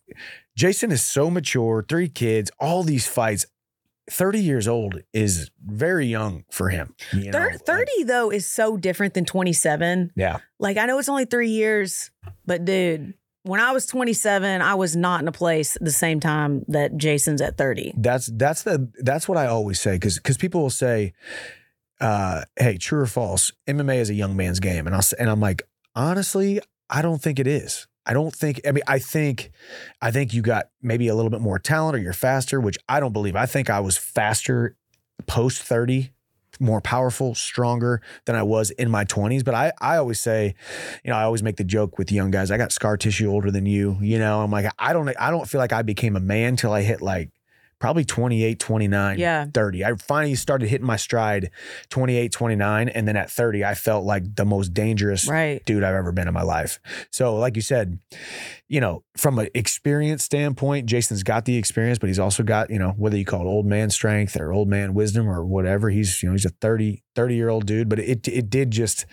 Jason 0.55 0.91
is 0.91 1.03
so 1.03 1.29
mature, 1.31 1.83
three 1.87 2.09
kids, 2.09 2.51
all 2.59 2.83
these 2.83 3.07
fights. 3.07 3.45
30 4.09 4.39
years 4.39 4.67
old 4.67 5.01
is 5.13 5.49
very 5.65 6.07
young 6.07 6.43
for 6.51 6.69
him. 6.69 6.93
you 7.13 7.31
know? 7.31 7.39
Thir- 7.39 7.51
Like, 7.51 7.65
30 7.65 8.03
though 8.03 8.31
is 8.31 8.45
so 8.45 8.77
different 8.77 9.13
than 9.13 9.25
27. 9.25 10.11
yeah. 10.15 10.37
Like 10.59 10.77
I 10.77 10.85
know 10.85 10.99
it's 10.99 11.09
only 11.09 11.25
three 11.25 11.49
years, 11.49 12.11
but 12.45 12.65
dude, 12.65 13.13
when 13.43 13.59
I 13.59 13.71
was 13.71 13.85
27, 13.85 14.61
I 14.61 14.75
was 14.75 14.95
not 14.95 15.21
in 15.21 15.27
a 15.27 15.31
place 15.33 15.77
the 15.81 15.91
same 15.91 16.19
time 16.21 16.63
that 16.69 16.95
Jason's 16.97 17.41
at 17.41 17.57
30. 17.57 17.93
That's 17.97 18.27
that's 18.27 18.63
the 18.63 18.89
that's 18.99 19.27
what 19.27 19.37
I 19.37 19.47
always 19.47 19.79
say 19.81 19.95
because 19.95 20.15
because 20.17 20.37
people 20.37 20.61
will 20.61 20.69
say, 20.69 21.13
uh, 21.99 22.43
"Hey, 22.57 22.77
true 22.77 23.01
or 23.01 23.05
false? 23.05 23.51
MMA 23.67 23.97
is 23.97 24.09
a 24.09 24.13
young 24.13 24.35
man's 24.37 24.59
game," 24.61 24.87
and 24.87 24.95
I'll 24.95 25.03
and 25.19 25.29
I'm 25.29 25.39
like, 25.41 25.63
honestly, 25.95 26.61
I 26.89 27.01
don't 27.01 27.21
think 27.21 27.37
it 27.39 27.47
is. 27.47 27.87
I 28.05 28.13
don't 28.13 28.33
think. 28.33 28.61
I 28.67 28.71
mean, 28.71 28.83
I 28.87 28.99
think, 28.99 29.51
I 30.01 30.11
think 30.11 30.33
you 30.33 30.41
got 30.41 30.69
maybe 30.81 31.07
a 31.07 31.15
little 31.15 31.31
bit 31.31 31.41
more 31.41 31.59
talent 31.59 31.95
or 31.95 31.99
you're 31.99 32.13
faster, 32.13 32.59
which 32.59 32.77
I 32.89 32.99
don't 32.99 33.13
believe. 33.13 33.35
I 33.35 33.45
think 33.45 33.69
I 33.69 33.79
was 33.79 33.97
faster 33.97 34.75
post 35.25 35.61
30, 35.61 36.11
more 36.59 36.81
powerful, 36.81 37.33
stronger 37.35 38.01
than 38.25 38.35
I 38.35 38.43
was 38.43 38.71
in 38.71 38.91
my 38.91 39.05
20s. 39.05 39.43
But 39.43 39.55
I, 39.55 39.71
I 39.79 39.97
always 39.97 40.19
say, 40.19 40.55
you 41.03 41.11
know, 41.11 41.17
I 41.17 41.23
always 41.23 41.43
make 41.43 41.57
the 41.57 41.63
joke 41.63 41.97
with 41.97 42.11
young 42.11 42.31
guys. 42.31 42.51
I 42.51 42.57
got 42.57 42.71
scar 42.71 42.97
tissue 42.97 43.29
older 43.29 43.51
than 43.51 43.65
you. 43.65 43.97
You 44.01 44.19
know, 44.19 44.41
I'm 44.41 44.51
like, 44.51 44.71
I 44.77 44.93
don't, 44.93 45.09
I 45.19 45.31
don't 45.31 45.47
feel 45.47 45.59
like 45.59 45.73
I 45.73 45.81
became 45.81 46.15
a 46.15 46.21
man 46.21 46.55
till 46.55 46.73
I 46.73 46.81
hit 46.81 47.01
like 47.01 47.31
probably 47.83 48.05
28, 48.05 48.59
29, 48.59 49.19
Yeah. 49.19 49.45
30. 49.53 49.83
I 49.83 49.93
finally 49.95 50.35
started 50.35 50.69
hitting 50.69 50.87
my 50.87 50.95
stride 50.95 51.51
28, 51.89 52.31
29. 52.31 52.87
And 52.87 53.05
then 53.05 53.17
at 53.17 53.29
30, 53.29 53.65
I 53.65 53.73
felt 53.73 54.05
like 54.05 54.35
the 54.37 54.45
most 54.45 54.73
dangerous 54.73 55.27
Right. 55.27 55.61
dude 55.65 55.83
I've 55.83 55.93
ever 55.93 56.13
been 56.13 56.29
in 56.29 56.33
my 56.33 56.43
life. 56.43 56.79
So, 57.11 57.35
like 57.35 57.57
you 57.57 57.61
said, 57.61 57.99
you 58.69 58.79
know, 58.79 59.03
from 59.17 59.37
an 59.37 59.49
experience 59.53 60.23
standpoint, 60.23 60.85
Jason's 60.85 61.23
got 61.23 61.43
the 61.43 61.57
experience, 61.57 61.99
but 61.99 62.07
he's 62.07 62.19
also 62.19 62.41
got, 62.41 62.69
you 62.69 62.79
know, 62.79 62.91
whether 62.95 63.17
you 63.17 63.25
call 63.25 63.41
it 63.41 63.49
old 63.49 63.65
man 63.65 63.89
strength 63.89 64.39
or 64.39 64.53
old 64.53 64.69
man 64.69 64.93
wisdom 64.93 65.27
or 65.29 65.43
whatever. 65.45 65.89
He's, 65.89 66.23
you 66.23 66.29
know, 66.29 66.33
he's 66.35 66.45
a 66.45 66.53
30, 66.61 67.03
30 67.15 67.35
year 67.35 67.49
old 67.49 67.65
dude, 67.65 67.89
but 67.89 67.99
it 67.99 68.27
it 68.27 68.49
did 68.49 68.71
just 68.71 69.05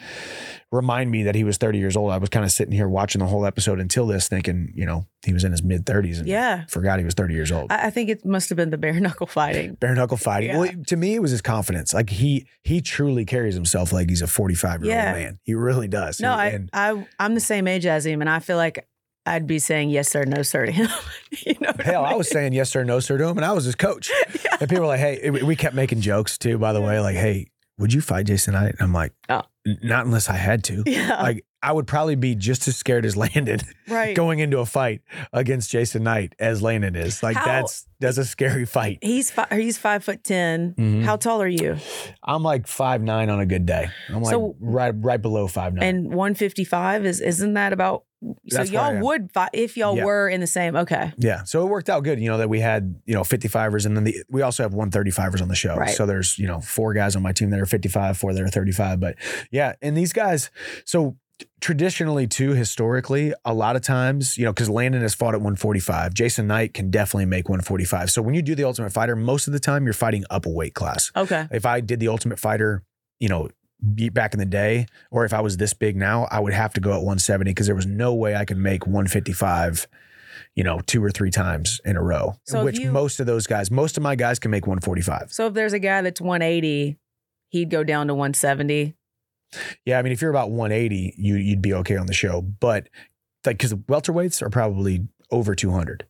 remind 0.73 1.11
me 1.11 1.25
that 1.25 1.35
he 1.35 1.43
was 1.43 1.57
30 1.57 1.79
years 1.79 1.97
old. 1.97 2.13
I 2.13 2.19
was 2.19 2.29
kind 2.29 2.45
of 2.45 2.53
sitting 2.53 2.73
here 2.73 2.89
watching 2.89 3.19
the 3.19 3.27
whole 3.27 3.45
episode 3.45 3.81
until 3.81 4.07
this 4.07 4.29
thinking, 4.29 4.73
you 4.75 4.87
know, 4.87 5.07
he 5.27 5.33
was 5.33 5.43
in 5.43 5.51
his 5.51 5.63
mid 5.63 5.85
30s 5.85 6.19
and 6.19 6.29
Yeah. 6.29 6.65
forgot 6.69 6.99
he 7.01 7.05
was 7.05 7.15
30 7.15 7.35
years 7.35 7.51
old. 7.51 7.73
I, 7.73 7.87
I 7.87 7.91
think 7.91 8.09
it 8.09 8.25
must 8.25 8.49
have 8.51 8.57
been 8.57 8.71
the 8.71 8.79
bare 8.79 8.99
knuckle 9.01 9.27
fighting. 9.27 9.75
Bare 9.75 9.95
knuckle 9.95 10.17
fighting. 10.17 10.51
Yeah. 10.51 10.59
Well, 10.59 10.71
to 10.87 10.97
me, 10.97 11.15
it 11.15 11.23
was 11.23 11.33
his 11.33 11.43
confidence. 11.43 11.93
Like 11.93 12.11
he 12.11 12.47
he 12.63 12.81
truly 12.81 13.25
carries 13.25 13.55
himself 13.55 13.93
like 13.93 14.09
he's 14.09 14.23
a 14.23 14.27
45 14.29 14.85
year 14.85 14.95
old 14.97 15.17
man. 15.17 15.39
He 15.43 15.55
really 15.55 15.89
does. 15.89 16.21
No, 16.21 16.33
I, 16.33 16.47
And- 16.47 16.71
I 16.73 17.07
I'm 17.19 17.35
the 17.35 17.41
same 17.41 17.67
age 17.67 17.87
as 17.87 18.07
him, 18.07 18.21
and 18.21 18.31
I 18.31 18.39
feel 18.39 18.57
like 18.57 18.87
I'd 19.27 19.47
be 19.47 19.59
saying 19.59 19.91
yes 19.91 20.09
sir, 20.09 20.25
no 20.25 20.43
sir 20.43 20.67
to 20.67 20.73
him. 20.73 20.89
you 21.47 21.55
know, 21.61 21.73
Hell, 21.85 22.05
I 22.05 22.11
mean? 22.11 22.19
was 22.19 22.31
saying 22.31 22.53
yes 22.53 22.71
sir, 22.71 22.85
no 22.85 23.01
sir 23.01 23.19
to 23.19 23.27
him, 23.29 23.37
and 23.37 23.45
I 23.45 23.53
was 23.53 23.65
his 23.65 23.75
coach. 23.75 24.11
And 24.61 24.69
people 24.69 24.83
were 24.83 24.89
like, 24.89 25.01
"Hey," 25.01 25.31
we 25.31 25.57
kept 25.57 25.75
making 25.75 26.03
jokes 26.03 26.37
too. 26.37 26.59
By 26.59 26.75
the 26.75 26.83
way, 26.83 27.01
like, 27.01 27.17
"Hey, 27.17 27.47
would 27.81 27.93
you 27.93 28.01
fight 28.01 28.27
Jason 28.27 28.55
Knight?" 28.55 28.73
And 28.79 28.83
I'm 28.83 28.93
like, 28.93 29.13
Oh. 29.29 29.43
"Not 29.83 30.07
unless 30.07 30.29
I 30.29 30.35
had 30.37 30.63
to." 30.65 30.83
Yeah, 30.87 31.21
Like, 31.23 31.45
I 31.63 31.73
would 31.73 31.87
probably 31.87 32.15
be 32.15 32.35
just 32.35 32.67
as 32.69 32.77
scared 32.77 33.05
as 33.05 33.17
Landon 33.17 33.61
right. 33.89 34.15
going 34.17 34.39
into 34.39 34.61
a 34.61 34.67
fight 34.67 35.03
against 35.33 35.71
Jason 35.71 36.03
Knight 36.05 36.35
as 36.39 36.63
Landon 36.63 36.97
is. 36.97 37.23
Like, 37.23 37.37
How- 37.37 37.45
that's 37.45 37.87
that's 38.01 38.17
a 38.19 38.25
scary 38.25 38.65
fight. 38.65 38.99
He's 39.03 39.31
five, 39.31 39.49
he's 39.53 39.77
five 39.77 40.03
foot 40.05 40.25
10 40.25 40.75
Mhm. 40.79 41.03
How 41.05 41.17
tall 41.17 41.43
are 41.43 41.47
you? 41.49 41.77
I'm 42.25 42.43
like 42.43 42.67
five 42.67 43.03
nine 43.03 43.29
on 43.29 43.41
a 43.41 43.47
good 43.47 43.67
day. 43.67 43.89
I'm 44.09 44.23
like 44.23 44.31
So- 44.33 44.57
right 44.61 44.95
right 44.97 45.21
below 45.21 45.47
five 45.49 45.75
nine. 45.75 45.85
And 45.85 46.15
155 46.15 47.05
is 47.05 47.21
isn't 47.21 47.55
that 47.55 47.73
about? 47.75 48.05
So 48.23 48.35
That's 48.59 48.71
y'all 48.71 48.99
would 49.01 49.33
fight 49.33 49.51
if 49.55 49.77
y'all 49.77 49.97
Yeah. 49.97 50.05
were 50.05 50.29
in 50.29 50.41
the 50.41 50.47
same. 50.47 50.77
Okay, 50.77 51.13
Yeah. 51.17 51.43
So 51.45 51.63
it 51.67 51.71
worked 51.71 51.89
out 51.89 52.05
good, 52.05 52.21
you 52.21 52.29
know, 52.29 52.37
that 52.39 52.49
we 52.51 52.61
had, 52.61 52.97
you 53.07 53.15
know, 53.15 53.23
55ers 53.23 53.87
and 53.87 53.97
then 53.97 54.05
the, 54.05 54.23
we 54.29 54.43
also 54.43 54.63
have 54.63 54.73
135ers 54.75 55.41
on 55.41 55.49
the 55.49 55.55
show. 55.55 55.75
Right. 55.75 55.95
So 55.95 56.05
there's, 56.05 56.39
you 56.39 56.47
know, 56.47 56.61
four 56.61 56.93
guys 56.93 57.17
on 57.17 57.23
my 57.23 57.33
team 57.33 57.49
that 57.51 57.61
are 57.61 57.67
55, 57.67 58.19
four 58.19 58.35
that 58.35 58.43
are 58.43 58.49
35. 58.49 59.01
But 59.01 59.17
yeah. 59.51 59.73
And 59.81 59.97
these 59.97 60.13
guys, 60.13 60.51
so 60.85 61.17
traditionally 61.61 62.27
too, 62.27 62.53
historically, 62.53 63.33
a 63.45 63.55
lot 63.55 63.77
of 63.77 63.83
times, 63.83 64.37
you 64.37 64.45
know, 64.45 64.53
because 64.53 64.69
Landon 64.69 65.01
has 65.03 65.15
fought 65.15 65.35
at 65.35 65.41
145. 65.41 66.13
Jason 66.15 66.47
Knight 66.47 66.75
can 66.75 66.91
definitely 66.91 67.27
make 67.27 67.49
145. 67.49 68.11
So 68.11 68.23
when 68.23 68.35
you 68.35 68.43
do 68.43 68.55
the 68.55 68.65
Ultimate 68.65 68.93
Fighter, 68.93 69.17
most 69.17 69.47
of 69.47 69.53
the 69.53 69.61
time 69.61 69.85
you're 69.85 69.93
fighting 69.95 70.25
up 70.31 70.47
a 70.47 70.51
weight 70.51 70.75
class. 70.75 71.11
okay, 71.17 71.47
If 71.51 71.65
I 71.67 71.81
did 71.81 72.01
the 72.01 72.09
Ultimate 72.09 72.39
Fighter, 72.39 72.83
you 73.19 73.29
know, 73.29 73.49
back 73.83 74.35
in 74.35 74.41
the 74.41 74.47
day, 74.47 74.87
or 75.11 75.25
if 75.25 75.33
I 75.33 75.41
was 75.41 75.57
this 75.57 75.73
big 75.75 75.97
now, 75.97 76.27
I 76.31 76.41
would 76.41 76.53
have 76.53 76.73
to 76.75 76.81
go 76.81 76.91
at 76.91 76.97
170 76.99 77.51
because 77.51 77.67
there 77.67 77.75
was 77.77 77.87
no 77.87 78.15
way 78.15 78.35
I 78.37 78.45
could 78.45 78.57
make 78.59 78.87
155, 78.87 79.87
you 80.55 80.65
know, 80.65 80.81
two 80.87 81.03
or 81.03 81.11
three 81.11 81.31
times 81.31 81.81
in 81.85 81.97
a 81.97 82.03
row. 82.03 82.35
So 82.47 82.65
which 82.65 82.79
you- 82.79 82.93
most 82.93 83.21
of 83.21 83.27
those 83.27 83.47
guys, 83.47 83.71
most 83.71 83.97
of 83.97 84.03
my 84.03 84.17
guys 84.17 84.39
can 84.39 84.51
make 84.51 84.67
145. 84.67 85.33
so 85.33 85.47
if 85.47 85.55
there's 85.55 85.73
a 85.73 85.79
guy 85.79 86.03
that's 86.03 86.21
180, 86.21 86.99
he'd 87.49 87.71
go 87.71 87.83
down 87.85 88.07
to 88.09 88.15
170. 88.15 88.95
Yeah, 89.85 89.99
I 89.99 90.03
mean, 90.03 90.13
if 90.13 90.21
you're 90.23 90.31
about 90.31 90.51
180, 90.51 91.15
you 91.19 91.35
you'd 91.37 91.63
be 91.63 91.75
okay 91.75 91.97
on 91.97 92.07
the 92.07 92.13
show, 92.13 92.41
but 92.41 92.89
like 93.45 93.57
because 93.59 93.75
welterweights 93.75 94.43
are 94.43 94.51
probably 94.51 95.09
over 95.31 95.55
200. 95.55 96.05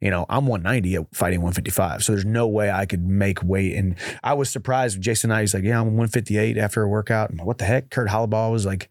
You 0.00 0.10
know, 0.10 0.26
I'm 0.28 0.46
190 0.46 0.94
at 0.94 1.14
fighting 1.14 1.40
155. 1.40 2.04
So 2.04 2.12
there's 2.12 2.24
no 2.24 2.46
way 2.46 2.70
I 2.70 2.86
could 2.86 3.04
make 3.04 3.42
weight. 3.42 3.74
And 3.74 3.96
I 4.22 4.34
was 4.34 4.48
surprised. 4.48 5.00
Jason 5.00 5.30
Knight, 5.30 5.40
he's 5.40 5.54
like, 5.54 5.64
yeah, 5.64 5.80
I'm 5.80 5.86
158 5.86 6.56
after 6.56 6.82
a 6.82 6.88
workout. 6.88 7.30
I'm 7.30 7.36
like, 7.38 7.46
what 7.46 7.58
the 7.58 7.64
heck? 7.64 7.90
Kurt 7.90 8.08
Holobaugh 8.08 8.52
was 8.52 8.64
like, 8.64 8.90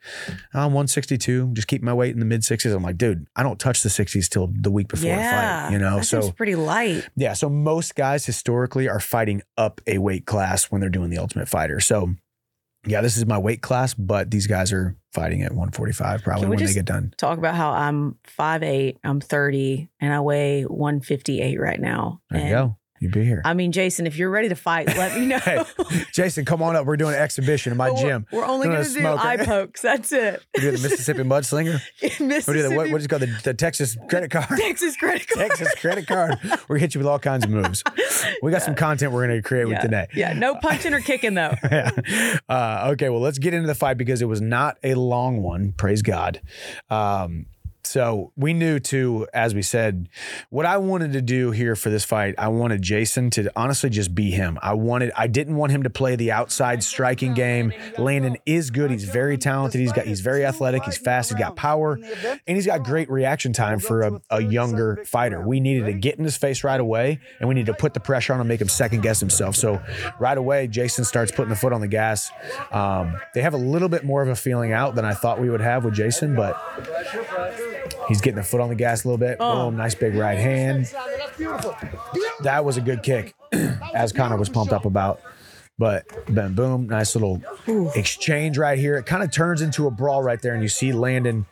oh, 0.53 0.59
I'm 0.59 0.73
162. 0.73 1.51
Just 1.53 1.67
keep 1.67 1.81
my 1.81 1.93
weight 1.93 2.13
in 2.13 2.19
the 2.19 2.25
mid 2.25 2.41
60s. 2.41 2.75
I'm 2.75 2.83
like, 2.83 2.97
dude, 2.97 3.25
I 3.35 3.43
don't 3.43 3.59
touch 3.59 3.83
the 3.83 3.89
60s 3.89 4.27
till 4.27 4.47
the 4.53 4.71
week 4.71 4.89
before 4.89 5.09
yeah, 5.09 5.59
a 5.59 5.63
fight. 5.63 5.73
You 5.73 5.79
know, 5.79 6.01
so 6.01 6.31
pretty 6.31 6.55
light. 6.55 7.07
yeah. 7.15 7.33
So 7.33 7.49
most 7.49 7.95
guys 7.95 8.25
historically 8.25 8.89
are 8.89 8.99
fighting 8.99 9.41
up 9.57 9.79
a 9.87 9.99
weight 9.99 10.25
class 10.25 10.65
when 10.65 10.81
they're 10.81 10.89
doing 10.89 11.09
the 11.09 11.19
Ultimate 11.19 11.47
Fighter. 11.47 11.79
So 11.79 12.15
yeah, 12.87 13.01
this 13.01 13.17
is 13.17 13.25
my 13.25 13.37
weight 13.37 13.61
class, 13.61 13.93
but 13.93 14.31
these 14.31 14.47
guys 14.47 14.71
are 14.71 14.95
fighting 15.13 15.41
at 15.41 15.51
145 15.51 16.23
probably 16.23 16.47
when 16.47 16.57
they 16.59 16.73
get 16.73 16.85
done. 16.85 17.13
Talk 17.17 17.37
about 17.37 17.55
how 17.55 17.71
I'm 17.71 18.17
5'8", 18.37 18.97
I'm 19.03 19.19
30, 19.19 19.89
and 19.99 20.13
I 20.13 20.19
weigh 20.21 20.63
158 20.63 21.59
right 21.59 21.79
now. 21.79 22.21
There 22.29 22.43
you 22.43 22.49
go. 22.49 22.76
You'd 22.99 23.11
be 23.11 23.23
here. 23.23 23.41
I 23.45 23.53
mean, 23.53 23.71
Jason, 23.71 24.07
if 24.07 24.17
you're 24.17 24.29
ready 24.29 24.49
to 24.49 24.55
fight, 24.55 24.87
let 24.87 25.17
me 25.17 25.25
know. 25.25 25.37
Hey, 25.47 25.63
Jason, 26.11 26.43
come 26.43 26.61
on 26.61 26.75
up. 26.75 26.85
We're 26.85 26.97
doing 26.97 27.13
an 27.15 27.21
exhibition 27.21 27.71
in 27.71 27.77
my 27.77 27.89
we're- 27.91 28.01
gym. 28.01 28.25
We're, 28.31 28.43
only 28.45 28.67
Gonna 28.67 28.83
do 28.83 29.05
eye 29.05 29.37
pokes. 29.37 29.81
That's 29.81 30.11
it. 30.11 30.43
We 30.55 30.61
do 30.61 30.71
the 30.71 30.89
Mississippi 30.89 31.19
Mudslinger. 31.19 31.79
Mississippi 32.19 32.61
the 32.61 32.75
what, 32.75 32.89
what 32.89 32.99
is 32.99 33.05
it 33.05 33.07
called? 33.07 33.21
The, 33.21 33.39
the 33.43 33.53
Texas 33.53 33.95
credit 34.09 34.31
card. 34.31 34.47
Texas 34.59 34.97
credit 34.97 35.27
card. 35.27 35.47
Texas 35.47 35.75
credit 35.75 36.07
card. 36.07 36.39
We're 36.43 36.75
gonna 36.75 36.79
hit 36.79 36.95
you 36.95 36.99
with 36.99 37.07
all 37.07 37.19
kinds 37.19 37.45
of 37.45 37.51
moves. 37.51 37.83
We 38.41 38.51
got 38.51 38.63
some 38.63 38.75
content 38.75 39.13
we're 39.13 39.27
gonna 39.27 39.41
create 39.41 39.65
with 39.65 39.73
yeah. 39.73 39.81
today. 39.81 40.07
Yeah, 40.13 40.33
no 40.33 40.55
punching 40.55 40.93
or 40.93 40.99
kicking 40.99 41.35
though. 41.35 41.53
yeah. 41.63 41.91
Uh, 42.49 42.89
okay, 42.93 43.09
well, 43.09 43.21
let's 43.21 43.37
get 43.37 43.53
into 43.53 43.67
the 43.67 43.75
fight 43.75 43.97
because 43.97 44.21
it 44.21 44.27
was 44.27 44.41
not 44.41 44.77
a 44.83 44.95
long 44.95 45.41
one. 45.41 45.71
Praise 45.73 46.01
God. 46.01 46.41
Um, 46.89 47.45
so 47.87 48.31
we 48.35 48.53
knew 48.53 48.79
too, 48.79 49.27
as 49.33 49.55
we 49.55 49.61
said, 49.61 50.09
what 50.49 50.65
I 50.65 50.77
wanted 50.77 51.13
to 51.13 51.21
do 51.21 51.51
here 51.51 51.75
for 51.75 51.89
this 51.89 52.03
fight, 52.03 52.35
I 52.37 52.49
wanted 52.49 52.81
Jason 52.81 53.29
to 53.31 53.51
honestly 53.55 53.89
just 53.89 54.13
be 54.13 54.31
him. 54.31 54.59
I 54.61 54.73
wanted, 54.73 55.11
I 55.15 55.27
didn't 55.27 55.55
want 55.55 55.71
him 55.71 55.83
to 55.83 55.89
play 55.89 56.15
the 56.15 56.31
outside 56.31 56.83
striking 56.83 57.33
game. 57.33 57.73
Landon 57.97 58.37
is 58.45 58.69
good. 58.69 58.91
He's 58.91 59.05
very 59.05 59.37
talented. 59.37 59.81
He's 59.81 59.91
got, 59.91 60.05
he's 60.05 60.21
very 60.21 60.45
athletic. 60.45 60.83
He's 60.83 60.97
fast. 60.97 61.29
He's 61.29 61.39
got 61.39 61.55
power, 61.55 61.99
and 62.47 62.57
he's 62.57 62.65
got 62.65 62.83
great 62.83 63.09
reaction 63.09 63.53
time 63.53 63.79
for 63.79 64.01
a, 64.01 64.21
a 64.29 64.41
younger 64.41 65.03
fighter. 65.05 65.41
We 65.41 65.59
needed 65.59 65.85
to 65.85 65.93
get 65.93 66.17
in 66.17 66.23
his 66.23 66.37
face 66.37 66.63
right 66.63 66.79
away, 66.79 67.19
and 67.39 67.47
we 67.47 67.55
need 67.55 67.67
to 67.67 67.73
put 67.73 67.93
the 67.93 67.99
pressure 67.99 68.33
on 68.33 68.41
him, 68.41 68.47
make 68.47 68.61
him 68.61 68.69
second 68.69 69.01
guess 69.01 69.19
himself. 69.19 69.55
So 69.55 69.81
right 70.19 70.37
away, 70.37 70.67
Jason 70.67 71.05
starts 71.05 71.31
putting 71.31 71.49
the 71.49 71.55
foot 71.55 71.73
on 71.73 71.81
the 71.81 71.87
gas. 71.87 72.29
Um, 72.71 73.17
they 73.33 73.41
have 73.41 73.53
a 73.53 73.57
little 73.57 73.89
bit 73.89 74.03
more 74.03 74.21
of 74.21 74.27
a 74.27 74.35
feeling 74.35 74.73
out 74.73 74.95
than 74.95 75.05
I 75.05 75.13
thought 75.13 75.39
we 75.39 75.49
would 75.49 75.61
have 75.61 75.85
with 75.85 75.93
Jason, 75.93 76.35
but 76.35 76.55
he's 78.07 78.21
getting 78.21 78.37
the 78.37 78.43
foot 78.43 78.61
on 78.61 78.69
the 78.69 78.75
gas 78.75 79.03
a 79.03 79.07
little 79.07 79.17
bit. 79.17 79.37
Oh. 79.39 79.65
Boom, 79.65 79.77
nice 79.77 79.95
big 79.95 80.15
right 80.15 80.37
hand. 80.37 80.85
That 82.41 82.63
was 82.63 82.77
a 82.77 82.81
good 82.81 83.03
kick, 83.03 83.35
as 83.93 84.11
Connor 84.11 84.37
was 84.37 84.49
pumped 84.49 84.73
up 84.73 84.85
about. 84.85 85.21
But 85.79 86.05
then 86.27 86.55
boom, 86.55 86.87
nice 86.87 87.15
little 87.15 87.41
exchange 87.95 88.57
right 88.57 88.79
here. 88.79 88.97
It 88.97 89.05
kind 89.05 89.21
of 89.23 89.31
turns 89.31 89.61
into 89.61 89.85
a 89.85 89.91
brawl 89.91 90.23
right 90.23 90.41
there, 90.41 90.53
and 90.53 90.63
you 90.63 90.69
see 90.69 90.91
Landon 90.91 91.45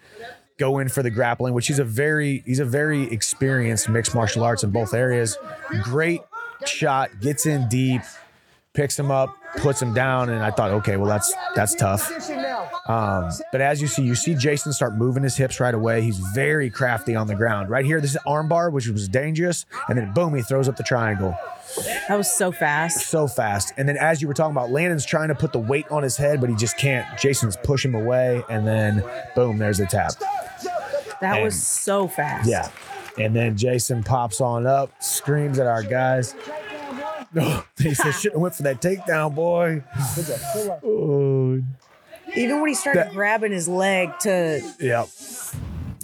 go 0.57 0.79
in 0.79 0.89
for 0.89 1.03
the 1.03 1.11
grappling, 1.11 1.53
which 1.53 1.67
he's 1.67 1.79
a 1.79 1.83
very 1.83 2.41
he's 2.45 2.59
a 2.59 2.65
very 2.65 3.03
experienced 3.11 3.87
mixed 3.87 4.15
martial 4.15 4.43
arts 4.43 4.63
in 4.63 4.71
both 4.71 4.93
areas. 4.93 5.37
Great 5.83 6.21
shot, 6.65 7.19
gets 7.21 7.45
in 7.45 7.67
deep, 7.69 8.01
picks 8.75 8.99
him 8.99 9.09
up, 9.09 9.35
puts 9.57 9.81
him 9.81 9.93
down, 9.93 10.29
and 10.29 10.43
I 10.43 10.51
thought, 10.51 10.71
okay, 10.71 10.97
well 10.97 11.07
that's 11.07 11.33
that's 11.55 11.73
tough. 11.75 12.11
Um, 12.87 13.31
but 13.51 13.61
as 13.61 13.81
you 13.81 13.87
see, 13.87 14.03
you 14.03 14.13
see 14.15 14.35
Jason 14.35 14.73
start 14.73 14.95
moving 14.95 15.23
his 15.23 15.35
hips 15.35 15.59
right 15.59 15.73
away. 15.73 16.01
He's 16.01 16.17
very 16.19 16.69
crafty 16.69 17.15
on 17.15 17.27
the 17.27 17.35
ground. 17.35 17.69
Right 17.69 17.85
here, 17.85 17.99
this 17.99 18.11
is 18.11 18.17
armbar, 18.27 18.71
which 18.71 18.87
was 18.87 19.07
dangerous, 19.07 19.65
and 19.89 19.97
then 19.97 20.13
boom, 20.13 20.35
he 20.35 20.41
throws 20.41 20.67
up 20.69 20.75
the 20.77 20.83
triangle 20.83 21.35
That 22.07 22.17
was 22.17 22.31
so 22.31 22.51
fast. 22.51 23.07
so 23.07 23.27
fast. 23.27 23.73
And 23.77 23.89
then 23.89 23.97
as 23.97 24.21
you 24.21 24.27
were 24.27 24.33
talking 24.33 24.51
about, 24.55 24.69
Landon's 24.71 25.05
trying 25.05 25.29
to 25.29 25.35
put 25.35 25.51
the 25.53 25.59
weight 25.59 25.89
on 25.89 26.03
his 26.03 26.17
head, 26.17 26.39
but 26.41 26.49
he 26.49 26.55
just 26.55 26.77
can't. 26.77 27.17
Jason's 27.17 27.57
pushing 27.57 27.91
him 27.93 28.01
away, 28.01 28.43
and 28.49 28.67
then 28.67 29.03
boom, 29.35 29.57
there's 29.57 29.79
the 29.79 29.85
tap. 29.85 30.13
That 31.21 31.41
was 31.41 31.61
so 31.61 32.07
fast. 32.07 32.47
Yeah. 32.47 32.69
And 33.17 33.33
then 33.33 33.55
Jason 33.55 34.03
pops 34.03 34.41
on 34.41 34.67
up, 34.67 34.91
screams 35.01 35.57
at 35.57 35.67
our 35.67 35.81
guys. 35.81 36.35
he 37.77 37.93
said, 37.93 38.11
"Shouldn't 38.11 38.33
have 38.35 38.41
went 38.41 38.55
for 38.55 38.63
that 38.63 38.81
takedown, 38.81 39.35
boy." 39.35 39.83
Oh, 40.83 41.61
Even 42.35 42.59
when 42.61 42.69
he 42.69 42.75
started 42.75 42.99
That- 43.05 43.13
grabbing 43.13 43.51
his 43.51 43.67
leg 43.67 44.09
to 44.21 44.61
Yep. 44.79 45.07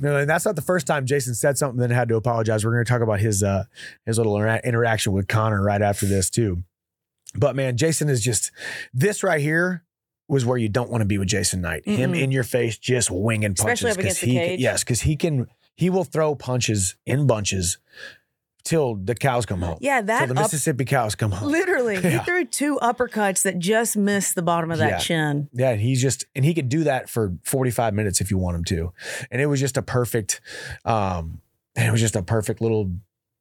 No, 0.02 0.15
and 0.17 0.30
that's 0.30 0.46
not 0.46 0.56
the 0.56 0.62
first 0.63 0.88
time 0.88 1.06
Jason 1.06 1.36
said 1.36 1.58
something 1.60 1.80
then 1.80 1.91
had 1.91 2.10
to 2.10 2.15
apologize. 2.15 2.65
We're 2.65 2.72
going 2.74 2.86
to 2.86 2.89
talk 2.89 3.02
about 3.02 3.20
his 3.20 3.44
uh 3.44 3.65
his 4.06 4.17
little 4.17 4.34
intera- 4.34 4.63
interaction 4.63 5.13
with 5.13 5.28
Connor 5.28 5.62
right 5.63 5.82
after 5.82 6.06
this 6.08 6.30
too. 6.30 6.63
But 7.36 7.56
man, 7.56 7.78
Jason 7.78 8.10
is 8.10 8.22
just 8.24 8.52
this 8.94 9.24
right 9.24 9.39
here 9.41 9.84
was 10.28 10.46
where 10.46 10.58
you 10.58 10.70
don't 10.70 10.89
want 10.89 11.02
to 11.02 11.06
be 11.06 11.17
with 11.17 11.28
Jason 11.28 11.62
Knight. 11.62 11.86
Him 11.88 12.14
Mm-mm. 12.14 12.22
in 12.22 12.32
your 12.32 12.43
face, 12.43 12.78
just 12.78 13.12
winging 13.12 13.53
punches. 13.53 13.84
Especially 13.84 13.89
up 13.91 13.95
'cause 13.97 14.03
against 14.06 14.22
the 14.22 14.28
he 14.28 14.34
cage. 14.38 14.60
yes, 14.60 14.84
because 14.84 15.01
he 15.01 15.16
can 15.16 15.47
he 15.76 15.89
will 15.89 16.03
throw 16.03 16.34
punches 16.36 16.95
in 17.06 17.28
bunches 17.28 17.78
till 18.64 18.95
the 18.95 19.16
cows 19.16 19.45
come 19.45 19.62
home. 19.62 19.78
Yeah, 19.82 19.97
till 19.99 20.07
that 20.07 20.28
the 20.30 20.36
up- 20.36 20.41
Mississippi 20.43 20.86
cows 20.86 21.16
come 21.16 21.32
home. 21.32 21.49
literally 21.51 22.01
he 22.01 22.18
threw 22.26 22.45
two 22.45 22.78
uppercuts 22.82 23.43
that 23.43 23.59
just 23.59 23.95
missed 23.97 24.36
the 24.36 24.41
bottom 24.41 24.72
of 24.72 24.78
that 24.80 24.89
Yeah. 24.89 24.97
chin. 24.99 25.49
Yeah, 25.53 25.70
and 25.72 25.82
he's 25.82 26.01
just 26.01 26.26
and 26.36 26.43
he 26.45 26.53
could 26.53 26.70
do 26.70 26.84
that 26.86 27.09
for 27.09 27.34
45 27.43 27.93
minutes 27.93 28.22
if 28.22 28.30
you 28.32 28.38
want 28.38 28.55
him 28.57 28.64
to. 28.66 28.93
And 29.32 29.41
it 29.41 29.45
was 29.47 29.59
just 29.59 29.78
a 29.78 29.82
perfect 29.82 30.41
um 30.86 31.41
and 31.76 31.88
it 31.88 31.91
was 31.91 32.01
just 32.01 32.16
a 32.16 32.24
perfect 32.24 32.62
little 32.62 32.91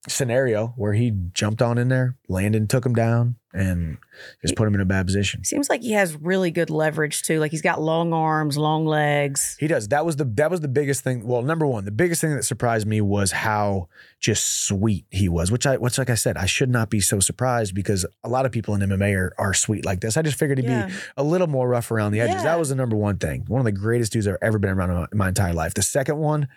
scenario 0.08 0.68
where 0.76 0.92
he 0.94 1.12
jumped 1.34 1.60
on 1.62 1.78
in 1.78 1.88
there, 1.88 2.16
Landon 2.28 2.66
took 2.66 2.86
him 2.86 2.94
down, 2.94 3.36
and 3.52 3.98
just 4.42 4.54
put 4.54 4.68
him 4.68 4.74
in 4.74 4.80
a 4.80 4.84
bad 4.84 5.06
position. 5.06 5.42
Seems 5.44 5.68
like 5.68 5.80
he 5.82 5.92
has 5.92 6.14
really 6.16 6.50
good 6.50 6.70
leverage 6.70 7.22
too. 7.22 7.40
Like 7.40 7.50
he's 7.50 7.62
got 7.62 7.80
long 7.80 8.12
arms, 8.12 8.56
long 8.56 8.86
legs. 8.86 9.56
He 9.58 9.66
does. 9.66 9.88
That 9.88 10.06
was 10.06 10.16
the 10.16 10.24
that 10.36 10.50
was 10.50 10.60
the 10.60 10.68
biggest 10.68 11.02
thing. 11.02 11.26
Well, 11.26 11.42
number 11.42 11.66
one, 11.66 11.84
the 11.84 11.90
biggest 11.90 12.20
thing 12.20 12.34
that 12.36 12.44
surprised 12.44 12.86
me 12.86 13.00
was 13.00 13.32
how 13.32 13.88
just 14.20 14.66
sweet 14.66 15.06
he 15.10 15.28
was. 15.28 15.50
Which 15.50 15.66
I, 15.66 15.76
which 15.78 15.98
like 15.98 16.10
I 16.10 16.14
said, 16.14 16.36
I 16.36 16.46
should 16.46 16.70
not 16.70 16.90
be 16.90 17.00
so 17.00 17.18
surprised 17.20 17.74
because 17.74 18.04
a 18.22 18.28
lot 18.28 18.46
of 18.46 18.52
people 18.52 18.74
in 18.74 18.82
MMA 18.82 19.16
are, 19.16 19.34
are 19.38 19.54
sweet 19.54 19.84
like 19.84 20.00
this. 20.00 20.16
I 20.16 20.22
just 20.22 20.38
figured 20.38 20.58
he'd 20.58 20.66
Yeah. 20.66 20.86
be 20.86 20.94
a 21.16 21.24
little 21.24 21.46
more 21.46 21.68
rough 21.68 21.90
around 21.90 22.12
the 22.12 22.20
edges. 22.20 22.36
Yeah. 22.36 22.42
That 22.44 22.58
was 22.58 22.68
the 22.68 22.74
number 22.74 22.96
one 22.96 23.16
thing. 23.16 23.44
One 23.48 23.60
of 23.60 23.64
the 23.64 23.72
greatest 23.72 24.12
dudes 24.12 24.28
I've 24.28 24.36
ever 24.42 24.58
been 24.58 24.70
around 24.70 24.90
in 24.90 24.96
my, 24.96 25.06
my 25.12 25.28
entire 25.28 25.54
life. 25.54 25.74
The 25.74 25.82
second 25.82 26.18
one 26.18 26.48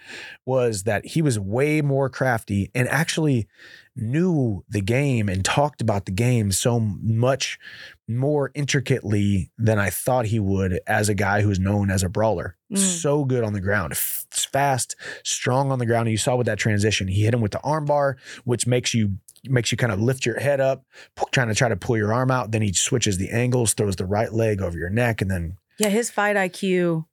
was 0.45 0.83
that 0.83 1.05
he 1.05 1.21
was 1.21 1.39
way 1.39 1.81
more 1.81 2.09
crafty 2.09 2.69
and 2.75 2.87
actually 2.89 3.47
knew 3.95 4.63
the 4.69 4.81
game 4.81 5.29
and 5.29 5.45
talked 5.45 5.81
about 5.81 6.05
the 6.05 6.11
game 6.11 6.51
so 6.51 6.79
much 6.79 7.59
more 8.07 8.51
intricately 8.55 9.51
than 9.57 9.79
I 9.79 9.89
thought 9.89 10.25
he 10.25 10.39
would 10.39 10.79
as 10.87 11.09
a 11.09 11.13
guy 11.13 11.41
who's 11.41 11.59
known 11.59 11.89
as 11.91 12.03
a 12.03 12.09
brawler. 12.09 12.57
Mm. 12.71 12.77
So 12.77 13.23
good 13.23 13.43
on 13.43 13.53
the 13.53 13.61
ground, 13.61 13.93
F- 13.93 14.25
fast, 14.31 14.95
strong 15.23 15.71
on 15.71 15.79
the 15.79 15.85
ground. 15.85 16.07
And 16.07 16.11
you 16.11 16.17
saw 16.17 16.35
with 16.35 16.47
that 16.47 16.57
transition, 16.57 17.07
he 17.07 17.23
hit 17.23 17.33
him 17.33 17.41
with 17.41 17.51
the 17.51 17.61
arm 17.61 17.85
bar, 17.85 18.17
which 18.45 18.65
makes 18.67 18.93
you 18.93 19.17
makes 19.45 19.71
you 19.73 19.77
kind 19.77 19.91
of 19.91 19.99
lift 19.99 20.25
your 20.25 20.39
head 20.39 20.61
up, 20.61 20.85
trying 21.31 21.49
to 21.49 21.55
try 21.55 21.67
to 21.67 21.75
pull 21.75 21.97
your 21.97 22.13
arm 22.13 22.31
out. 22.31 22.51
Then 22.51 22.61
he 22.61 22.71
switches 22.71 23.17
the 23.17 23.29
angles, 23.29 23.73
throws 23.73 23.97
the 23.97 24.05
right 24.05 24.31
leg 24.31 24.61
over 24.61 24.77
your 24.77 24.89
neck, 24.89 25.21
and 25.21 25.29
then 25.29 25.57
Yeah, 25.77 25.89
his 25.89 26.09
fight 26.09 26.35
IQ. 26.37 27.05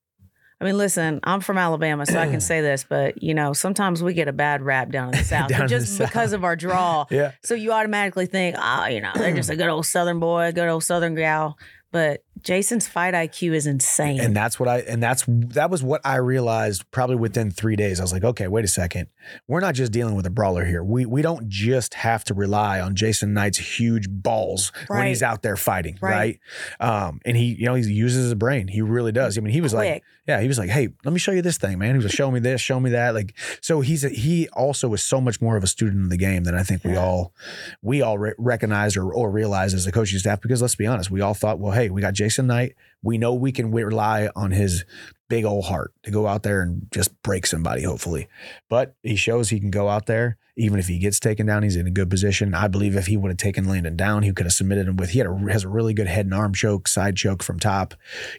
I 0.61 0.64
mean, 0.66 0.76
listen, 0.76 1.20
I'm 1.24 1.40
from 1.40 1.56
Alabama, 1.56 2.04
so 2.04 2.18
I 2.18 2.26
can 2.26 2.40
say 2.50 2.61
this, 2.61 2.84
but 2.88 3.22
you 3.22 3.32
know, 3.34 3.52
sometimes 3.52 4.02
we 4.02 4.12
get 4.12 4.28
a 4.28 4.32
bad 4.32 4.62
rap 4.62 4.90
down 4.90 5.08
in 5.08 5.18
the 5.18 5.24
South 5.24 5.50
in 5.50 5.58
the 5.58 5.66
just 5.66 5.98
because 5.98 6.30
South. 6.30 6.32
of 6.34 6.44
our 6.44 6.56
draw. 6.56 7.06
yeah, 7.11 7.32
So 7.42 7.54
you 7.54 7.72
automatically 7.72 8.26
think, 8.26 8.56
oh, 8.58 8.86
you 8.86 9.00
know, 9.00 9.12
they're 9.14 9.34
just 9.34 9.50
a 9.50 9.56
good 9.56 9.68
old 9.68 9.86
Southern 9.86 10.20
boy, 10.20 10.52
good 10.52 10.68
old 10.68 10.84
Southern 10.84 11.14
gal. 11.14 11.56
But 11.92 12.22
Jason's 12.43 12.88
fight 12.88 13.14
IQ 13.14 13.53
is 13.55 13.66
insane. 13.66 14.20
and 14.20 14.34
that's 14.34 14.59
what 14.59 14.68
I 14.68 14.78
and 14.80 15.03
that's 15.03 15.24
that 15.28 15.70
was 15.70 15.82
what 15.82 16.01
I 16.05 16.16
realized 16.16 16.91
probably 16.91 17.16
within 17.16 17.51
three 17.51 17.76
days. 17.76 18.01
I 18.01 18.03
was 18.05 18.12
like, 18.12 18.24
okay, 18.24 18.49
wait 18.49 18.64
a 18.64 18.68
second, 18.68 19.09
we're 19.49 19.61
not 19.61 19.74
just 19.74 19.93
dealing 19.93 20.14
with 20.14 20.26
a 20.26 20.30
brawler 20.30 20.64
here. 20.64 20.82
We 20.82 21.07
we 21.07 21.22
don't 21.22 21.49
just 21.49 21.95
have 21.95 22.24
to 22.24 22.34
rely 22.34 22.80
on 22.80 22.95
Jason 22.95 23.32
Knight's 23.34 23.59
huge 23.59 24.09
balls 24.09 24.72
when 24.88 25.07
he's 25.07 25.22
out 25.22 25.43
there 25.43 25.57
fighting, 25.57 25.99
Right. 26.01 26.41
right? 26.80 27.07
Um, 27.07 27.20
and 27.24 27.36
he 27.36 27.55
you 27.55 27.66
know 27.66 27.74
he 27.74 27.91
uses 27.93 28.24
his 28.24 28.34
brain. 28.34 28.68
He 28.68 28.82
really 28.82 29.12
does. 29.12 29.36
I 29.36 29.41
mean, 29.41 29.53
he 29.53 29.61
was 29.61 29.74
like, 29.74 30.03
yeah, 30.28 30.41
he 30.41 30.47
was 30.49 30.59
like, 30.59 30.70
hey, 30.70 30.88
let 31.05 31.12
me 31.12 31.18
show 31.18 31.32
you 31.32 31.43
this 31.43 31.59
thing, 31.59 31.78
man. 31.78 31.91
He 31.91 31.97
was 31.97 32.05
like, 32.05 32.14
show 32.14 32.30
me 32.30 32.38
this, 32.38 32.61
show 32.61 32.78
me 32.78 32.91
that. 32.91 33.14
Like, 33.14 33.34
so 33.61 33.80
he's 33.80 34.05
a, 34.05 34.09
he 34.11 34.49
also 34.51 34.86
was 34.88 35.03
so 35.03 35.20
much 35.20 35.41
more 35.41 35.57
of 35.57 35.64
a 35.64 35.66
student 35.66 36.05
of 36.05 36.11
the 36.11 36.16
game 36.16 36.45
than 36.45 36.55
I 36.55 36.62
think 36.62 36.84
we 36.84 36.95
all 36.97 37.34
we 37.82 38.01
all 38.03 38.16
re- 38.18 38.34
recognize 38.38 38.97
or 38.97 39.12
or 39.12 39.30
realize 39.30 39.74
as 39.74 39.86
a 39.86 39.93
coaching 39.93 40.18
staff. 40.18 40.41
Because 40.41 40.62
let's 40.62 40.74
be 40.76 40.86
honest, 40.86 41.11
we 41.11 41.20
all 41.20 41.34
thought, 41.34 41.59
well, 41.59 41.72
hey, 41.72 41.91
we 41.91 42.01
got 42.01 42.14
Jason 42.14 42.30
Knight. 42.39 42.74
We 43.03 43.18
know 43.18 43.35
we 43.35 43.53
can 43.53 43.70
rely 43.70 44.28
on 44.37 44.51
his 44.51 44.85
big 45.28 45.45
old 45.45 45.64
heart 45.66 45.95
to 46.03 46.11
go 46.11 46.26
out 46.26 46.43
there 46.43 46.61
and 46.61 46.87
just 46.93 47.22
break 47.22 47.47
somebody, 47.47 47.83
hopefully. 47.83 48.28
But 48.68 48.97
he 49.03 49.16
shows 49.16 49.49
he 49.49 49.61
can 49.61 49.70
go 49.70 49.89
out 49.89 50.07
there. 50.07 50.37
Even 50.57 50.78
if 50.78 50.89
he 50.89 50.99
gets 50.99 51.18
taken 51.18 51.47
down, 51.47 51.62
he's 51.62 51.76
in 51.76 51.87
a 51.87 51.91
good 51.91 52.11
position. 52.11 52.55
I 52.55 52.68
believe 52.68 52.95
if 52.95 53.07
he 53.07 53.16
would 53.16 53.31
have 53.31 53.39
taken 53.39 53.66
Landon 53.66 53.97
down, 53.97 54.24
he 54.24 54.33
could 54.33 54.45
have 54.45 54.53
submitted 54.53 54.89
him 54.89 54.97
with. 54.97 55.11
He 55.11 55.18
had 55.18 55.26
a, 55.26 55.35
has 55.51 55.64
a 55.64 55.68
really 55.68 55.95
good 55.95 56.09
head 56.09 56.26
and 56.26 56.35
arm 56.35 56.53
choke, 56.53 56.89
side 56.89 57.16
choke 57.16 57.43
from 57.43 57.59
top, 57.59 57.95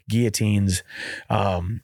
guillotines. 0.07 0.83
Um, 1.29 1.81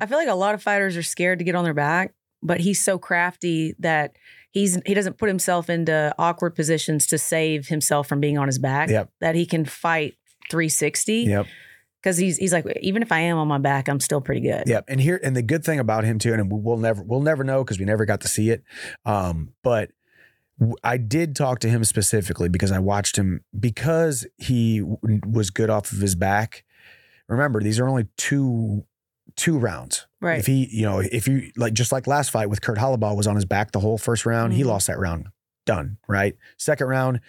I 0.00 0.06
feel 0.06 0.18
like 0.18 0.28
a 0.28 0.34
lot 0.34 0.54
of 0.54 0.62
fighters 0.62 0.96
are 0.96 1.02
scared 1.02 1.38
to 1.38 1.44
get 1.44 1.54
on 1.54 1.64
their 1.64 1.74
back, 1.74 2.12
but 2.42 2.60
he's 2.60 2.82
so 2.82 2.98
crafty 2.98 3.74
that 3.78 4.16
he's 4.50 4.78
he 4.84 4.94
doesn't 4.94 5.18
put 5.18 5.28
himself 5.28 5.70
into 5.70 6.14
awkward 6.18 6.54
positions 6.54 7.06
to 7.06 7.18
save 7.18 7.68
himself 7.68 8.08
from 8.08 8.20
being 8.20 8.38
on 8.38 8.48
his 8.48 8.58
back. 8.58 8.90
Yep. 8.90 9.10
That 9.20 9.34
he 9.34 9.46
can 9.46 9.64
fight 9.64 10.16
360 10.52 11.14
yep. 11.14 11.46
because 12.00 12.16
he's 12.16 12.36
he's 12.36 12.52
like 12.52 12.64
even 12.80 13.02
if 13.02 13.10
I 13.10 13.18
am 13.20 13.38
on 13.38 13.48
my 13.48 13.58
back, 13.58 13.88
I'm 13.88 13.98
still 13.98 14.20
pretty 14.20 14.42
good. 14.42 14.64
Yep. 14.66 14.84
And 14.86 15.00
here, 15.00 15.18
and 15.24 15.34
the 15.34 15.42
good 15.42 15.64
thing 15.64 15.80
about 15.80 16.04
him 16.04 16.18
too, 16.20 16.32
and 16.32 16.48
we'll 16.52 16.76
never, 16.76 17.02
we'll 17.02 17.20
never 17.22 17.42
know 17.42 17.64
because 17.64 17.78
we 17.80 17.84
never 17.84 18.04
got 18.04 18.20
to 18.20 18.28
see 18.28 18.50
it. 18.50 18.62
Um, 19.04 19.54
but 19.64 19.90
I 20.84 20.96
did 20.98 21.34
talk 21.34 21.58
to 21.60 21.68
him 21.68 21.82
specifically 21.82 22.48
because 22.48 22.70
I 22.70 22.78
watched 22.78 23.16
him 23.16 23.40
because 23.58 24.26
he 24.38 24.78
w- 24.80 25.20
was 25.28 25.50
good 25.50 25.70
off 25.70 25.90
of 25.90 25.98
his 25.98 26.14
back. 26.14 26.64
Remember, 27.28 27.60
these 27.60 27.80
are 27.80 27.88
only 27.88 28.06
two 28.16 28.84
two 29.34 29.58
rounds. 29.58 30.06
Right. 30.20 30.38
If 30.38 30.46
he, 30.46 30.68
you 30.70 30.82
know, 30.82 31.00
if 31.00 31.26
you 31.26 31.50
like, 31.56 31.72
just 31.72 31.90
like 31.90 32.06
last 32.06 32.30
fight 32.30 32.50
with 32.50 32.60
Kurt 32.60 32.76
Holobaugh 32.78 33.16
was 33.16 33.26
on 33.26 33.34
his 33.34 33.46
back 33.46 33.72
the 33.72 33.80
whole 33.80 33.96
first 33.96 34.26
round, 34.26 34.52
he 34.52 34.62
Mhm. 34.62 34.66
lost 34.66 34.86
that 34.88 34.98
round. 34.98 35.28
Done. 35.64 35.96
Right. 36.06 36.36
Second 36.58 36.88
round, 36.88 37.20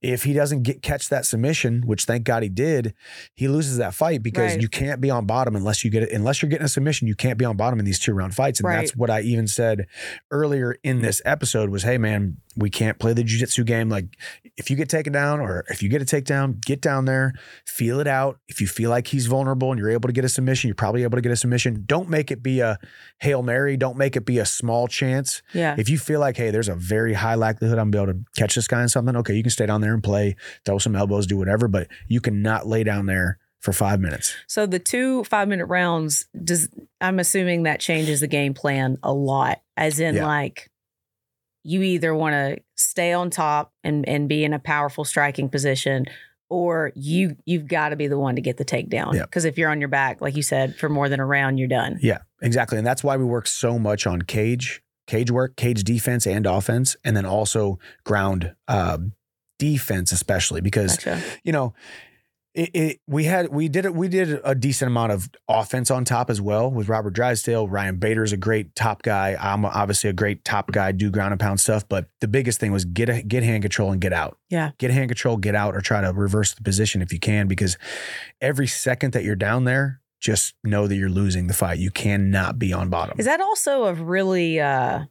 if 0.00 0.22
he 0.24 0.32
doesn't 0.32 0.62
get 0.62 0.80
catch 0.82 1.08
that 1.08 1.26
submission, 1.26 1.82
which 1.84 2.04
thank 2.04 2.24
God 2.24 2.42
he 2.44 2.48
did, 2.48 2.94
he 3.34 3.48
loses 3.48 3.78
that 3.78 3.94
fight 3.94 4.22
because 4.22 4.52
Right. 4.52 4.60
you 4.62 4.68
can't 4.68 5.00
be 5.00 5.10
on 5.10 5.26
bottom 5.26 5.56
unless 5.56 5.84
you 5.84 5.90
get 5.90 6.04
it. 6.04 6.12
Unless 6.12 6.40
you're 6.40 6.48
getting 6.48 6.64
a 6.64 6.68
submission, 6.68 7.08
you 7.08 7.14
can't 7.16 7.38
be 7.38 7.44
on 7.44 7.56
bottom 7.56 7.78
in 7.78 7.84
these 7.84 7.98
two 7.98 8.12
round 8.12 8.34
fights. 8.34 8.60
And 8.60 8.68
Right. 8.68 8.76
that's 8.76 8.94
what 8.96 9.10
I 9.10 9.22
even 9.22 9.46
said 9.48 9.86
earlier 10.30 10.76
in 10.84 11.00
this 11.02 11.20
episode 11.24 11.70
was, 11.70 11.82
hey 11.82 11.98
man, 11.98 12.36
we 12.58 12.70
can't 12.70 12.98
play 12.98 13.12
the 13.12 13.22
jujitsu 13.22 13.64
game. 13.64 13.88
Like 13.88 14.06
if 14.56 14.68
you 14.68 14.76
get 14.76 14.88
taken 14.88 15.12
down 15.12 15.40
or 15.40 15.64
if 15.68 15.82
you 15.82 15.88
get 15.88 16.02
a 16.02 16.04
takedown, 16.04 16.60
get 16.64 16.80
down 16.80 17.04
there, 17.04 17.32
feel 17.66 18.00
it 18.00 18.06
out. 18.08 18.40
If 18.48 18.60
you 18.60 18.66
feel 18.66 18.90
like 18.90 19.06
he's 19.06 19.26
vulnerable 19.26 19.70
and 19.70 19.78
you're 19.78 19.90
able 19.90 20.08
to 20.08 20.12
get 20.12 20.24
a 20.24 20.28
submission, 20.28 20.68
you're 20.68 20.74
probably 20.74 21.04
able 21.04 21.16
to 21.16 21.22
get 21.22 21.30
a 21.32 21.36
submission. 21.36 21.84
Don't 21.86 22.08
make 22.08 22.30
it 22.30 22.42
be 22.42 22.60
a 22.60 22.78
Hail 23.20 23.42
Mary. 23.42 23.76
Don't 23.76 23.96
make 23.96 24.16
it 24.16 24.24
be 24.26 24.38
a 24.38 24.44
small 24.46 24.88
chance. 24.88 25.40
Yeah. 25.54 25.76
If 25.78 25.88
you 25.88 25.98
feel 25.98 26.18
like, 26.20 26.36
hey, 26.36 26.50
there's 26.50 26.68
a 26.68 26.74
very 26.74 27.14
high 27.14 27.34
likelihood 27.36 27.78
I'm 27.78 27.90
gonna 27.92 28.06
be 28.06 28.10
able 28.12 28.20
to 28.24 28.40
catch 28.40 28.54
this 28.56 28.66
guy 28.66 28.82
in 28.82 28.88
something, 28.88 29.14
okay, 29.16 29.34
you 29.34 29.42
can 29.42 29.50
stay 29.50 29.66
down 29.66 29.80
there 29.80 29.94
and 29.94 30.02
play, 30.02 30.34
throw 30.64 30.78
some 30.78 30.96
elbows, 30.96 31.26
do 31.26 31.36
whatever, 31.36 31.68
but 31.68 31.86
you 32.08 32.20
cannot 32.20 32.66
lay 32.66 32.82
down 32.82 33.06
there 33.06 33.38
for 33.60 33.72
five 33.72 34.00
minutes. 34.00 34.34
So 34.46 34.66
the 34.66 34.78
two 34.78 35.24
five 35.24 35.48
minute 35.48 35.66
rounds 35.66 36.26
does 36.44 36.68
I'm 37.00 37.18
assuming 37.18 37.64
that 37.64 37.80
changes 37.80 38.20
the 38.20 38.28
game 38.28 38.54
plan 38.54 38.98
a 39.02 39.12
lot. 39.12 39.60
As 39.76 40.00
in 40.00 40.16
Yeah. 40.16 40.26
like 40.26 40.70
you 41.68 41.82
either 41.82 42.14
want 42.14 42.32
to 42.32 42.58
stay 42.76 43.12
on 43.12 43.28
top 43.28 43.74
and, 43.84 44.08
and 44.08 44.26
be 44.26 44.42
in 44.42 44.54
a 44.54 44.58
powerful 44.58 45.04
striking 45.04 45.50
position 45.50 46.06
or 46.48 46.92
you 46.94 47.36
you've 47.44 47.68
got 47.68 47.90
to 47.90 47.96
be 47.96 48.06
the 48.06 48.18
one 48.18 48.36
to 48.36 48.40
get 48.40 48.56
the 48.56 48.64
takedown. 48.64 49.12
Yeah. 49.12 49.22
Because 49.22 49.44
if 49.44 49.58
you're 49.58 49.68
on 49.68 49.78
your 49.78 49.90
back, 49.90 50.22
like 50.22 50.34
you 50.34 50.42
said, 50.42 50.76
for 50.76 50.88
more 50.88 51.10
than 51.10 51.20
a 51.20 51.26
round, 51.26 51.58
you're 51.58 51.68
done. 51.68 51.98
Yeah, 52.00 52.18
exactly. 52.40 52.78
And 52.78 52.86
that's 52.86 53.04
why 53.04 53.18
we 53.18 53.24
work 53.24 53.46
so 53.46 53.78
much 53.78 54.06
on 54.06 54.22
cage, 54.22 54.82
cage 55.06 55.30
work, 55.30 55.56
cage 55.56 55.84
defense 55.84 56.26
and 56.26 56.46
offense, 56.46 56.96
and 57.04 57.14
then 57.14 57.26
also 57.26 57.78
ground 58.02 58.54
uh, 58.66 58.96
defense, 59.58 60.10
especially 60.10 60.62
because 60.62 60.96
Gotcha. 60.96 61.22
you 61.44 61.52
know, 61.52 61.74
it, 62.58 62.70
it 62.74 63.00
we 63.06 63.24
had 63.24 63.48
we 63.50 63.68
did 63.68 63.84
it 63.84 63.94
we 63.94 64.08
did 64.08 64.40
a 64.42 64.54
decent 64.54 64.88
amount 64.88 65.12
of 65.12 65.30
offense 65.48 65.92
on 65.92 66.04
top 66.04 66.28
as 66.28 66.40
well 66.40 66.70
with 66.70 66.88
Robert 66.88 67.12
Drysdale. 67.12 67.68
Ryan 67.68 67.96
Bader 67.96 68.24
is 68.24 68.32
a 68.32 68.36
great 68.36 68.74
top 68.74 69.02
guy. 69.02 69.36
I'm 69.40 69.64
obviously 69.64 70.10
a 70.10 70.12
great 70.12 70.44
top 70.44 70.72
guy, 70.72 70.90
do 70.90 71.08
ground 71.10 71.32
and 71.32 71.40
pound 71.40 71.60
stuff. 71.60 71.88
But 71.88 72.08
the 72.20 72.26
biggest 72.26 72.58
thing 72.58 72.72
was 72.72 72.84
get 72.84 73.08
a, 73.08 73.22
get 73.22 73.44
hand 73.44 73.62
control 73.62 73.92
and 73.92 74.00
get 74.00 74.12
out. 74.12 74.38
Yeah. 74.50 74.72
Get 74.78 74.90
hand 74.90 75.08
control, 75.08 75.36
get 75.36 75.54
out, 75.54 75.76
or 75.76 75.80
try 75.80 76.00
to 76.00 76.12
reverse 76.12 76.54
the 76.54 76.62
position 76.62 77.00
if 77.00 77.12
you 77.12 77.20
can, 77.20 77.46
because 77.46 77.78
every 78.40 78.66
second 78.66 79.12
that 79.12 79.22
you're 79.22 79.36
down 79.36 79.62
there, 79.62 80.00
just 80.20 80.54
know 80.64 80.88
that 80.88 80.96
you're 80.96 81.08
losing 81.08 81.46
the 81.46 81.54
fight. 81.54 81.78
You 81.78 81.92
cannot 81.92 82.58
be 82.58 82.72
on 82.72 82.90
bottom. 82.90 83.20
Is 83.20 83.26
that 83.26 83.40
also 83.40 83.84
a 83.84 83.94
really 83.94 84.58
uh 84.58 85.04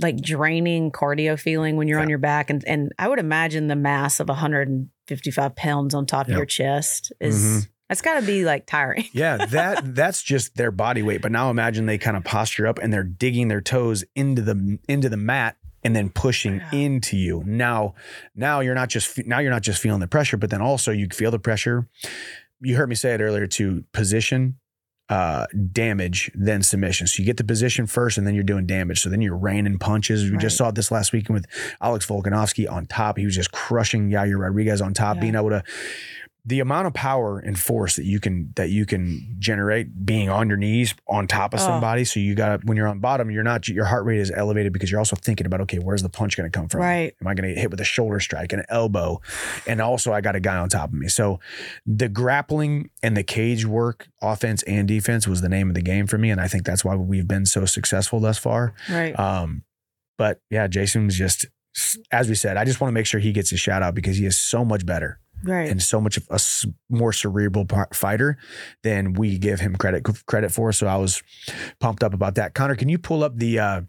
like 0.00 0.16
draining 0.20 0.90
cardio 0.90 1.38
feeling 1.38 1.76
when 1.76 1.88
you're 1.88 2.00
on 2.00 2.08
your 2.08 2.18
back? 2.18 2.50
And 2.50 2.64
and 2.66 2.92
I 2.98 3.08
would 3.08 3.18
imagine 3.18 3.68
the 3.68 3.76
mass 3.76 4.20
of 4.20 4.28
155 4.28 5.56
pounds 5.56 5.94
on 5.94 6.06
top 6.06 6.26
Yep. 6.28 6.34
of 6.34 6.38
your 6.38 6.46
chest 6.46 7.12
is 7.20 7.36
Mhm. 7.42 7.68
that's 7.88 8.02
gotta 8.02 8.24
be 8.26 8.44
like 8.44 8.66
tiring. 8.66 9.04
Yeah, 9.12 9.36
that 9.46 9.94
that's 9.94 10.22
just 10.22 10.56
their 10.56 10.70
body 10.70 11.02
weight. 11.02 11.22
But 11.22 11.32
now 11.32 11.50
imagine 11.50 11.86
they 11.86 11.98
kind 11.98 12.16
of 12.16 12.24
posture 12.24 12.66
up 12.66 12.78
and 12.78 12.92
they're 12.92 13.04
digging 13.04 13.48
their 13.48 13.60
toes 13.60 14.04
into 14.14 14.42
the 14.42 14.78
into 14.88 15.08
the 15.08 15.16
mat 15.16 15.56
and 15.82 15.94
then 15.94 16.08
pushing 16.08 16.56
Yeah. 16.56 16.70
into 16.72 17.16
you. 17.16 17.42
Now, 17.46 17.94
now 18.34 18.60
you're 18.60 18.74
not 18.74 18.88
just 18.88 19.24
now 19.26 19.38
you're 19.38 19.50
not 19.52 19.62
just 19.62 19.80
feeling 19.82 20.00
the 20.00 20.08
pressure, 20.08 20.36
but 20.36 20.50
then 20.50 20.62
also 20.62 20.90
you 20.92 21.08
feel 21.12 21.30
the 21.30 21.38
pressure. 21.38 21.86
You 22.60 22.76
heard 22.76 22.88
me 22.88 22.94
say 22.94 23.12
it 23.14 23.20
earlier 23.20 23.46
to 23.48 23.84
position 23.92 24.56
uh 25.10 25.46
damage 25.72 26.30
then 26.34 26.62
submission. 26.62 27.06
So 27.06 27.20
you 27.22 27.26
get 27.26 27.36
the 27.36 27.44
position 27.44 27.86
first 27.86 28.16
and 28.16 28.26
then 28.26 28.34
you're 28.34 28.42
doing 28.42 28.64
damage. 28.66 29.00
So 29.00 29.10
then 29.10 29.20
you're 29.20 29.36
raining 29.36 29.78
punches. 29.78 30.24
We 30.24 30.30
Right. 30.30 30.40
just 30.40 30.56
saw 30.56 30.70
this 30.70 30.90
last 30.90 31.12
weekend 31.12 31.34
with 31.34 31.46
Alex 31.82 32.06
Volkanovski 32.06 32.70
on 32.70 32.86
top. 32.86 33.18
He 33.18 33.26
was 33.26 33.34
just 33.34 33.52
crushing 33.52 34.08
Yair 34.10 34.38
Rodriguez 34.40 34.80
on 34.80 34.94
top, 34.94 35.16
Yeah. 35.16 35.20
being 35.20 35.34
able 35.34 35.50
to 35.50 35.62
the 36.46 36.60
amount 36.60 36.86
of 36.86 36.92
power 36.92 37.38
and 37.38 37.58
force 37.58 37.96
that 37.96 38.04
you 38.04 38.20
can 38.20 38.52
that 38.56 38.68
you 38.68 38.84
can 38.84 39.34
generate 39.38 40.04
being 40.04 40.28
on 40.28 40.46
your 40.46 40.58
knees 40.58 40.94
on 41.08 41.26
top 41.26 41.54
of 41.54 41.60
Oh. 41.60 41.64
somebody. 41.64 42.04
So 42.04 42.20
you 42.20 42.34
got 42.34 42.64
when 42.64 42.76
you're 42.76 42.86
on 42.86 42.98
bottom, 42.98 43.30
you're 43.30 43.42
not 43.42 43.66
your 43.66 43.86
heart 43.86 44.04
rate 44.04 44.18
is 44.20 44.30
elevated 44.30 44.72
because 44.72 44.90
you're 44.90 45.00
also 45.00 45.16
thinking 45.16 45.46
about 45.46 45.62
okay, 45.62 45.78
where's 45.78 46.02
the 46.02 46.10
punch 46.10 46.36
going 46.36 46.50
to 46.50 46.54
come 46.58 46.68
from? 46.68 46.80
Right. 46.82 47.14
Am 47.20 47.26
I 47.26 47.32
going 47.34 47.48
to 47.48 47.54
get 47.54 47.60
hit 47.62 47.70
with 47.70 47.80
a 47.80 47.84
shoulder 47.84 48.20
strike, 48.20 48.52
an 48.52 48.62
elbow, 48.68 49.22
and 49.66 49.80
also 49.80 50.12
I 50.12 50.20
got 50.20 50.36
a 50.36 50.40
guy 50.40 50.56
on 50.58 50.68
top 50.68 50.90
of 50.90 50.94
me. 50.94 51.08
So 51.08 51.40
the 51.86 52.10
grappling 52.10 52.90
and 53.02 53.16
the 53.16 53.22
cage 53.22 53.64
work, 53.64 54.08
offense 54.20 54.62
and 54.64 54.86
defense, 54.86 55.26
was 55.26 55.40
the 55.40 55.48
name 55.48 55.68
of 55.70 55.74
the 55.74 55.82
game 55.82 56.06
for 56.06 56.18
me, 56.18 56.30
and 56.30 56.40
I 56.40 56.48
think 56.48 56.66
that's 56.66 56.84
why 56.84 56.94
we've 56.94 57.26
been 57.26 57.46
so 57.46 57.64
successful 57.64 58.20
thus 58.20 58.36
far. 58.36 58.74
Right. 58.90 59.18
Um, 59.18 59.62
but 60.18 60.40
yeah, 60.50 60.66
Jason 60.66 61.06
was 61.06 61.16
just 61.16 61.46
as 62.12 62.28
we 62.28 62.34
said, 62.36 62.56
I 62.56 62.64
just 62.64 62.80
want 62.80 62.90
to 62.90 62.94
make 62.94 63.06
sure 63.06 63.18
he 63.18 63.32
gets 63.32 63.50
a 63.50 63.56
shout 63.56 63.82
out 63.82 63.94
because 63.96 64.16
he 64.18 64.26
is 64.26 64.38
so 64.38 64.64
much 64.64 64.86
better 64.86 65.18
Right. 65.44 65.70
and 65.70 65.82
so 65.82 66.00
much 66.00 66.16
of 66.16 66.26
a 66.30 66.40
more 66.88 67.12
cerebral 67.12 67.66
fighter 67.92 68.38
than 68.82 69.12
we 69.12 69.38
give 69.38 69.60
him 69.60 69.76
credit 69.76 70.04
credit 70.26 70.50
for. 70.52 70.72
So 70.72 70.86
I 70.86 70.96
was 70.96 71.22
pumped 71.80 72.02
up 72.02 72.14
about 72.14 72.34
that. 72.36 72.54
Connor, 72.54 72.76
can 72.76 72.88
you 72.88 72.98
pull 72.98 73.22
up 73.22 73.36
the 73.36 73.58
uh, 73.58 73.80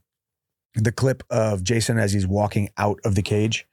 the 0.75 0.91
clip 0.91 1.23
of 1.29 1.63
Jason 1.63 1.97
as 1.97 2.13
he's 2.13 2.27
walking 2.27 2.69
out 2.77 2.99
of 3.05 3.15
the 3.15 3.21
cage? 3.21 3.67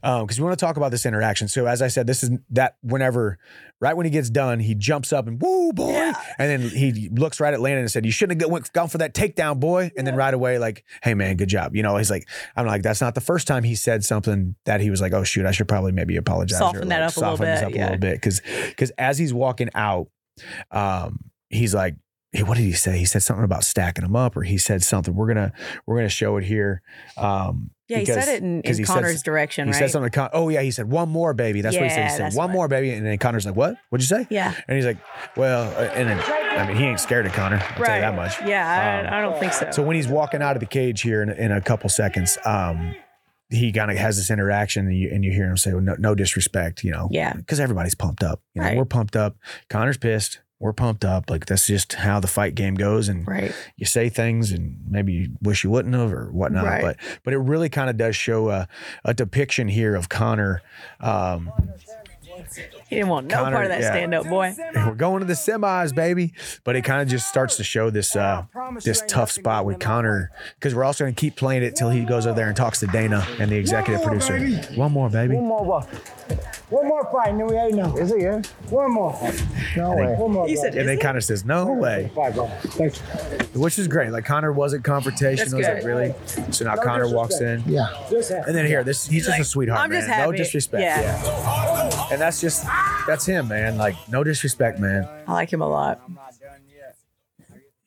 Because 0.00 0.38
we 0.38 0.44
want 0.44 0.58
to 0.58 0.64
talk 0.64 0.76
about 0.76 0.90
this 0.90 1.06
interaction. 1.06 1.48
So 1.48 1.66
as 1.66 1.82
I 1.82 1.88
said, 1.88 2.06
this 2.06 2.22
is 2.22 2.30
that 2.50 2.76
whenever 2.82 3.38
right 3.80 3.96
when 3.96 4.06
he 4.06 4.10
gets 4.10 4.30
done, 4.30 4.60
he 4.60 4.74
jumps 4.74 5.12
up 5.12 5.26
and 5.26 5.42
woo 5.42 5.72
boy, 5.72 5.92
and 5.92 6.14
then 6.38 6.60
he 6.60 7.10
looks 7.12 7.40
right 7.40 7.52
at 7.52 7.60
Landon 7.60 7.80
and 7.80 7.90
said, 7.90 8.06
"You 8.06 8.12
shouldn't 8.12 8.40
have 8.40 8.50
went, 8.50 8.72
gone 8.72 8.88
for 8.88 8.98
that 8.98 9.12
takedown, 9.14 9.60
boy." 9.60 9.90
And 9.96 10.06
then 10.06 10.16
right 10.16 10.32
away, 10.32 10.58
like, 10.58 10.84
"Hey 11.02 11.14
man, 11.14 11.36
good 11.36 11.48
job." 11.48 11.76
You 11.76 11.82
know, 11.82 11.96
he's 11.96 12.10
like, 12.10 12.28
I'm 12.56 12.66
like, 12.66 12.82
that's 12.82 13.00
not 13.00 13.14
the 13.14 13.20
first 13.20 13.46
time 13.46 13.64
he 13.64 13.74
said 13.74 14.04
something 14.04 14.54
that 14.64 14.80
he 14.80 14.88
was 14.90 15.00
like, 15.00 15.12
"Oh 15.12 15.24
shoot, 15.24 15.44
I 15.46 15.50
should 15.50 15.68
probably 15.68 15.92
maybe 15.92 16.16
apologize." 16.16 16.58
or, 16.60 16.72
Soften 16.72 16.88
that 16.88 17.00
like, 17.00 17.10
up 17.10 17.16
a 17.16 17.20
little 17.20 17.36
bit, 17.36 17.62
up 17.62 17.72
a 17.72 17.78
little 17.78 17.98
bit 17.98 18.14
because 18.14 18.40
because 18.68 18.90
as 18.98 19.18
he's 19.18 19.34
walking 19.34 19.68
out, 19.74 20.08
um, 20.70 21.18
he's 21.50 21.74
like. 21.74 21.96
Hey, 22.32 22.42
what 22.44 22.56
did 22.56 22.62
he 22.64 22.72
say? 22.72 22.96
He 22.98 23.04
said 23.04 23.22
something 23.22 23.44
about 23.44 23.62
stacking 23.62 24.04
them 24.04 24.16
up, 24.16 24.36
or 24.36 24.42
he 24.42 24.56
said 24.56 24.82
something. 24.82 25.14
We're 25.14 25.26
gonna 25.28 25.52
we're 25.86 25.96
gonna 25.96 26.08
show 26.08 26.38
it 26.38 26.44
here. 26.44 26.80
Um, 27.18 27.70
yeah, 27.88 27.98
he 27.98 28.06
said 28.06 28.26
it 28.28 28.42
in, 28.42 28.62
in 28.62 28.74
he 28.74 28.84
said- 28.84 28.86
Connor's 28.86 29.22
direction, 29.22 29.68
he 29.68 29.72
right? 29.72 29.78
said 29.78 29.90
something. 29.90 30.10
To 30.10 30.14
Con- 30.18 30.30
oh 30.32 30.48
yeah, 30.48 30.62
he 30.62 30.70
said 30.70 30.88
one 30.90 31.10
more 31.10 31.34
baby. 31.34 31.60
That's 31.60 31.76
what 31.76 31.82
he 31.84 31.90
said. 31.90 32.04
He 32.10 32.16
said 32.16 32.32
one 32.32 32.48
what- 32.48 32.54
more 32.54 32.68
baby, 32.68 32.90
and 32.92 33.04
then 33.04 33.18
Connor's 33.18 33.44
like, 33.44 33.54
"What? 33.54 33.76
What'd 33.90 34.02
you 34.08 34.16
say?" 34.16 34.26
Yeah. 34.30 34.54
And 34.66 34.76
he's 34.76 34.86
like, 34.86 34.96
"Well," 35.36 35.68
uh, 35.76 35.90
and 35.92 36.08
then 36.08 36.18
I 36.58 36.66
mean, 36.66 36.76
he 36.78 36.84
ain't 36.84 37.00
scared 37.00 37.26
of 37.26 37.32
Connor. 37.32 37.56
I'll 37.56 37.84
tell 37.84 37.94
you 37.96 38.00
that 38.00 38.14
much. 38.16 38.40
Yeah, 38.46 39.06
Um, 39.06 39.12
I, 39.12 39.18
I 39.18 39.20
don't 39.20 39.38
think 39.38 39.52
so. 39.52 39.70
So 39.70 39.82
when 39.82 39.96
he's 39.96 40.08
walking 40.08 40.40
out 40.40 40.56
of 40.56 40.60
the 40.60 40.66
cage 40.66 41.02
here 41.02 41.22
in, 41.22 41.28
in 41.30 41.52
a 41.52 41.60
couple 41.60 41.90
seconds, 41.90 42.38
um, 42.46 42.94
he 43.50 43.72
kind 43.72 43.90
of 43.90 43.98
has 43.98 44.16
this 44.16 44.30
interaction, 44.30 44.86
and 44.86 44.96
you, 44.96 45.10
and 45.12 45.22
you 45.22 45.32
hear 45.32 45.50
him 45.50 45.58
say, 45.58 45.72
well, 45.72 45.82
no, 45.82 45.96
"No 45.98 46.14
disrespect," 46.14 46.82
you 46.82 46.92
know, 46.92 47.08
yeah. 47.10 47.34
because 47.34 47.60
everybody's 47.60 47.94
pumped 47.94 48.22
up. 48.22 48.40
You 48.54 48.62
know, 48.62 48.68
Right. 48.68 48.76
we're 48.78 48.86
pumped 48.86 49.16
up. 49.16 49.36
Connor's 49.68 49.98
pissed. 49.98 50.40
We're 50.62 50.72
pumped 50.72 51.04
up. 51.04 51.28
Like 51.28 51.46
that's 51.46 51.66
just 51.66 51.92
how 51.94 52.20
the 52.20 52.28
fight 52.28 52.54
game 52.54 52.76
goes, 52.76 53.08
and 53.08 53.26
Right. 53.26 53.52
you 53.76 53.84
say 53.84 54.08
things 54.08 54.52
and 54.52 54.78
maybe 54.88 55.12
you 55.12 55.28
wish 55.42 55.64
you 55.64 55.70
wouldn't 55.70 55.94
have 55.94 56.12
or 56.12 56.30
whatnot. 56.30 56.64
Right. 56.64 56.82
But 56.82 56.96
but 57.24 57.34
it 57.34 57.38
really 57.38 57.68
kind 57.68 57.90
of 57.90 57.96
does 57.96 58.14
show 58.14 58.48
a, 58.50 58.68
a 59.04 59.12
depiction 59.12 59.66
here 59.66 59.96
of 59.96 60.08
Connor. 60.08 60.62
Um, 61.00 61.50
He 62.88 62.96
didn't 62.96 63.08
want 63.08 63.26
no 63.28 63.36
Connor, 63.36 63.56
part 63.56 63.64
of 63.66 63.70
that 63.70 63.80
yeah. 63.80 63.90
stand 63.92 64.14
up 64.14 64.26
boy. 64.26 64.54
we're 64.74 64.94
going 64.94 65.20
to 65.20 65.26
the 65.26 65.32
semis, 65.34 65.94
baby. 65.94 66.32
But 66.64 66.76
it 66.76 66.82
kind 66.82 67.00
of 67.02 67.08
just 67.08 67.28
starts 67.28 67.56
to 67.56 67.64
show 67.64 67.90
this 67.90 68.14
uh, 68.16 68.44
this 68.82 69.02
tough 69.08 69.30
spot 69.30 69.64
with 69.64 69.78
Connor 69.80 70.30
because 70.54 70.74
we're 70.74 70.84
also 70.84 71.04
going 71.04 71.14
to 71.14 71.20
keep 71.20 71.36
playing 71.36 71.62
it 71.62 71.76
till 71.76 71.90
he 71.90 72.04
goes 72.04 72.26
over 72.26 72.36
there 72.36 72.48
and 72.48 72.56
talks 72.56 72.80
to 72.80 72.86
Dana 72.86 73.26
and 73.38 73.50
the 73.50 73.56
executive 73.56 74.00
One 74.00 74.18
more, 74.18 74.20
producer. 74.20 74.38
baby. 74.66 74.76
One 74.78 74.92
more, 74.92 75.10
baby. 75.10 75.34
One 75.36 75.46
more 75.46 75.64
what? 75.64 75.84
One 76.70 76.88
more 76.88 77.04
fight, 77.12 77.28
and 77.30 77.40
then 77.40 77.46
we 77.48 77.56
ain't 77.56 77.74
no. 77.74 77.96
Is 77.98 78.10
it, 78.12 78.22
yeah? 78.22 78.40
One 78.70 78.92
more 78.92 79.12
fight. 79.12 79.44
No 79.76 79.94
way. 79.94 80.14
One 80.14 80.32
more 80.32 80.48
He 80.48 80.56
said. 80.56 80.74
And 80.74 80.88
then 80.88 80.98
kind 80.98 81.18
of 81.18 81.24
says, 81.24 81.44
"No 81.44 81.72
way," 81.72 82.10
Fight, 82.14 82.34
bro. 82.34 82.46
Thanks. 82.48 83.00
which 83.54 83.78
is 83.78 83.88
great. 83.88 84.10
Like 84.10 84.24
Connor 84.24 84.52
wasn't 84.52 84.84
confrontational. 84.84 85.58
Was 85.58 85.66
like, 85.66 85.84
really? 85.84 86.14
So 86.50 86.64
now 86.64 86.74
No 86.76 86.82
Connor 86.82 87.12
walks 87.12 87.40
in. 87.40 87.62
Yeah. 87.66 87.88
And 88.46 88.54
then 88.56 88.64
here, 88.66 88.82
this 88.84 89.06
he's 89.06 89.26
just 89.26 89.38
a 89.40 89.44
sweetheart, 89.44 89.80
I'm 89.80 89.90
man. 89.90 90.00
just 90.00 90.08
No 90.08 90.32
disrespect. 90.32 90.82
Yeah. 90.82 91.00
yeah. 91.02 92.08
And 92.10 92.20
that's 92.22 92.40
just 92.40 92.64
that's 93.06 93.26
him, 93.26 93.48
man. 93.48 93.76
Like 93.76 93.96
no 94.08 94.22
disrespect, 94.22 94.78
man. 94.78 95.08
I 95.26 95.32
like 95.32 95.52
him 95.52 95.60
a 95.60 95.68
lot. 95.68 96.08
Not 96.08 96.38
done 96.40 96.60
yet. 96.68 96.96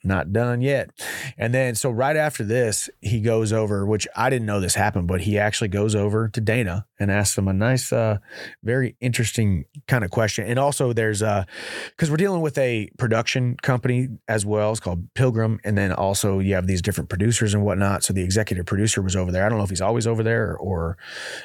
Not 0.03 0.33
done 0.33 0.61
yet. 0.61 0.89
And 1.37 1.53
then 1.53 1.73
so 1.75 1.89
right 1.89 2.17
after 2.17 2.43
this, 2.43 2.89
he 2.99 3.21
goes 3.21 3.53
over, 3.53 3.85
which 3.85 4.07
I 4.13 4.29
didn't 4.29 4.45
know 4.45 4.59
this 4.59 4.75
happened, 4.75 5.07
but 5.07 5.21
he 5.21 5.39
actually 5.39 5.69
goes 5.69 5.95
over 5.95 6.27
to 6.27 6.41
Dana 6.41 6.85
and 6.99 7.09
asks 7.09 7.37
him 7.37 7.47
a 7.47 7.53
nice, 7.53 7.93
uh, 7.93 8.17
very 8.61 8.97
interesting 8.99 9.65
kind 9.87 10.03
of 10.03 10.11
question. 10.11 10.45
And 10.45 10.59
also 10.59 10.91
there's 10.91 11.21
a 11.21 11.47
because 11.91 12.11
we're 12.11 12.17
dealing 12.17 12.41
with 12.41 12.57
a 12.57 12.89
production 12.97 13.55
company 13.63 14.09
as 14.27 14.45
well. 14.45 14.71
It's 14.71 14.81
called 14.81 15.13
Pilgrim. 15.13 15.61
And 15.63 15.77
then 15.77 15.93
also 15.93 16.39
you 16.39 16.55
have 16.55 16.67
these 16.67 16.81
different 16.81 17.09
producers 17.09 17.53
and 17.53 17.63
whatnot. 17.63 18.03
So 18.03 18.11
the 18.11 18.23
executive 18.23 18.65
producer 18.65 19.01
was 19.01 19.15
over 19.15 19.31
there. 19.31 19.45
I 19.45 19.49
don't 19.49 19.57
know 19.57 19.63
if 19.63 19.69
he's 19.69 19.79
always 19.79 20.05
over 20.05 20.23
there 20.23 20.57
or 20.57 20.97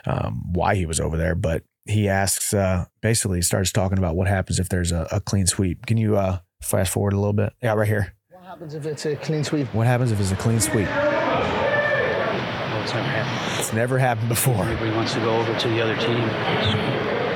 um, 0.07 0.43
why 0.53 0.75
he 0.75 0.87
was 0.87 0.99
over 0.99 1.17
there, 1.17 1.37
but 1.37 1.63
he 1.91 2.09
asks 2.09 2.55
uh 2.55 2.87
basically 3.01 3.43
starts 3.43 3.73
talking 3.73 3.99
about 3.99 4.17
what 4.17 4.27
happens 4.29 4.59
if 4.59 4.69
there's 4.69 4.93
a, 4.93 5.07
a 5.11 5.21
clean 5.21 5.47
sweep. 5.47 5.87
Can 5.87 5.97
you 5.97 6.17
uh 6.17 6.39
fast 6.63 6.93
forward 6.93 7.13
a 7.13 7.19
little 7.19 7.33
bit? 7.33 7.53
Yeah, 7.63 7.75
right 7.75 7.89
here. 7.89 8.15
What 8.31 8.45
happens 8.45 8.75
if 8.75 8.87
it's 8.87 9.07
a 9.07 9.17
clean 9.17 9.45
sweep? 9.45 9.73
What 9.75 9.87
happens 9.87 10.13
if 10.13 10.21
it's 10.21 10.33
a 10.33 10.37
clean 10.37 10.61
sweep? 10.61 10.87
Well, 10.89 12.83
it's 12.83 12.95
never 12.95 13.09
happened. 13.09 13.61
It's 13.61 13.73
never 13.73 13.99
happened 13.99 14.29
before. 14.29 14.65
Everybody 14.65 14.91
wants 14.93 15.15
to 15.15 15.21
go 15.21 15.37
over 15.37 15.59
to 15.59 15.69
the 15.69 15.81
other 15.81 15.97
team. 15.97 17.31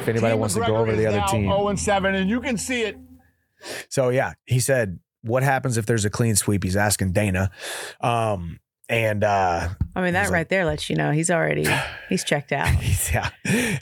If 0.00 0.08
anybody 0.08 0.34
wants 0.34 0.54
to 0.54 0.60
go 0.60 0.76
over 0.76 0.90
to 0.92 0.96
the 0.96 1.06
other 1.06 1.22
team. 1.30 1.44
0 1.44 1.68
and 1.68 1.78
7, 1.78 2.14
and 2.14 2.28
you 2.30 2.40
can 2.40 2.56
see 2.56 2.82
it. 2.82 2.96
So 3.88 4.08
yeah, 4.08 4.32
he 4.46 4.58
said, 4.58 4.98
"What 5.22 5.42
happens 5.42 5.76
if 5.76 5.84
there's 5.86 6.06
a 6.06 6.10
clean 6.10 6.36
sweep?" 6.36 6.64
He's 6.64 6.76
asking 6.76 7.12
Dana, 7.12 7.50
um, 8.00 8.58
and 8.90 9.24
uh, 9.24 9.68
I 9.96 10.02
mean, 10.02 10.12
that 10.14 10.24
right 10.30 10.40
like- 10.40 10.48
there 10.48 10.64
lets 10.66 10.90
you 10.90 10.96
know 10.96 11.12
he's 11.12 11.30
already 11.30 11.66
he's 12.08 12.24
checked 12.24 12.52
out. 12.52 12.68
yeah, 13.12 13.30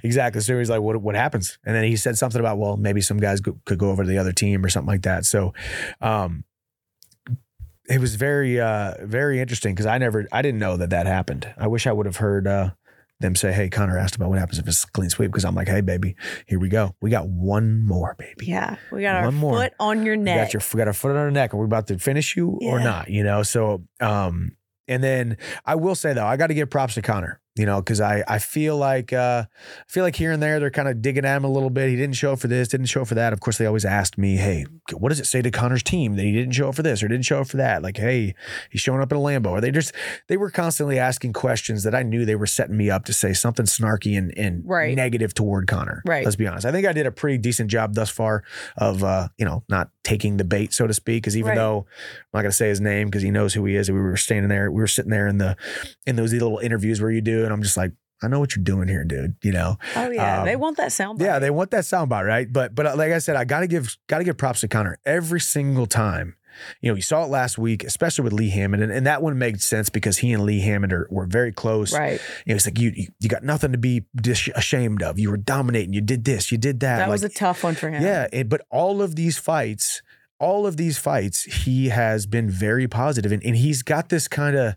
exactly. 0.02 0.40
So 0.42 0.59
he's 0.59 0.70
like, 0.70 0.80
"What 0.82 0.98
what 1.02 1.14
happens?" 1.16 1.59
And 1.64 1.74
then 1.74 1.84
he 1.84 1.96
said 1.96 2.16
something 2.18 2.38
about, 2.40 2.59
"Well, 2.59 2.76
maybe 2.76 3.00
some 3.00 3.16
guys 3.18 3.40
go, 3.40 3.59
could 3.64 3.78
go 3.78 3.90
over 3.90 4.04
to 4.04 4.09
the 4.09 4.18
other 4.18 4.32
team 4.32 4.64
or 4.64 4.68
something 4.68 4.86
like 4.88 5.02
that." 5.02 5.24
So, 5.24 5.54
um, 6.00 6.44
it 7.88 8.00
was 8.00 8.16
very 8.16 8.61
uh 8.61 8.94
very 9.02 9.40
interesting 9.40 9.74
because 9.74 9.86
I 9.86 9.96
never 9.98 10.26
I 10.30 10.42
didn't 10.42 10.61
know 10.61 10.76
that 10.76 10.90
that 10.90 11.06
happened. 11.06 11.52
I 11.56 11.66
wish 11.68 11.86
I 11.86 11.92
would 11.92 12.06
have 12.06 12.16
heard 12.18 12.46
uh 12.46 12.70
them 13.20 13.34
say, 13.34 13.50
"Hey, 13.52 13.68
Connor 13.68 13.98
asked 13.98 14.14
about 14.14 14.28
what 14.28 14.38
happens 14.38 14.59
if 14.61 14.68
it's 14.68 14.84
a 14.84 14.90
clean 14.92 15.11
sweep," 15.11 15.30
because 15.32 15.44
I'm 15.44 15.54
like, 15.54 15.68
"Hey, 15.68 15.80
baby, 15.80 16.14
here 16.46 16.59
we 16.61 16.68
go. 16.68 16.94
We 17.00 17.11
got 17.11 17.28
one 17.28 17.84
more, 17.84 18.14
baby." 18.18 18.46
Yeah, 18.46 18.76
we 18.92 19.02
got 19.02 19.16
our 19.16 19.24
One 19.24 19.34
more. 19.34 19.54
foot 19.59 19.72
on 19.80 20.04
your 20.04 20.16
We 20.16 20.22
neck. 20.22 20.46
got 20.48 20.54
your 20.54 20.62
we 20.72 20.78
got 20.78 20.86
our 20.86 20.92
foot 20.92 21.11
on 21.12 21.16
our 21.16 21.30
neck. 21.30 21.52
Are 21.54 21.56
we 21.56 21.64
about 21.64 21.86
to 21.88 21.98
finish 21.98 22.36
you 22.36 22.59
or 22.62 22.78
not? 22.78 23.09
You 23.09 23.24
know. 23.24 23.42
So, 23.42 23.82
um, 24.00 24.52
and 24.89 25.03
then 25.03 25.36
I 25.66 25.74
will 25.74 25.95
say 25.95 26.12
though, 26.12 26.26
I 26.26 26.36
got 26.36 26.49
to 26.49 26.55
give 26.55 26.70
props 26.70 26.95
to 26.95 27.03
Connor. 27.03 27.41
You 27.57 27.66
know, 27.66 27.80
because 27.80 28.01
I 28.01 28.22
I 28.28 28.39
feel 28.39 28.76
like 28.76 29.12
uh, 29.12 29.43
I 29.51 29.91
feel 29.93 30.05
like 30.05 30.14
here 30.14 30.30
and 30.30 30.41
there 30.41 30.61
they're 30.61 30.70
kind 30.70 30.86
of 30.86 31.03
digging 31.03 31.24
at 31.24 31.36
him 31.39 31.43
a 31.43 31.51
little 31.51 31.70
bit. 31.70 31.89
He 31.89 31.97
didn't 31.97 32.14
show 32.14 32.32
up 32.34 32.39
for 32.39 32.47
this, 32.47 32.68
didn't 32.68 32.86
show 32.86 33.03
up 33.03 33.09
for 33.09 33.16
that. 33.16 33.32
Of 33.32 33.41
course, 33.41 33.59
they 33.59 33.66
always 33.66 33.84
asked 33.84 34.16
me, 34.16 34.36
"Hey, 34.36 34.64
what 34.97 35.09
does 35.09 35.18
it 35.18 35.26
say 35.26 35.43
to 35.43 35.51
Connor's 35.51 35.82
team 35.82 36.14
that 36.14 36.22
he 36.22 36.30
didn't 36.30 36.53
show 36.53 36.68
up 36.68 36.76
for 36.76 36.84
this 36.84 37.03
or 37.03 37.09
didn't 37.09 37.24
show 37.24 37.41
up 37.41 37.49
for 37.49 37.57
that?" 37.57 37.82
Like, 37.82 37.97
"Hey, 37.97 38.36
he's 38.70 38.80
showing 38.80 39.01
up 39.01 39.11
in 39.11 39.18
a 39.18 39.20
Lambo." 39.20 39.47
Or 39.51 39.61
they 39.61 39.72
just 39.72 39.93
they 40.28 40.36
were 40.36 40.51
constantly 40.53 41.01
asking 41.01 41.32
questions 41.32 41.82
that 41.82 41.97
I 41.97 42.05
knew 42.05 42.24
they 42.24 42.36
were 42.36 42.47
setting 42.47 42.76
me 42.76 42.91
up 42.91 43.05
to 43.07 43.12
say 43.12 43.32
something 43.32 43.66
snarky 43.66 44.16
and, 44.16 44.32
and 44.39 44.62
Right. 44.64 44.95
negative 44.95 45.34
toward 45.34 45.66
Connor. 45.66 46.05
Right. 46.07 46.24
Let's 46.24 46.36
be 46.36 46.47
honest. 46.47 46.64
I 46.64 46.70
think 46.70 46.86
I 46.86 46.93
did 46.93 47.07
a 47.07 47.11
pretty 47.11 47.39
decent 47.39 47.72
job 47.72 47.95
thus 47.95 48.09
far 48.09 48.45
of 48.76 49.03
uh, 49.03 49.30
you 49.36 49.45
know, 49.45 49.64
not 49.68 49.91
taking 50.09 50.36
the 50.38 50.44
bait, 50.44 50.72
so 50.72 50.86
to 50.86 50.94
speak. 50.94 51.22
Because 51.22 51.36
even 51.36 51.50
Right. 51.50 51.56
though 51.56 51.86
I'm 52.32 52.38
not 52.38 52.42
gonna 52.42 52.52
say 52.52 52.68
his 52.68 52.80
name 52.80 53.09
because 53.09 53.22
he 53.22 53.30
knows 53.30 53.52
who 53.54 53.64
he 53.66 53.76
is, 53.76 53.90
we 53.90 54.00
were 54.00 54.16
standing 54.16 54.48
there, 54.48 54.70
we 54.70 54.80
were 54.80 54.86
sitting 54.86 55.11
there 55.11 55.26
in 55.28 55.38
the 55.38 55.56
in 56.06 56.16
those 56.16 56.32
little 56.32 56.59
interviews 56.59 57.00
where 57.00 57.11
you 57.11 57.20
do, 57.20 57.44
and 57.44 57.52
I'm 57.52 57.62
just 57.62 57.76
like, 57.76 57.92
I 58.22 58.28
know 58.28 58.40
what 58.40 58.56
you're 58.56 58.64
doing 58.64 58.88
here, 58.88 59.04
dude. 59.04 59.36
You 59.42 59.52
know. 59.52 59.76
oh 59.96 60.11
yeah, 60.11 60.40
um, 60.40 60.46
they 60.46 60.56
want 60.56 60.76
that 60.78 60.92
sound. 60.92 61.20
Yeah, 61.20 61.38
they 61.38 61.50
want 61.50 61.70
that 61.72 61.84
soundbite, 61.84 62.26
right? 62.26 62.50
But 62.52 62.74
but 62.74 62.86
uh, 62.86 62.96
like 62.96 63.12
I 63.12 63.18
said, 63.18 63.36
I 63.36 63.44
gotta 63.44 63.66
give 63.66 63.96
gotta 64.09 64.24
give 64.24 64.36
props 64.38 64.61
to 64.62 64.68
Connor 64.68 64.98
every 65.04 65.40
single 65.40 65.86
time. 65.86 66.34
You 66.80 66.90
know, 66.90 66.96
you 66.96 67.02
saw 67.02 67.24
it 67.24 67.28
last 67.28 67.59
week, 67.59 67.84
especially 67.84 68.24
with 68.24 68.32
Lee 68.32 68.50
Hammond, 68.50 68.82
and, 68.82 68.92
and 68.92 69.06
that 69.06 69.22
one 69.22 69.38
made 69.38 69.61
sense 69.62 69.88
because 69.88 70.18
he 70.18 70.32
and 70.32 70.42
Lee 70.44 70.61
Hammond 70.61 70.92
are, 70.92 71.06
were 71.11 71.26
very 71.26 71.52
close. 71.52 71.92
right. 71.92 72.20
You 72.46 72.52
know, 72.52 72.56
it's 72.56 72.66
like 72.66 72.78
you, 72.78 72.92
you 72.94 73.09
you 73.20 73.28
got 73.28 73.42
nothing 73.42 73.72
to 73.72 73.78
be 73.78 74.04
dis- 74.16 74.48
ashamed 74.54 75.02
of. 75.02 75.18
You 75.18 75.30
were 75.30 75.36
dominating. 75.36 75.92
You 75.92 76.00
did 76.00 76.24
this. 76.24 76.50
You 76.52 76.59
did 76.59 76.80
that. 76.80 76.98
That 76.98 77.09
was 77.09 77.22
a 77.24 77.28
tough 77.28 77.64
one 77.64 77.74
for 77.74 77.90
him. 77.90 78.02
yeah. 78.02 78.26
it- 78.32 78.48
but 78.48 78.62
all 78.70 79.02
of 79.02 79.16
these 79.16 79.38
fights, 79.38 80.02
all 80.40 80.66
of 80.66 80.76
these 80.76 80.98
fights, 80.98 81.42
he 81.42 81.88
has 81.88 82.26
been 82.26 82.48
very 82.50 82.86
positive, 82.86 83.32
and, 83.32 83.42
and 83.44 83.56
he's 83.56 83.82
got 83.82 84.09
this 84.09 84.28
kind 84.28 84.56
of, 84.56 84.76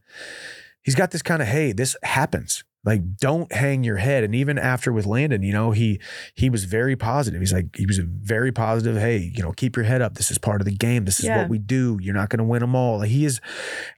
he's 0.81 0.95
got 0.95 1.11
this 1.11 1.21
kind 1.21 1.41
of, 1.41 1.47
hey, 1.47 1.71
this 1.71 1.95
happens. 2.03 2.63
Like, 2.83 3.15
don't 3.17 3.51
hang 3.53 3.83
your 3.83 3.97
head. 3.97 4.23
And 4.23 4.33
even 4.33 4.57
after 4.57 4.91
with 4.91 5.05
Landon, 5.05 5.43
you 5.43 5.53
know, 5.53 5.71
he 5.71 5.99
he 6.33 6.49
was 6.49 6.63
very 6.65 6.95
positive. 6.95 7.39
He's 7.39 7.53
like, 7.53 7.75
he 7.75 7.85
was 7.85 7.99
very 7.99 8.51
positive. 8.51 8.99
Hey, 8.99 9.31
you 9.35 9.43
know, 9.43 9.51
keep 9.51 9.75
your 9.75 9.85
head 9.85 10.01
up. 10.01 10.15
This 10.15 10.31
is 10.31 10.37
part 10.39 10.61
of 10.61 10.65
the 10.65 10.75
game. 10.75 11.05
This 11.05 11.19
is 11.19 11.25
Yeah. 11.25 11.41
what 11.41 11.49
we 11.49 11.59
do. 11.59 11.99
You're 12.01 12.15
not 12.15 12.29
going 12.29 12.39
to 12.39 12.43
win 12.43 12.61
them 12.61 12.75
all. 12.75 12.97
Like, 12.99 13.09
he 13.09 13.25
is. 13.25 13.39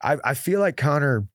I 0.01 0.17
I 0.23 0.34
feel 0.34 0.59
like 0.59 0.75
Connor. 0.77 1.27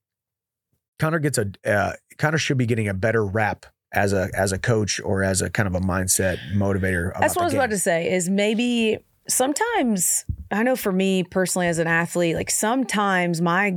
Connor 0.99 1.19
gets 1.19 1.37
a 1.37 1.51
uh, 1.65 1.93
Connor 2.17 2.37
should 2.37 2.57
be 2.57 2.65
getting 2.65 2.87
a 2.87 2.93
better 2.93 3.25
rap 3.25 3.65
as 3.93 4.13
a 4.13 4.29
as 4.35 4.51
a 4.51 4.59
coach 4.59 4.99
or 5.03 5.23
as 5.23 5.41
a 5.41 5.49
kind 5.49 5.65
of 5.65 5.73
a 5.73 5.79
mindset 5.79 6.37
motivator. 6.53 7.11
That's 7.19 7.35
what 7.35 7.43
I 7.43 7.45
was 7.45 7.53
the 7.53 7.59
about 7.59 7.69
to 7.71 7.79
say. 7.79 8.11
Is 8.13 8.29
maybe 8.29 8.99
sometimes 9.27 10.25
I 10.51 10.61
know 10.63 10.75
for 10.75 10.91
me 10.91 11.23
personally 11.23 11.67
as 11.67 11.79
an 11.79 11.87
athlete, 11.87 12.35
like 12.35 12.51
sometimes 12.51 13.41
my 13.41 13.73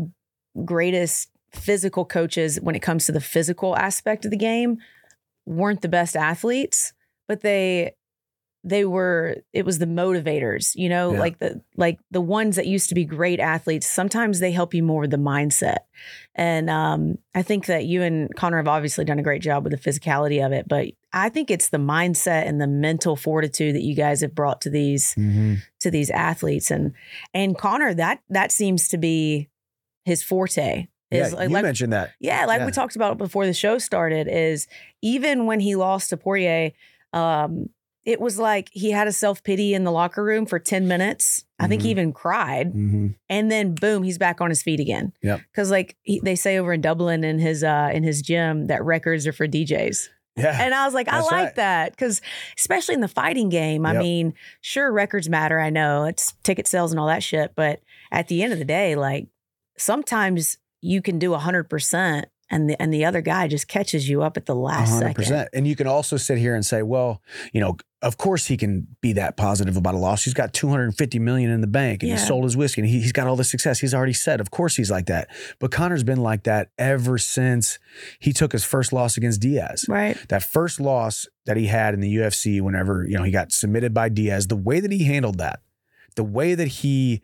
greatest 0.65 1.29
physical 1.53 2.05
coaches 2.05 2.59
when 2.61 2.75
it 2.75 2.81
comes 2.83 3.07
to 3.07 3.13
the 3.13 3.21
physical 3.21 3.77
aspect 3.77 4.25
of 4.25 4.31
the 4.31 4.37
game 4.37 4.79
weren't 5.47 5.83
the 5.83 5.89
best 5.89 6.17
athletes, 6.17 6.93
but 7.29 7.41
they 7.43 7.95
they 8.65 8.85
were 8.85 9.39
it 9.53 9.65
was 9.67 9.81
the 9.81 9.87
motivators 9.87 10.71
you 10.77 10.89
know 10.89 11.13
Yeah. 11.15 11.19
like 11.19 11.41
the 11.41 11.61
like 11.77 11.99
the 12.13 12.21
ones 12.21 12.55
that 12.55 12.67
used 12.69 12.89
to 12.91 12.95
be 12.95 13.05
great 13.05 13.41
athletes 13.41 13.89
sometimes 13.89 14.39
they 14.39 14.53
help 14.53 14.73
you 14.73 14.85
more 14.85 15.01
with 15.01 15.11
the 15.11 15.17
mindset 15.17 15.79
and 16.37 16.71
um 16.71 17.19
i 17.35 17.43
think 17.43 17.67
that 17.67 17.87
you 17.87 18.03
and 18.05 18.33
connor 18.37 18.59
have 18.59 18.69
obviously 18.69 19.05
done 19.05 19.19
a 19.19 19.23
great 19.25 19.43
job 19.43 19.65
with 19.65 19.73
the 19.73 19.91
physicality 19.91 20.47
of 20.47 20.53
it 20.53 20.69
but 20.69 20.87
i 21.13 21.29
think 21.29 21.51
it's 21.51 21.71
the 21.71 21.77
mindset 21.77 22.47
and 22.47 22.61
the 22.61 22.69
mental 22.69 23.17
fortitude 23.17 23.75
that 23.75 23.83
you 23.83 23.97
guys 23.97 24.21
have 24.21 24.33
brought 24.33 24.61
to 24.61 24.71
these 24.71 25.13
Mhm. 25.17 25.57
to 25.81 25.91
these 25.91 26.11
athletes 26.11 26.71
and 26.71 26.93
and 27.35 27.59
connor 27.59 27.93
that 27.95 28.21
that 28.31 28.53
seems 28.53 28.87
to 28.87 28.97
be 28.97 29.49
his 30.05 30.23
forte 30.23 30.87
Yeah, 31.17 31.29
like, 31.29 31.49
you 31.49 31.55
like 31.55 31.63
mentioned 31.65 31.93
that. 31.93 32.13
yeah, 32.21 32.47
like 32.47 32.61
Yeah. 32.61 32.67
we 32.67 32.73
talked 32.73 32.97
about 32.97 33.19
before 33.19 33.47
the 33.47 33.53
show 33.55 33.79
started, 33.79 34.29
is 34.31 34.67
even 35.03 35.47
when 35.47 35.61
he 35.61 35.75
lost 35.77 36.11
to 36.11 36.17
Poirier, 36.17 36.73
um, 37.13 37.69
it 38.05 38.21
was 38.21 38.37
like 38.39 38.69
he 38.73 38.91
had 38.91 39.07
a 39.07 39.13
self 39.13 39.45
pity 39.45 39.75
in 39.75 39.85
the 39.85 39.93
locker 39.93 40.25
room 40.25 40.45
for 40.45 40.59
10 40.59 40.89
minutes. 40.89 41.45
I 41.61 41.69
think 41.69 41.83
he 41.83 41.89
Mhm. 41.89 41.91
even 41.93 42.13
cried. 42.13 42.69
hmm 42.73 43.09
And 43.29 43.49
then 43.51 43.75
boom, 43.77 44.03
he's 44.03 44.19
back 44.19 44.41
on 44.41 44.51
his 44.51 44.61
feet 44.63 44.81
again. 44.81 45.13
Yep. 45.23 45.41
Cause 45.55 45.71
like 45.71 45.97
he, 46.03 46.21
they 46.25 46.35
say 46.35 46.59
over 46.59 46.73
in 46.73 46.81
Dublin 46.81 47.23
in 47.23 47.39
his 47.39 47.63
uh 47.63 47.91
in 47.93 48.03
his 48.03 48.21
gym 48.23 48.67
that 48.67 48.83
records 48.85 49.25
are 49.29 49.33
for 49.33 49.47
DJs. 49.47 50.09
Yeah. 50.35 50.57
And 50.61 50.75
I 50.75 50.85
was 50.87 50.95
like, 50.95 51.07
I 51.09 51.21
like 51.21 51.31
right. 51.31 51.55
that. 51.57 51.97
Cause 51.97 52.21
especially 52.59 52.95
in 52.97 53.03
the 53.03 53.07
fighting 53.09 53.51
game, 53.51 53.87
I 53.87 53.93
Yep. 53.93 54.03
mean, 54.03 54.35
sure, 54.63 54.91
records 54.91 55.29
matter. 55.29 55.61
I 55.61 55.71
know 55.71 56.05
it's 56.07 56.33
ticket 56.43 56.67
sales 56.67 56.91
and 56.91 56.99
all 56.99 57.07
that 57.07 57.23
shit. 57.23 57.53
But 57.55 57.83
at 58.11 58.27
the 58.27 58.43
end 58.43 58.53
of 58.53 58.59
the 58.59 58.65
day, 58.65 58.97
like 58.97 59.29
sometimes 59.77 60.59
you 60.83 61.01
can 61.01 61.19
do 61.19 61.33
hundred 61.33 61.71
percent 61.71 62.27
and 62.53 62.69
the 62.69 62.81
and 62.81 62.93
the 62.93 63.05
other 63.05 63.23
guy 63.23 63.49
just 63.49 63.67
catches 63.67 64.09
you 64.09 64.23
up 64.23 64.37
at 64.37 64.47
the 64.47 64.55
last 64.55 65.03
100%. 65.03 65.49
And 65.55 65.67
you 65.67 65.75
can 65.75 65.87
also 65.87 66.19
sit 66.19 66.37
here 66.37 66.55
and 66.55 66.65
say, 66.65 66.83
well, 66.83 67.23
you 67.53 67.61
know, 67.61 67.79
of 68.03 68.19
course 68.19 68.47
he 68.47 68.57
can 68.57 68.89
be 69.01 69.15
that 69.15 69.37
positive 69.37 69.77
about 69.77 69.95
a 69.95 69.99
loss. 69.99 70.25
He's 70.25 70.35
got 70.35 70.53
250 70.53 71.19
million 71.19 71.51
in 71.51 71.63
the 71.63 71.67
bank 71.67 72.03
and 72.03 72.13
he 72.13 72.19
sold 72.19 72.45
his 72.45 72.57
whiskey 72.57 72.83
and 72.83 72.91
he, 72.91 73.01
he's 73.01 73.13
got 73.13 73.27
all 73.27 73.37
the 73.37 73.45
success. 73.45 73.79
He's 73.81 73.95
already 73.95 74.13
said, 74.13 74.41
of 74.41 74.51
course 74.51 74.77
he's 74.77 74.91
like 74.91 75.07
that. 75.07 75.29
But 75.61 75.71
Connor's 75.71 76.05
been 76.05 76.21
like 76.21 76.43
that 76.43 76.71
ever 76.77 77.17
since 77.17 77.79
he 78.19 78.33
took 78.33 78.53
his 78.53 78.65
first 78.65 78.93
loss 78.93 79.17
against 79.17 79.41
Diaz. 79.41 79.87
Right. 79.89 80.19
That 80.29 80.43
first 80.43 80.79
loss 80.79 81.27
that 81.47 81.57
he 81.57 81.69
had 81.69 81.95
in 81.95 82.01
the 82.01 82.17
UFC, 82.17 82.61
whenever, 82.61 83.07
you 83.09 83.17
know, 83.17 83.23
he 83.23 83.31
got 83.31 83.51
submitted 83.51 83.95
by 83.95 84.11
Diaz, 84.11 84.49
the 84.49 84.57
way 84.57 84.81
that 84.81 84.93
he 84.93 85.05
handled 85.05 85.39
that, 85.39 85.61
the 86.17 86.25
way 86.25 86.55
that 86.55 86.69
he 86.69 87.23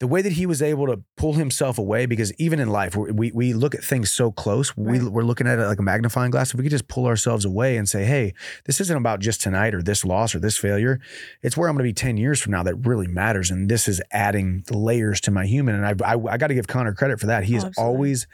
the 0.00 0.06
way 0.06 0.22
that 0.22 0.32
he 0.32 0.46
was 0.46 0.60
able 0.62 0.86
to 0.86 1.02
pull 1.16 1.34
himself 1.34 1.78
away, 1.78 2.06
because 2.06 2.32
even 2.34 2.58
in 2.58 2.68
life, 2.70 2.96
we 2.96 3.10
we, 3.12 3.32
we 3.32 3.52
look 3.52 3.74
at 3.74 3.84
things 3.84 4.10
so 4.10 4.32
close. 4.32 4.76
We, 4.76 4.98
Right. 4.98 5.12
we're 5.12 5.22
looking 5.22 5.46
at 5.46 5.58
it 5.58 5.66
like 5.66 5.78
a 5.78 5.82
magnifying 5.82 6.30
glass. 6.30 6.50
If 6.50 6.56
we 6.56 6.62
could 6.64 6.70
just 6.72 6.88
pull 6.88 7.06
ourselves 7.06 7.44
away 7.44 7.76
and 7.76 7.88
say, 7.88 8.04
hey, 8.04 8.32
this 8.64 8.80
isn't 8.80 8.96
about 8.96 9.20
just 9.20 9.40
tonight 9.42 9.74
or 9.74 9.82
this 9.82 10.04
loss 10.04 10.34
or 10.34 10.38
this 10.40 10.56
failure. 10.58 11.00
It's 11.42 11.56
where 11.56 11.68
I'm 11.68 11.74
going 11.76 11.84
to 11.86 11.88
be 11.90 11.92
10 11.92 12.16
years 12.16 12.40
from 12.40 12.52
now 12.52 12.62
that 12.62 12.76
really 12.86 13.06
matters. 13.06 13.50
And 13.50 13.68
this 13.70 13.86
is 13.88 14.00
adding 14.10 14.64
layers 14.70 15.20
to 15.22 15.30
my 15.30 15.44
human. 15.44 15.74
And 15.74 15.84
I, 16.02 16.12
I, 16.14 16.16
I 16.32 16.36
got 16.38 16.46
to 16.46 16.54
give 16.54 16.66
Connor 16.66 16.94
credit 16.94 17.20
for 17.20 17.26
that. 17.26 17.44
He 17.44 17.52
Oh, 17.52 17.56
has 17.56 17.64
absolutely. 17.66 17.94
always 17.94 18.26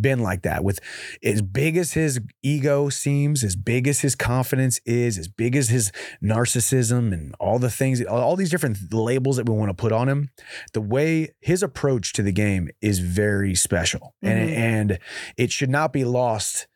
been 0.00 0.18
like 0.18 0.42
that 0.42 0.64
with 0.64 0.80
as 1.22 1.40
big 1.40 1.76
as 1.76 1.92
his 1.92 2.20
ego 2.42 2.88
seems, 2.88 3.44
as 3.44 3.54
big 3.54 3.86
as 3.86 4.00
his 4.00 4.16
confidence 4.16 4.80
is, 4.84 5.18
as 5.18 5.28
big 5.28 5.54
as 5.54 5.68
his 5.68 5.92
narcissism 6.20 7.12
and 7.12 7.34
all 7.38 7.58
the 7.60 7.70
things, 7.70 8.02
all, 8.06 8.18
all 8.20 8.34
these 8.36 8.50
different 8.50 8.92
labels 8.92 9.36
that 9.36 9.48
we 9.48 9.54
want 9.54 9.70
to 9.70 9.74
put 9.74 9.92
on 9.92 10.08
him, 10.08 10.30
the 10.72 10.80
way 10.80 11.11
his 11.40 11.62
approach 11.62 12.12
to 12.14 12.22
the 12.22 12.32
game 12.32 12.68
is 12.80 12.98
very 13.00 13.54
special. 13.54 14.14
And, 14.22 14.48
Mhm. 14.50 14.56
and 14.56 14.98
it 15.36 15.52
should 15.52 15.70
not 15.70 15.92
be 15.92 16.04
lost 16.04 16.66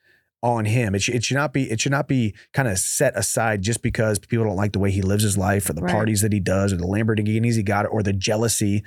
on 0.43 0.65
him. 0.67 0.95
It 0.95 1.03
should, 1.03 1.15
it 1.15 1.25
should 1.25 1.37
not 1.37 1.53
be 1.53 1.71
it 1.71 1.81
should 1.81 1.93
not 1.93 2.07
be 2.09 2.35
kind 2.53 2.69
of 2.69 2.79
set 2.79 3.17
aside 3.17 3.63
just 3.63 3.83
because 3.83 4.19
people 4.19 4.45
don't 4.47 4.55
like 4.57 4.73
the 4.73 4.79
way 4.79 4.91
he 4.91 5.03
lives 5.03 5.25
his 5.25 5.37
life 5.37 5.69
or 5.69 5.73
the 5.73 5.83
Right. 5.83 5.93
parties 5.93 6.21
that 6.21 6.33
he 6.33 6.41
does 6.41 6.73
or 6.73 6.77
the 6.77 6.85
Lamborghinis 6.87 7.57
he 7.57 7.63
got 7.63 7.87
or 7.91 8.03
the 8.03 8.13
jealousy. 8.13 8.85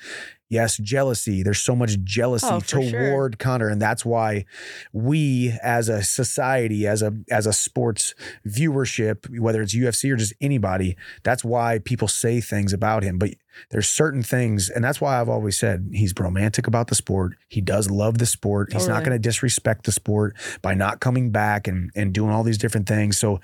Yes, 0.50 0.78
jealousy. 0.78 1.43
There's 1.43 1.60
so 1.62 1.76
much 1.76 2.00
jealousy 2.04 2.47
Oh, 2.50 2.60
for 2.60 2.82
sure. 2.82 3.12
toward 3.12 3.38
Connor, 3.38 3.70
and 3.70 3.80
that's 3.80 4.04
why 4.04 4.45
we, 4.91 5.54
as 5.62 5.89
a 5.89 6.02
society, 6.04 6.88
as 6.88 7.04
a 7.04 7.14
as 7.30 7.45
a 7.45 7.54
sports 7.54 8.16
viewership, 8.47 9.30
whether 9.39 9.62
it's 9.62 9.76
UFC 9.76 10.12
or 10.12 10.16
just 10.16 10.34
anybody, 10.41 10.95
that's 11.24 11.43
why 11.43 11.80
people 11.80 12.08
say 12.08 12.41
things 12.41 12.74
about 12.74 13.04
him. 13.04 13.20
But 13.20 13.32
there's 13.70 13.88
certain 13.88 14.24
things, 14.24 14.70
and 14.70 14.84
that's 14.84 15.00
why 15.00 15.20
I've 15.20 15.30
always 15.30 15.58
said 15.58 15.89
he's 15.93 16.14
romantic 16.20 16.66
about 16.66 16.88
the 16.88 16.95
sport. 16.95 17.34
He 17.47 17.62
does 17.62 17.89
love 17.91 18.18
the 18.18 18.26
sport. 18.26 18.74
He's 18.74 18.88
not 18.88 19.04
going 19.04 19.16
to 19.16 19.20
disrespect 19.20 19.86
the 19.86 19.91
sport 19.91 20.36
by 20.62 20.74
not 20.74 21.00
coming 21.00 21.32
back 21.32 21.68
and 21.68 21.91
and 21.95 22.12
doing 22.14 22.32
all 22.32 22.43
these 22.43 22.58
different 22.58 22.88
things. 22.88 23.18
So 23.18 23.39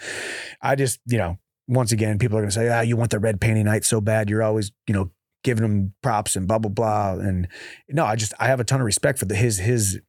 I 0.62 0.76
just, 0.76 1.00
you 1.06 1.18
know, 1.18 1.38
once 1.68 1.92
again, 1.92 2.18
people 2.18 2.38
are 2.38 2.42
going 2.42 2.50
to 2.50 2.56
say, 2.56 2.70
ah, 2.70 2.82
you 2.82 2.96
want 2.98 3.12
the 3.12 3.20
red 3.20 3.40
panty 3.40 3.64
night 3.64 3.84
so 3.86 4.02
bad. 4.02 4.30
You're 4.30 4.44
always, 4.44 4.72
you 4.88 4.94
know, 4.94 5.12
giving 5.46 5.64
him 5.64 5.94
props 6.02 6.36
and 6.36 6.46
blah 6.48 6.60
blah 6.60 6.70
blah. 6.72 7.14
And 7.14 7.48
no, 7.88 8.04
I 8.04 8.18
just 8.18 8.34
I 8.40 8.48
have 8.48 8.60
a 8.60 8.66
ton 8.66 8.82
of 8.82 8.86
respect 8.86 9.18
for 9.20 9.26
the 9.26 9.36
his 9.36 9.60
his. 9.60 10.02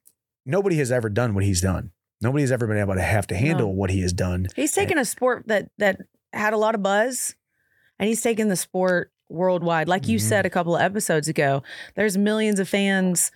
Nobody 0.45 0.76
has 0.76 0.91
ever 0.91 1.09
done 1.09 1.34
what 1.34 1.45
he's 1.45 1.61
done. 1.61 1.93
Nobody 2.20 2.43
has 2.43 2.51
ever 2.51 2.66
been 2.66 2.78
able 2.78 2.95
to 2.95 3.03
have 3.03 3.26
to 3.28 3.37
handle 3.37 3.68
No. 3.68 3.74
what 3.74 3.91
he 3.91 4.01
has 4.01 4.12
done. 4.12 4.47
He's 4.57 4.72
taken 4.72 4.99
a 4.99 5.05
sport 5.05 5.45
that 5.47 5.70
that 5.78 6.01
had 6.32 6.53
a 6.53 6.57
lot 6.57 6.74
of 6.74 6.82
buzz, 6.82 7.37
and 8.01 8.09
he's 8.09 8.22
taken 8.22 8.49
the 8.49 8.57
sport 8.57 9.12
worldwide. 9.28 9.87
Like 9.89 10.09
you 10.09 10.18
Mhm. 10.18 10.22
said 10.22 10.47
a 10.47 10.51
couple 10.51 10.74
of 10.76 10.82
episodes 10.82 11.28
ago, 11.28 11.62
there's 11.95 12.16
millions 12.16 12.59
of 12.61 12.68
fans 12.68 13.30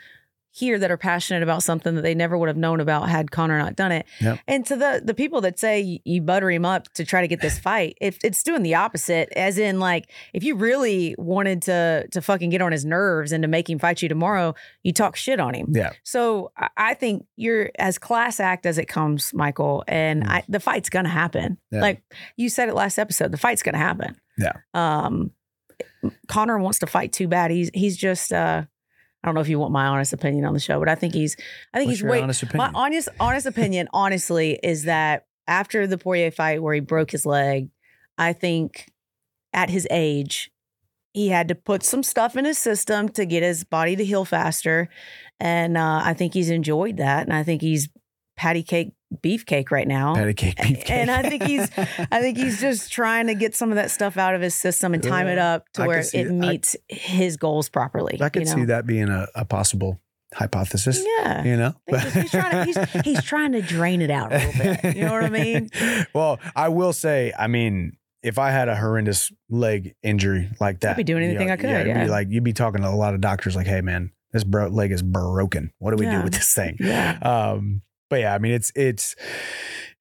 here 0.52 0.78
that 0.80 0.90
are 0.90 0.96
passionate 0.96 1.42
about 1.42 1.62
something 1.62 1.94
that 1.94 2.02
they 2.02 2.14
never 2.14 2.36
would 2.36 2.48
have 2.48 2.56
known 2.56 2.80
about 2.80 3.08
had 3.08 3.30
Connor 3.30 3.58
not 3.58 3.76
done 3.76 3.92
it. 3.92 4.04
Yep. 4.20 4.38
And 4.48 4.66
to 4.66 4.76
the 4.76 5.00
the 5.04 5.14
people 5.14 5.40
that 5.42 5.58
say 5.58 6.00
you- 6.04 6.20
butter 6.22 6.50
him 6.50 6.64
up 6.64 6.92
to 6.94 7.04
try 7.04 7.20
to 7.20 7.28
get 7.28 7.40
this 7.40 7.58
fight, 7.68 7.96
if 8.00 8.18
it's 8.24 8.42
doing 8.42 8.62
the 8.62 8.74
opposite, 8.74 9.32
as 9.36 9.58
in 9.58 9.78
like 9.80 10.10
if 10.34 10.42
you 10.42 10.56
really 10.56 11.14
wanted 11.18 11.62
to 11.62 12.06
to 12.10 12.20
fucking 12.20 12.50
get 12.50 12.60
on 12.62 12.72
his 12.72 12.84
nerves 12.84 13.32
and 13.32 13.42
to 13.42 13.48
make 13.48 13.70
him 13.70 13.78
fight 13.78 14.02
you 14.02 14.08
tomorrow, 14.08 14.54
you 14.82 14.92
talk 14.92 15.14
shit 15.16 15.38
on 15.40 15.54
him. 15.54 15.68
Yeah. 15.70 15.90
So 16.02 16.50
I- 16.56 16.68
I 16.76 16.94
think 16.94 17.26
you're 17.36 17.70
as 17.78 17.98
class 17.98 18.40
act 18.40 18.66
as 18.66 18.76
it 18.78 18.86
comes, 18.86 19.32
Michael, 19.32 19.84
and 19.86 20.24
Mm. 20.24 20.28
I, 20.30 20.42
the 20.48 20.58
fight's 20.60 20.90
gonna 20.90 21.08
happen. 21.08 21.58
Yeah. 21.70 21.80
Like 21.80 22.02
you 22.36 22.48
said 22.48 22.68
it 22.68 22.74
last 22.74 22.98
episode, 22.98 23.30
the 23.30 23.38
fight's 23.38 23.62
gonna 23.62 23.78
happen. 23.78 24.16
Yeah. 24.36 24.52
Um, 24.74 25.30
Connor 26.28 26.58
wants 26.58 26.78
to 26.80 26.86
fight 26.86 27.12
too 27.12 27.28
bad. 27.28 27.50
He's 27.50 27.70
he's 27.74 27.96
just. 27.96 28.32
uh 28.32 28.64
I 29.22 29.28
don't 29.28 29.34
know 29.34 29.42
if 29.42 29.48
you 29.48 29.58
want 29.58 29.72
my 29.72 29.86
honest 29.86 30.12
opinion 30.12 30.44
on 30.44 30.54
the 30.54 30.60
show, 30.60 30.78
but 30.78 30.88
I 30.88 30.94
think 30.94 31.14
he's. 31.14 31.36
I 31.74 31.78
think 31.78 31.88
What's 31.88 32.00
he's 32.00 32.08
way. 32.08 32.22
honest 32.22 32.54
My 32.54 32.70
honest 32.74 33.08
honest 33.18 33.46
opinion, 33.46 33.88
honestly, 33.92 34.58
is 34.62 34.84
that 34.84 35.26
after 35.46 35.86
the 35.86 35.98
Poirier 35.98 36.30
fight 36.30 36.62
where 36.62 36.74
he 36.74 36.80
broke 36.80 37.10
his 37.10 37.26
leg, 37.26 37.68
I 38.16 38.32
think 38.32 38.90
at 39.52 39.68
his 39.68 39.86
age, 39.90 40.50
he 41.12 41.28
had 41.28 41.48
to 41.48 41.54
put 41.54 41.82
some 41.82 42.02
stuff 42.02 42.36
in 42.36 42.44
his 42.44 42.58
system 42.58 43.08
to 43.10 43.26
get 43.26 43.42
his 43.42 43.64
body 43.64 43.96
to 43.96 44.04
heal 44.04 44.24
faster. 44.24 44.88
And 45.38 45.76
uh, 45.76 46.02
I 46.04 46.14
think 46.14 46.34
he's 46.34 46.50
enjoyed 46.50 46.98
that. 46.98 47.24
And 47.24 47.32
I 47.32 47.42
think 47.42 47.62
he's 47.62 47.88
patty 48.36 48.62
cake 48.62 48.92
beefcake 49.22 49.70
right 49.70 49.88
now. 49.88 50.14
Patty 50.14 50.34
cake, 50.34 50.56
beefcake. 50.56 50.90
And 50.90 51.10
I 51.10 51.22
think 51.22 51.42
he's 51.42 51.68
I 51.76 52.20
think 52.20 52.36
he's 52.38 52.60
just 52.60 52.92
trying 52.92 53.26
to 53.26 53.34
get 53.34 53.54
some 53.56 53.70
of 53.70 53.76
that 53.76 53.90
stuff 53.90 54.16
out 54.16 54.34
of 54.34 54.40
his 54.40 54.54
system 54.54 54.94
and 54.94 55.02
time 55.02 55.26
it 55.26 55.38
up 55.38 55.68
to 55.74 55.82
I 55.82 55.86
where 55.86 55.98
it 56.00 56.10
that. 56.12 56.26
I- 56.26 56.30
meets 56.30 56.76
his 56.88 57.36
goals 57.36 57.68
properly. 57.68 58.18
I 58.20 58.28
could 58.28 58.42
you 58.42 58.48
know? 58.48 58.54
see 58.54 58.64
that 58.66 58.86
being 58.86 59.08
a, 59.08 59.26
a 59.34 59.44
possible 59.44 60.00
hypothesis. 60.34 61.04
Yeah. 61.18 61.42
You 61.44 61.56
know, 61.56 61.74
He's, 61.88 62.14
he's 62.14 62.30
trying 62.30 62.50
to 62.52 62.64
he's, 62.64 63.02
he's 63.04 63.22
trying 63.24 63.52
to 63.52 63.62
drain 63.62 64.00
it 64.00 64.10
out 64.10 64.32
a 64.32 64.38
little 64.38 64.52
bit. 64.82 64.96
You 64.96 65.04
know 65.06 65.12
what 65.12 65.24
I 65.24 65.30
mean? 65.30 65.70
well, 66.14 66.38
I 66.54 66.68
will 66.68 66.92
say, 66.92 67.32
I 67.38 67.48
mean, 67.48 67.96
if 68.22 68.38
I 68.38 68.50
had 68.50 68.68
a 68.68 68.76
horrendous 68.76 69.32
leg 69.48 69.94
injury 70.02 70.50
like 70.60 70.80
that, 70.80 70.90
I'd 70.92 70.96
be 70.98 71.04
doing 71.04 71.22
you 71.24 71.30
anything 71.30 71.48
know, 71.48 71.54
I 71.54 71.56
could, 71.56 71.70
yeah. 71.86 72.04
Be 72.04 72.10
like 72.10 72.28
you'd 72.30 72.44
be 72.44 72.52
talking 72.52 72.82
to 72.82 72.88
a 72.88 72.90
lot 72.90 73.14
of 73.14 73.20
doctors, 73.20 73.56
like, 73.56 73.66
"Hey, 73.66 73.80
man, 73.80 74.12
this 74.32 74.44
bro- 74.44 74.68
leg 74.68 74.92
is 74.92 75.02
broken. 75.02 75.72
What 75.78 75.92
do 75.92 75.96
we 75.96 76.04
Yeah. 76.06 76.18
do 76.18 76.24
with 76.24 76.34
this 76.34 76.52
thing?" 76.54 76.76
Yeah. 76.78 77.18
Um, 77.22 77.80
but 78.10 78.20
yeah, 78.20 78.34
I 78.34 78.38
mean, 78.38 78.52
it's 78.52 78.70
it's 78.74 79.16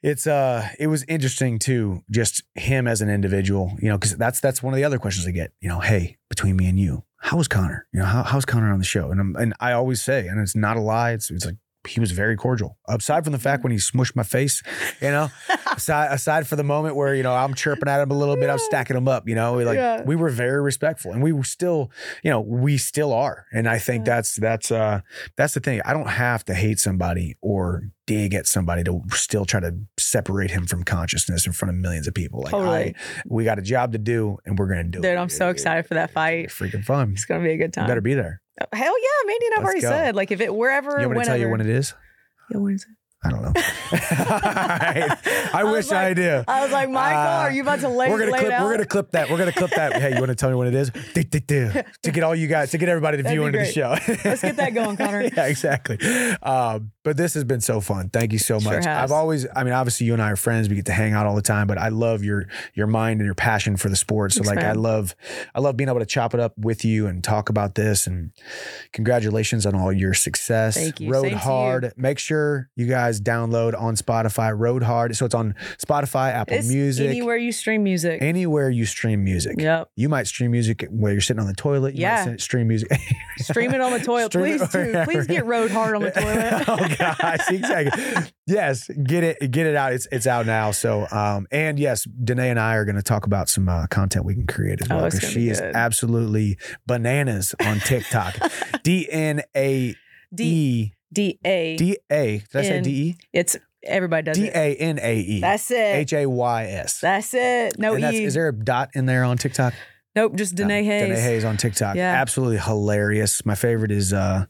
it's 0.04 0.28
uh 0.28 0.68
it 0.80 0.88
was 0.88 1.06
interesting 1.08 1.60
too, 1.60 2.02
just 2.12 2.44
him 2.56 2.88
as 2.88 3.02
an 3.02 3.10
individual, 3.10 3.72
you 3.80 3.88
know, 3.88 3.98
because 3.98 4.18
that's 4.18 4.42
that's 4.42 4.62
one 4.62 4.74
of 4.74 4.78
the 4.78 4.84
other 4.84 4.98
questions 5.00 5.28
I 5.28 5.32
get. 5.32 5.52
You 5.62 5.70
know, 5.70 5.80
hey, 5.80 6.18
between 6.30 6.58
me 6.58 6.68
and 6.68 6.78
you, 6.78 7.04
how 7.20 7.38
was 7.38 7.48
Connor? 7.48 7.88
You 7.94 8.00
know, 8.00 8.06
how 8.06 8.24
how's 8.24 8.46
Connor 8.46 8.74
on 8.74 8.80
the 8.80 8.86
show? 8.86 9.12
And 9.12 9.22
I'm, 9.22 9.36
and 9.36 9.54
I 9.60 9.72
always 9.74 10.02
say, 10.02 10.28
and 10.28 10.42
it's 10.42 10.56
not 10.56 10.76
a 10.76 10.82
lie. 10.82 11.12
It's 11.12 11.30
it's 11.30 11.46
like 11.46 11.58
he 11.88 12.00
was 12.00 12.12
very 12.12 12.36
cordial. 12.36 12.78
Aside 12.88 13.24
from 13.24 13.32
the 13.34 13.40
fact 13.40 13.64
when 13.64 13.72
he 13.72 13.78
smushed 13.78 14.16
my 14.16 14.24
face, 14.24 14.62
you 15.02 15.10
know, 15.10 15.30
aside 15.76 16.12
aside 16.12 16.48
for 16.48 16.56
the 16.56 16.64
moment 16.64 16.96
where 16.96 17.16
you 17.16 17.24
know 17.24 17.34
I'm 17.34 17.54
chirping 17.54 17.88
at 17.88 18.02
him 18.02 18.12
a 18.12 18.18
little 18.18 18.36
bit, 18.36 18.50
I'm 18.50 18.60
stacking 18.60 18.98
him 18.98 19.08
up. 19.08 19.28
You 19.28 19.36
know, 19.36 19.54
like 19.56 19.76
Yeah. 19.76 20.04
we 20.04 20.16
were 20.16 20.30
very 20.30 20.62
respectful, 20.62 21.12
and 21.14 21.24
we 21.24 21.32
were 21.32 21.44
still, 21.44 21.92
you 22.24 22.30
know, 22.32 22.42
we 22.42 22.78
still 22.78 23.14
are. 23.14 23.46
And 23.54 23.68
I 23.68 23.80
think 23.80 24.06
Yeah. 24.06 24.16
that's 24.16 24.36
that's 24.36 24.72
uh 24.72 25.02
that's 25.38 25.54
the 25.54 25.60
thing. 25.62 25.82
I 25.86 25.94
don't 25.94 26.10
have 26.10 26.44
to 26.46 26.54
hate 26.54 26.80
somebody 26.80 27.36
or 27.42 27.84
dig 28.08 28.34
at 28.34 28.48
somebody 28.48 28.84
to 28.84 29.02
still 29.12 29.46
try 29.46 29.60
to 29.60 29.76
separate 29.98 30.50
him 30.52 30.66
from 30.66 30.84
consciousness 30.84 31.46
in 31.46 31.54
front 31.54 31.70
of 31.70 31.76
millions 31.80 32.08
of 32.08 32.14
people. 32.14 32.42
Like 32.42 32.52
Totally. 32.52 32.78
I, 32.78 32.94
we 33.28 33.44
got 33.44 33.60
a 33.60 33.62
job 33.62 33.92
to 33.94 34.00
do, 34.00 34.38
and 34.46 34.58
we're 34.60 34.68
gonna 34.68 34.84
do 34.84 35.00
it. 35.00 35.04
Dude, 35.04 35.16
I'm 35.18 35.30
so 35.30 35.50
excited 35.50 35.88
for 35.88 35.94
that 35.94 36.12
fight. 36.12 36.46
It's 36.46 36.54
freaking 36.54 36.84
fun. 36.84 37.12
It's 37.14 37.26
gonna 37.26 37.44
be 37.44 37.52
a 37.52 37.58
good 37.58 37.66
You 37.68 37.72
time. 37.72 37.88
better 37.88 38.02
be 38.02 38.16
there. 38.16 38.42
Hell 38.74 38.94
yeah, 39.02 39.28
Mandy 39.28 39.46
and 39.48 39.54
I've 39.56 39.64
Let's 39.64 39.66
already 39.66 39.82
go. 39.82 39.90
said 39.90 40.16
like 40.16 40.32
if 40.32 40.42
it 40.42 40.54
wherever 40.54 40.92
You 40.92 40.96
want 40.96 41.02
me 41.02 41.06
to 41.06 41.10
whenever. 41.20 41.26
tell 41.30 41.38
you 41.38 41.50
when 41.50 41.62
it 41.62 41.68
is? 41.70 41.94
Yeah, 42.52 42.58
when 42.60 42.74
is 42.76 42.84
it? 42.84 42.96
I 43.22 43.30
don't 43.32 43.42
know. 43.42 43.52
I, 45.52 45.62
was 45.64 45.74
wish 45.74 45.92
like- 45.92 45.98
I 46.06 46.14
did. 46.14 46.46
I 46.48 46.64
was 46.64 46.72
like, 46.72 46.90
Michael, 46.90 47.20
Uh, 47.20 47.42
are 47.44 47.52
you 47.52 47.62
about 47.64 47.80
to 47.82 47.90
lay, 47.90 48.10
we're 48.10 48.20
gonna 48.20 48.32
clip. 48.32 48.52
out? 48.52 48.64
We're 48.64 48.72
gonna 48.72 48.86
clip 48.86 49.12
that. 49.12 49.30
We're 49.30 49.38
gonna 49.38 49.52
clip 49.52 49.72
that. 49.72 49.94
Hey, 49.94 50.14
you 50.14 50.20
want 50.20 50.30
to 50.30 50.36
tell 50.36 50.50
me 50.50 50.56
what 50.56 50.68
it 50.68 50.74
is? 50.74 50.90
To 50.92 52.12
get 52.12 52.24
all 52.24 52.34
you 52.34 52.48
guys, 52.48 52.72
to 52.72 52.78
get 52.78 52.88
everybody 52.88 53.18
to 53.18 53.24
That'd 53.24 53.38
view 53.38 53.46
into 53.46 53.60
the 53.60 53.66
show. 53.66 53.96
Let's 54.24 54.42
get 54.42 54.56
that 54.56 54.74
going, 54.74 54.96
Connor. 54.96 55.24
yeah, 55.36 55.48
exactly. 55.48 55.98
Um, 56.42 56.92
but 57.04 57.18
this 57.18 57.34
has 57.34 57.44
been 57.44 57.60
so 57.62 57.82
fun. 57.82 58.10
Thank 58.10 58.32
you 58.32 58.40
so 58.40 58.60
much. 58.60 58.86
I've 58.86 59.12
always, 59.12 59.46
I 59.56 59.64
mean, 59.64 59.74
obviously 59.74 60.06
you 60.06 60.14
and 60.14 60.22
I 60.22 60.32
are 60.32 60.36
friends. 60.36 60.70
We 60.70 60.76
get 60.76 60.86
to 60.86 60.94
hang 60.94 61.14
out 61.14 61.26
all 61.26 61.36
the 61.36 61.42
time. 61.42 61.68
But 61.68 61.78
I 61.78 61.90
love 61.90 62.24
your 62.24 62.46
your 62.74 62.88
mind 62.88 63.20
and 63.20 63.26
your 63.26 63.36
passion 63.36 63.76
for 63.76 63.90
the 63.90 63.96
sport. 63.96 64.32
So 64.32 64.44
Thanks, 64.44 64.56
like, 64.56 64.66
I 64.66 64.74
love, 64.74 65.16
I 65.54 65.60
love 65.60 65.76
being 65.76 65.90
able 65.90 66.00
to 66.00 66.06
chop 66.06 66.34
it 66.34 66.40
up 66.40 66.58
with 66.58 66.86
you 66.86 67.08
and 67.08 67.24
talk 67.24 67.50
about 67.50 67.76
this. 67.76 68.08
And 68.08 68.32
congratulations 68.94 69.66
on 69.66 69.76
all 69.76 69.92
your 69.92 70.14
success. 70.14 70.76
Thank 70.76 71.00
you. 71.00 71.12
Road 71.12 71.24
Same 71.24 71.38
hard. 71.38 71.94
Make 71.98 72.20
sure 72.20 72.70
you 72.76 72.86
guys 72.86 73.09
download 73.22 73.80
on 73.80 73.96
Spotify. 73.96 74.52
Road 74.58 74.84
hard. 74.84 75.16
So 75.16 75.26
it's 75.26 75.34
on 75.36 75.56
Spotify, 75.78 76.34
Apple 76.34 76.56
It's 76.58 76.68
Music, 76.68 77.08
anywhere 77.08 77.38
you 77.38 77.52
stream 77.54 77.84
music. 77.84 78.22
anywhere 78.22 78.70
you 78.70 78.86
stream 78.86 79.24
music. 79.24 79.56
Yep. 79.58 79.90
You 79.96 80.10
might 80.10 80.28
stream 80.28 80.52
music 80.52 80.86
where 80.90 81.12
you're 81.14 81.22
sitting 81.22 81.40
on 81.40 81.48
the 81.48 81.54
toilet. 81.54 81.96
You 81.96 82.02
Yeah. 82.02 82.26
might 82.26 82.42
stream 82.42 82.68
music. 82.68 82.90
Stream 83.38 83.74
it 83.74 83.80
on 83.80 83.94
the 83.94 84.00
toilet, 84.00 84.34
Stream 84.34 84.58
please. 84.60 84.70
Too. 84.70 85.02
Please 85.06 85.26
get 85.28 85.46
road 85.46 85.72
hard 85.72 85.96
on 85.96 86.02
the 86.02 86.12
toilet. 86.12 86.64
oh 86.68 86.96
gosh, 86.98 87.50
exactly. 87.50 88.24
Yes, 88.46 88.90
get 88.90 89.24
it, 89.24 89.50
get 89.52 89.66
it 89.66 89.76
out. 89.78 89.94
It's 89.94 90.08
it's 90.12 90.28
out 90.28 90.46
now. 90.46 90.72
So, 90.72 91.08
um, 91.10 91.48
and 91.50 91.80
yes, 91.80 92.04
Danae 92.04 92.50
and 92.50 92.60
I 92.60 92.76
are 92.76 92.84
going 92.84 92.98
to 92.98 93.02
talk 93.02 93.26
about 93.26 93.48
some 93.48 93.70
uh, 93.70 93.88
content 93.88 94.26
we 94.26 94.34
can 94.34 94.46
create 94.46 94.82
as 94.82 94.88
Oh, 94.92 94.98
well 94.98 95.06
because 95.06 95.22
be 95.22 95.26
she 95.28 95.50
is 95.50 95.62
absolutely 95.62 96.58
bananas 96.86 97.56
on 97.62 97.80
TikTok. 97.80 98.36
D 98.84 99.08
N 99.10 99.42
A 99.56 99.96
D 100.36 100.94
D 101.14 101.40
A. 101.44 101.76
D 101.78 101.98
A. 102.10 102.38
Did 102.38 102.56
I 102.56 102.62
say 102.62 102.82
D 102.82 102.90
E? 102.92 103.18
It's 103.34 103.58
everybody 103.84 104.26
does 104.26 104.38
D 104.38 104.46
it. 104.48 104.56
A 104.56 104.76
N 104.76 105.00
A 105.02 105.18
E. 105.18 105.42
That's 105.42 105.72
it. 105.72 105.76
H 105.96 106.14
A 106.14 106.26
Y 106.26 106.66
S. 106.66 107.00
That's 107.00 107.34
it. 107.34 107.80
No 107.80 107.96
And 107.96 108.04
E. 108.04 108.24
Is 108.24 108.34
there 108.36 108.48
a 108.48 108.54
dot 108.54 108.90
in 108.94 109.06
there 109.06 109.24
on 109.24 109.38
TikTok? 109.38 109.74
Nope, 110.20 110.36
just 110.36 110.56
Danae 110.56 110.82
No, 110.82 110.88
Hays. 110.90 111.02
Danae 111.08 111.22
Hays 111.22 111.46
on 111.46 111.56
TikTok. 111.58 111.96
Yeah. 111.96 112.14
Absolutely 112.14 112.58
hilarious. 112.58 113.46
My 113.46 113.56
favorite 113.56 113.92
is 113.92 114.12
uh 114.12 114.46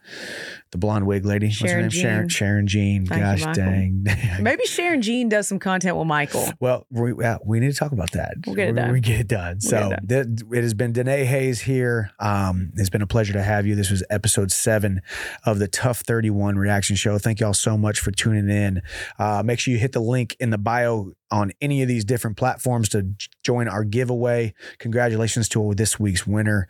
the 0.72 0.78
blonde 0.78 1.06
wig 1.08 1.26
lady. 1.26 1.48
What's 1.48 1.72
her 1.72 1.82
name? 1.82 1.90
Sharon 1.90 2.28
Jean. 2.28 2.30
Sharon 2.30 2.68
Jean. 2.68 3.06
Thank 3.06 3.22
Gosh 3.22 3.46
Michael. 3.46 3.64
dang. 3.66 4.06
Maybe 4.42 4.66
Sharon 4.66 5.02
Jean 5.02 5.30
does 5.30 5.48
some 5.48 5.60
content 5.60 5.98
with 5.98 6.08
Michael. 6.08 6.48
Well, 6.60 6.86
we, 6.92 7.14
yeah, 7.20 7.38
we 7.44 7.60
need 7.60 7.72
to 7.72 7.78
talk 7.78 7.92
about 7.92 8.12
that. 8.12 8.36
We'll 8.46 8.56
get 8.56 8.70
it 8.70 8.74
done. 8.74 8.92
We 8.92 9.00
get 9.00 9.20
it 9.20 9.28
done. 9.28 9.60
We'll 9.64 9.72
so 9.72 9.90
get 9.90 10.08
th- 10.08 10.28
it 10.52 10.62
has 10.64 10.74
been 10.74 10.94
Danae 10.94 11.26
Hays 11.26 11.62
here. 11.62 12.12
Um, 12.20 12.72
it's 12.76 12.90
been 12.90 13.02
a 13.02 13.08
pleasure 13.08 13.34
to 13.34 13.44
have 13.44 13.66
you. 13.66 13.76
This 13.76 13.90
was 13.90 14.04
episode 14.10 14.52
seven 14.52 15.02
of 15.46 15.60
the 15.60 15.68
TUF 15.68 16.00
31 16.02 16.58
reaction 16.58 16.96
show. 16.96 17.18
Thank 17.18 17.40
y'all 17.40 17.54
so 17.54 17.78
much 17.78 18.00
for 18.00 18.12
tuning 18.12 18.50
in. 18.50 18.82
Uh, 19.18 19.42
make 19.44 19.60
sure 19.60 19.72
you 19.72 19.80
hit 19.80 19.92
the 19.92 20.02
link 20.02 20.36
in 20.40 20.50
the 20.52 20.58
bio 20.58 21.14
on 21.32 21.52
any 21.62 21.82
of 21.82 21.88
these 21.88 22.06
different 22.06 22.38
platforms 22.38 22.90
to 22.90 23.14
join 23.44 23.68
our 23.68 23.84
giveaway. 23.84 24.54
Congratulations 24.80 25.48
to 25.50 25.74
this 25.76 26.00
week's 26.00 26.26
winner. 26.26 26.68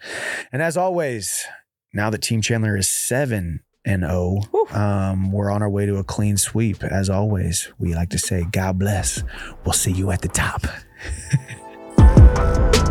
And 0.51 0.61
as 0.61 0.77
always, 0.77 1.45
now 1.93 2.09
that 2.09 2.21
Team 2.21 2.41
Chandler 2.41 2.77
is 2.77 2.89
seven 2.89 3.61
and 3.85 4.03
oh, 4.03 4.41
Whew. 4.51 4.67
um, 4.67 5.31
we're 5.31 5.49
on 5.51 5.63
our 5.63 5.69
way 5.69 5.85
to 5.85 5.97
a 5.97 6.03
clean 6.03 6.37
sweep. 6.37 6.83
As 6.83 7.09
always, 7.09 7.71
we 7.79 7.95
like 7.95 8.09
to 8.09 8.19
say, 8.19 8.45
God 8.51 8.77
bless. 8.77 9.23
We'll 9.65 9.73
see 9.73 9.91
you 9.91 10.11
at 10.11 10.21
the 10.21 10.27
top. 10.27 10.63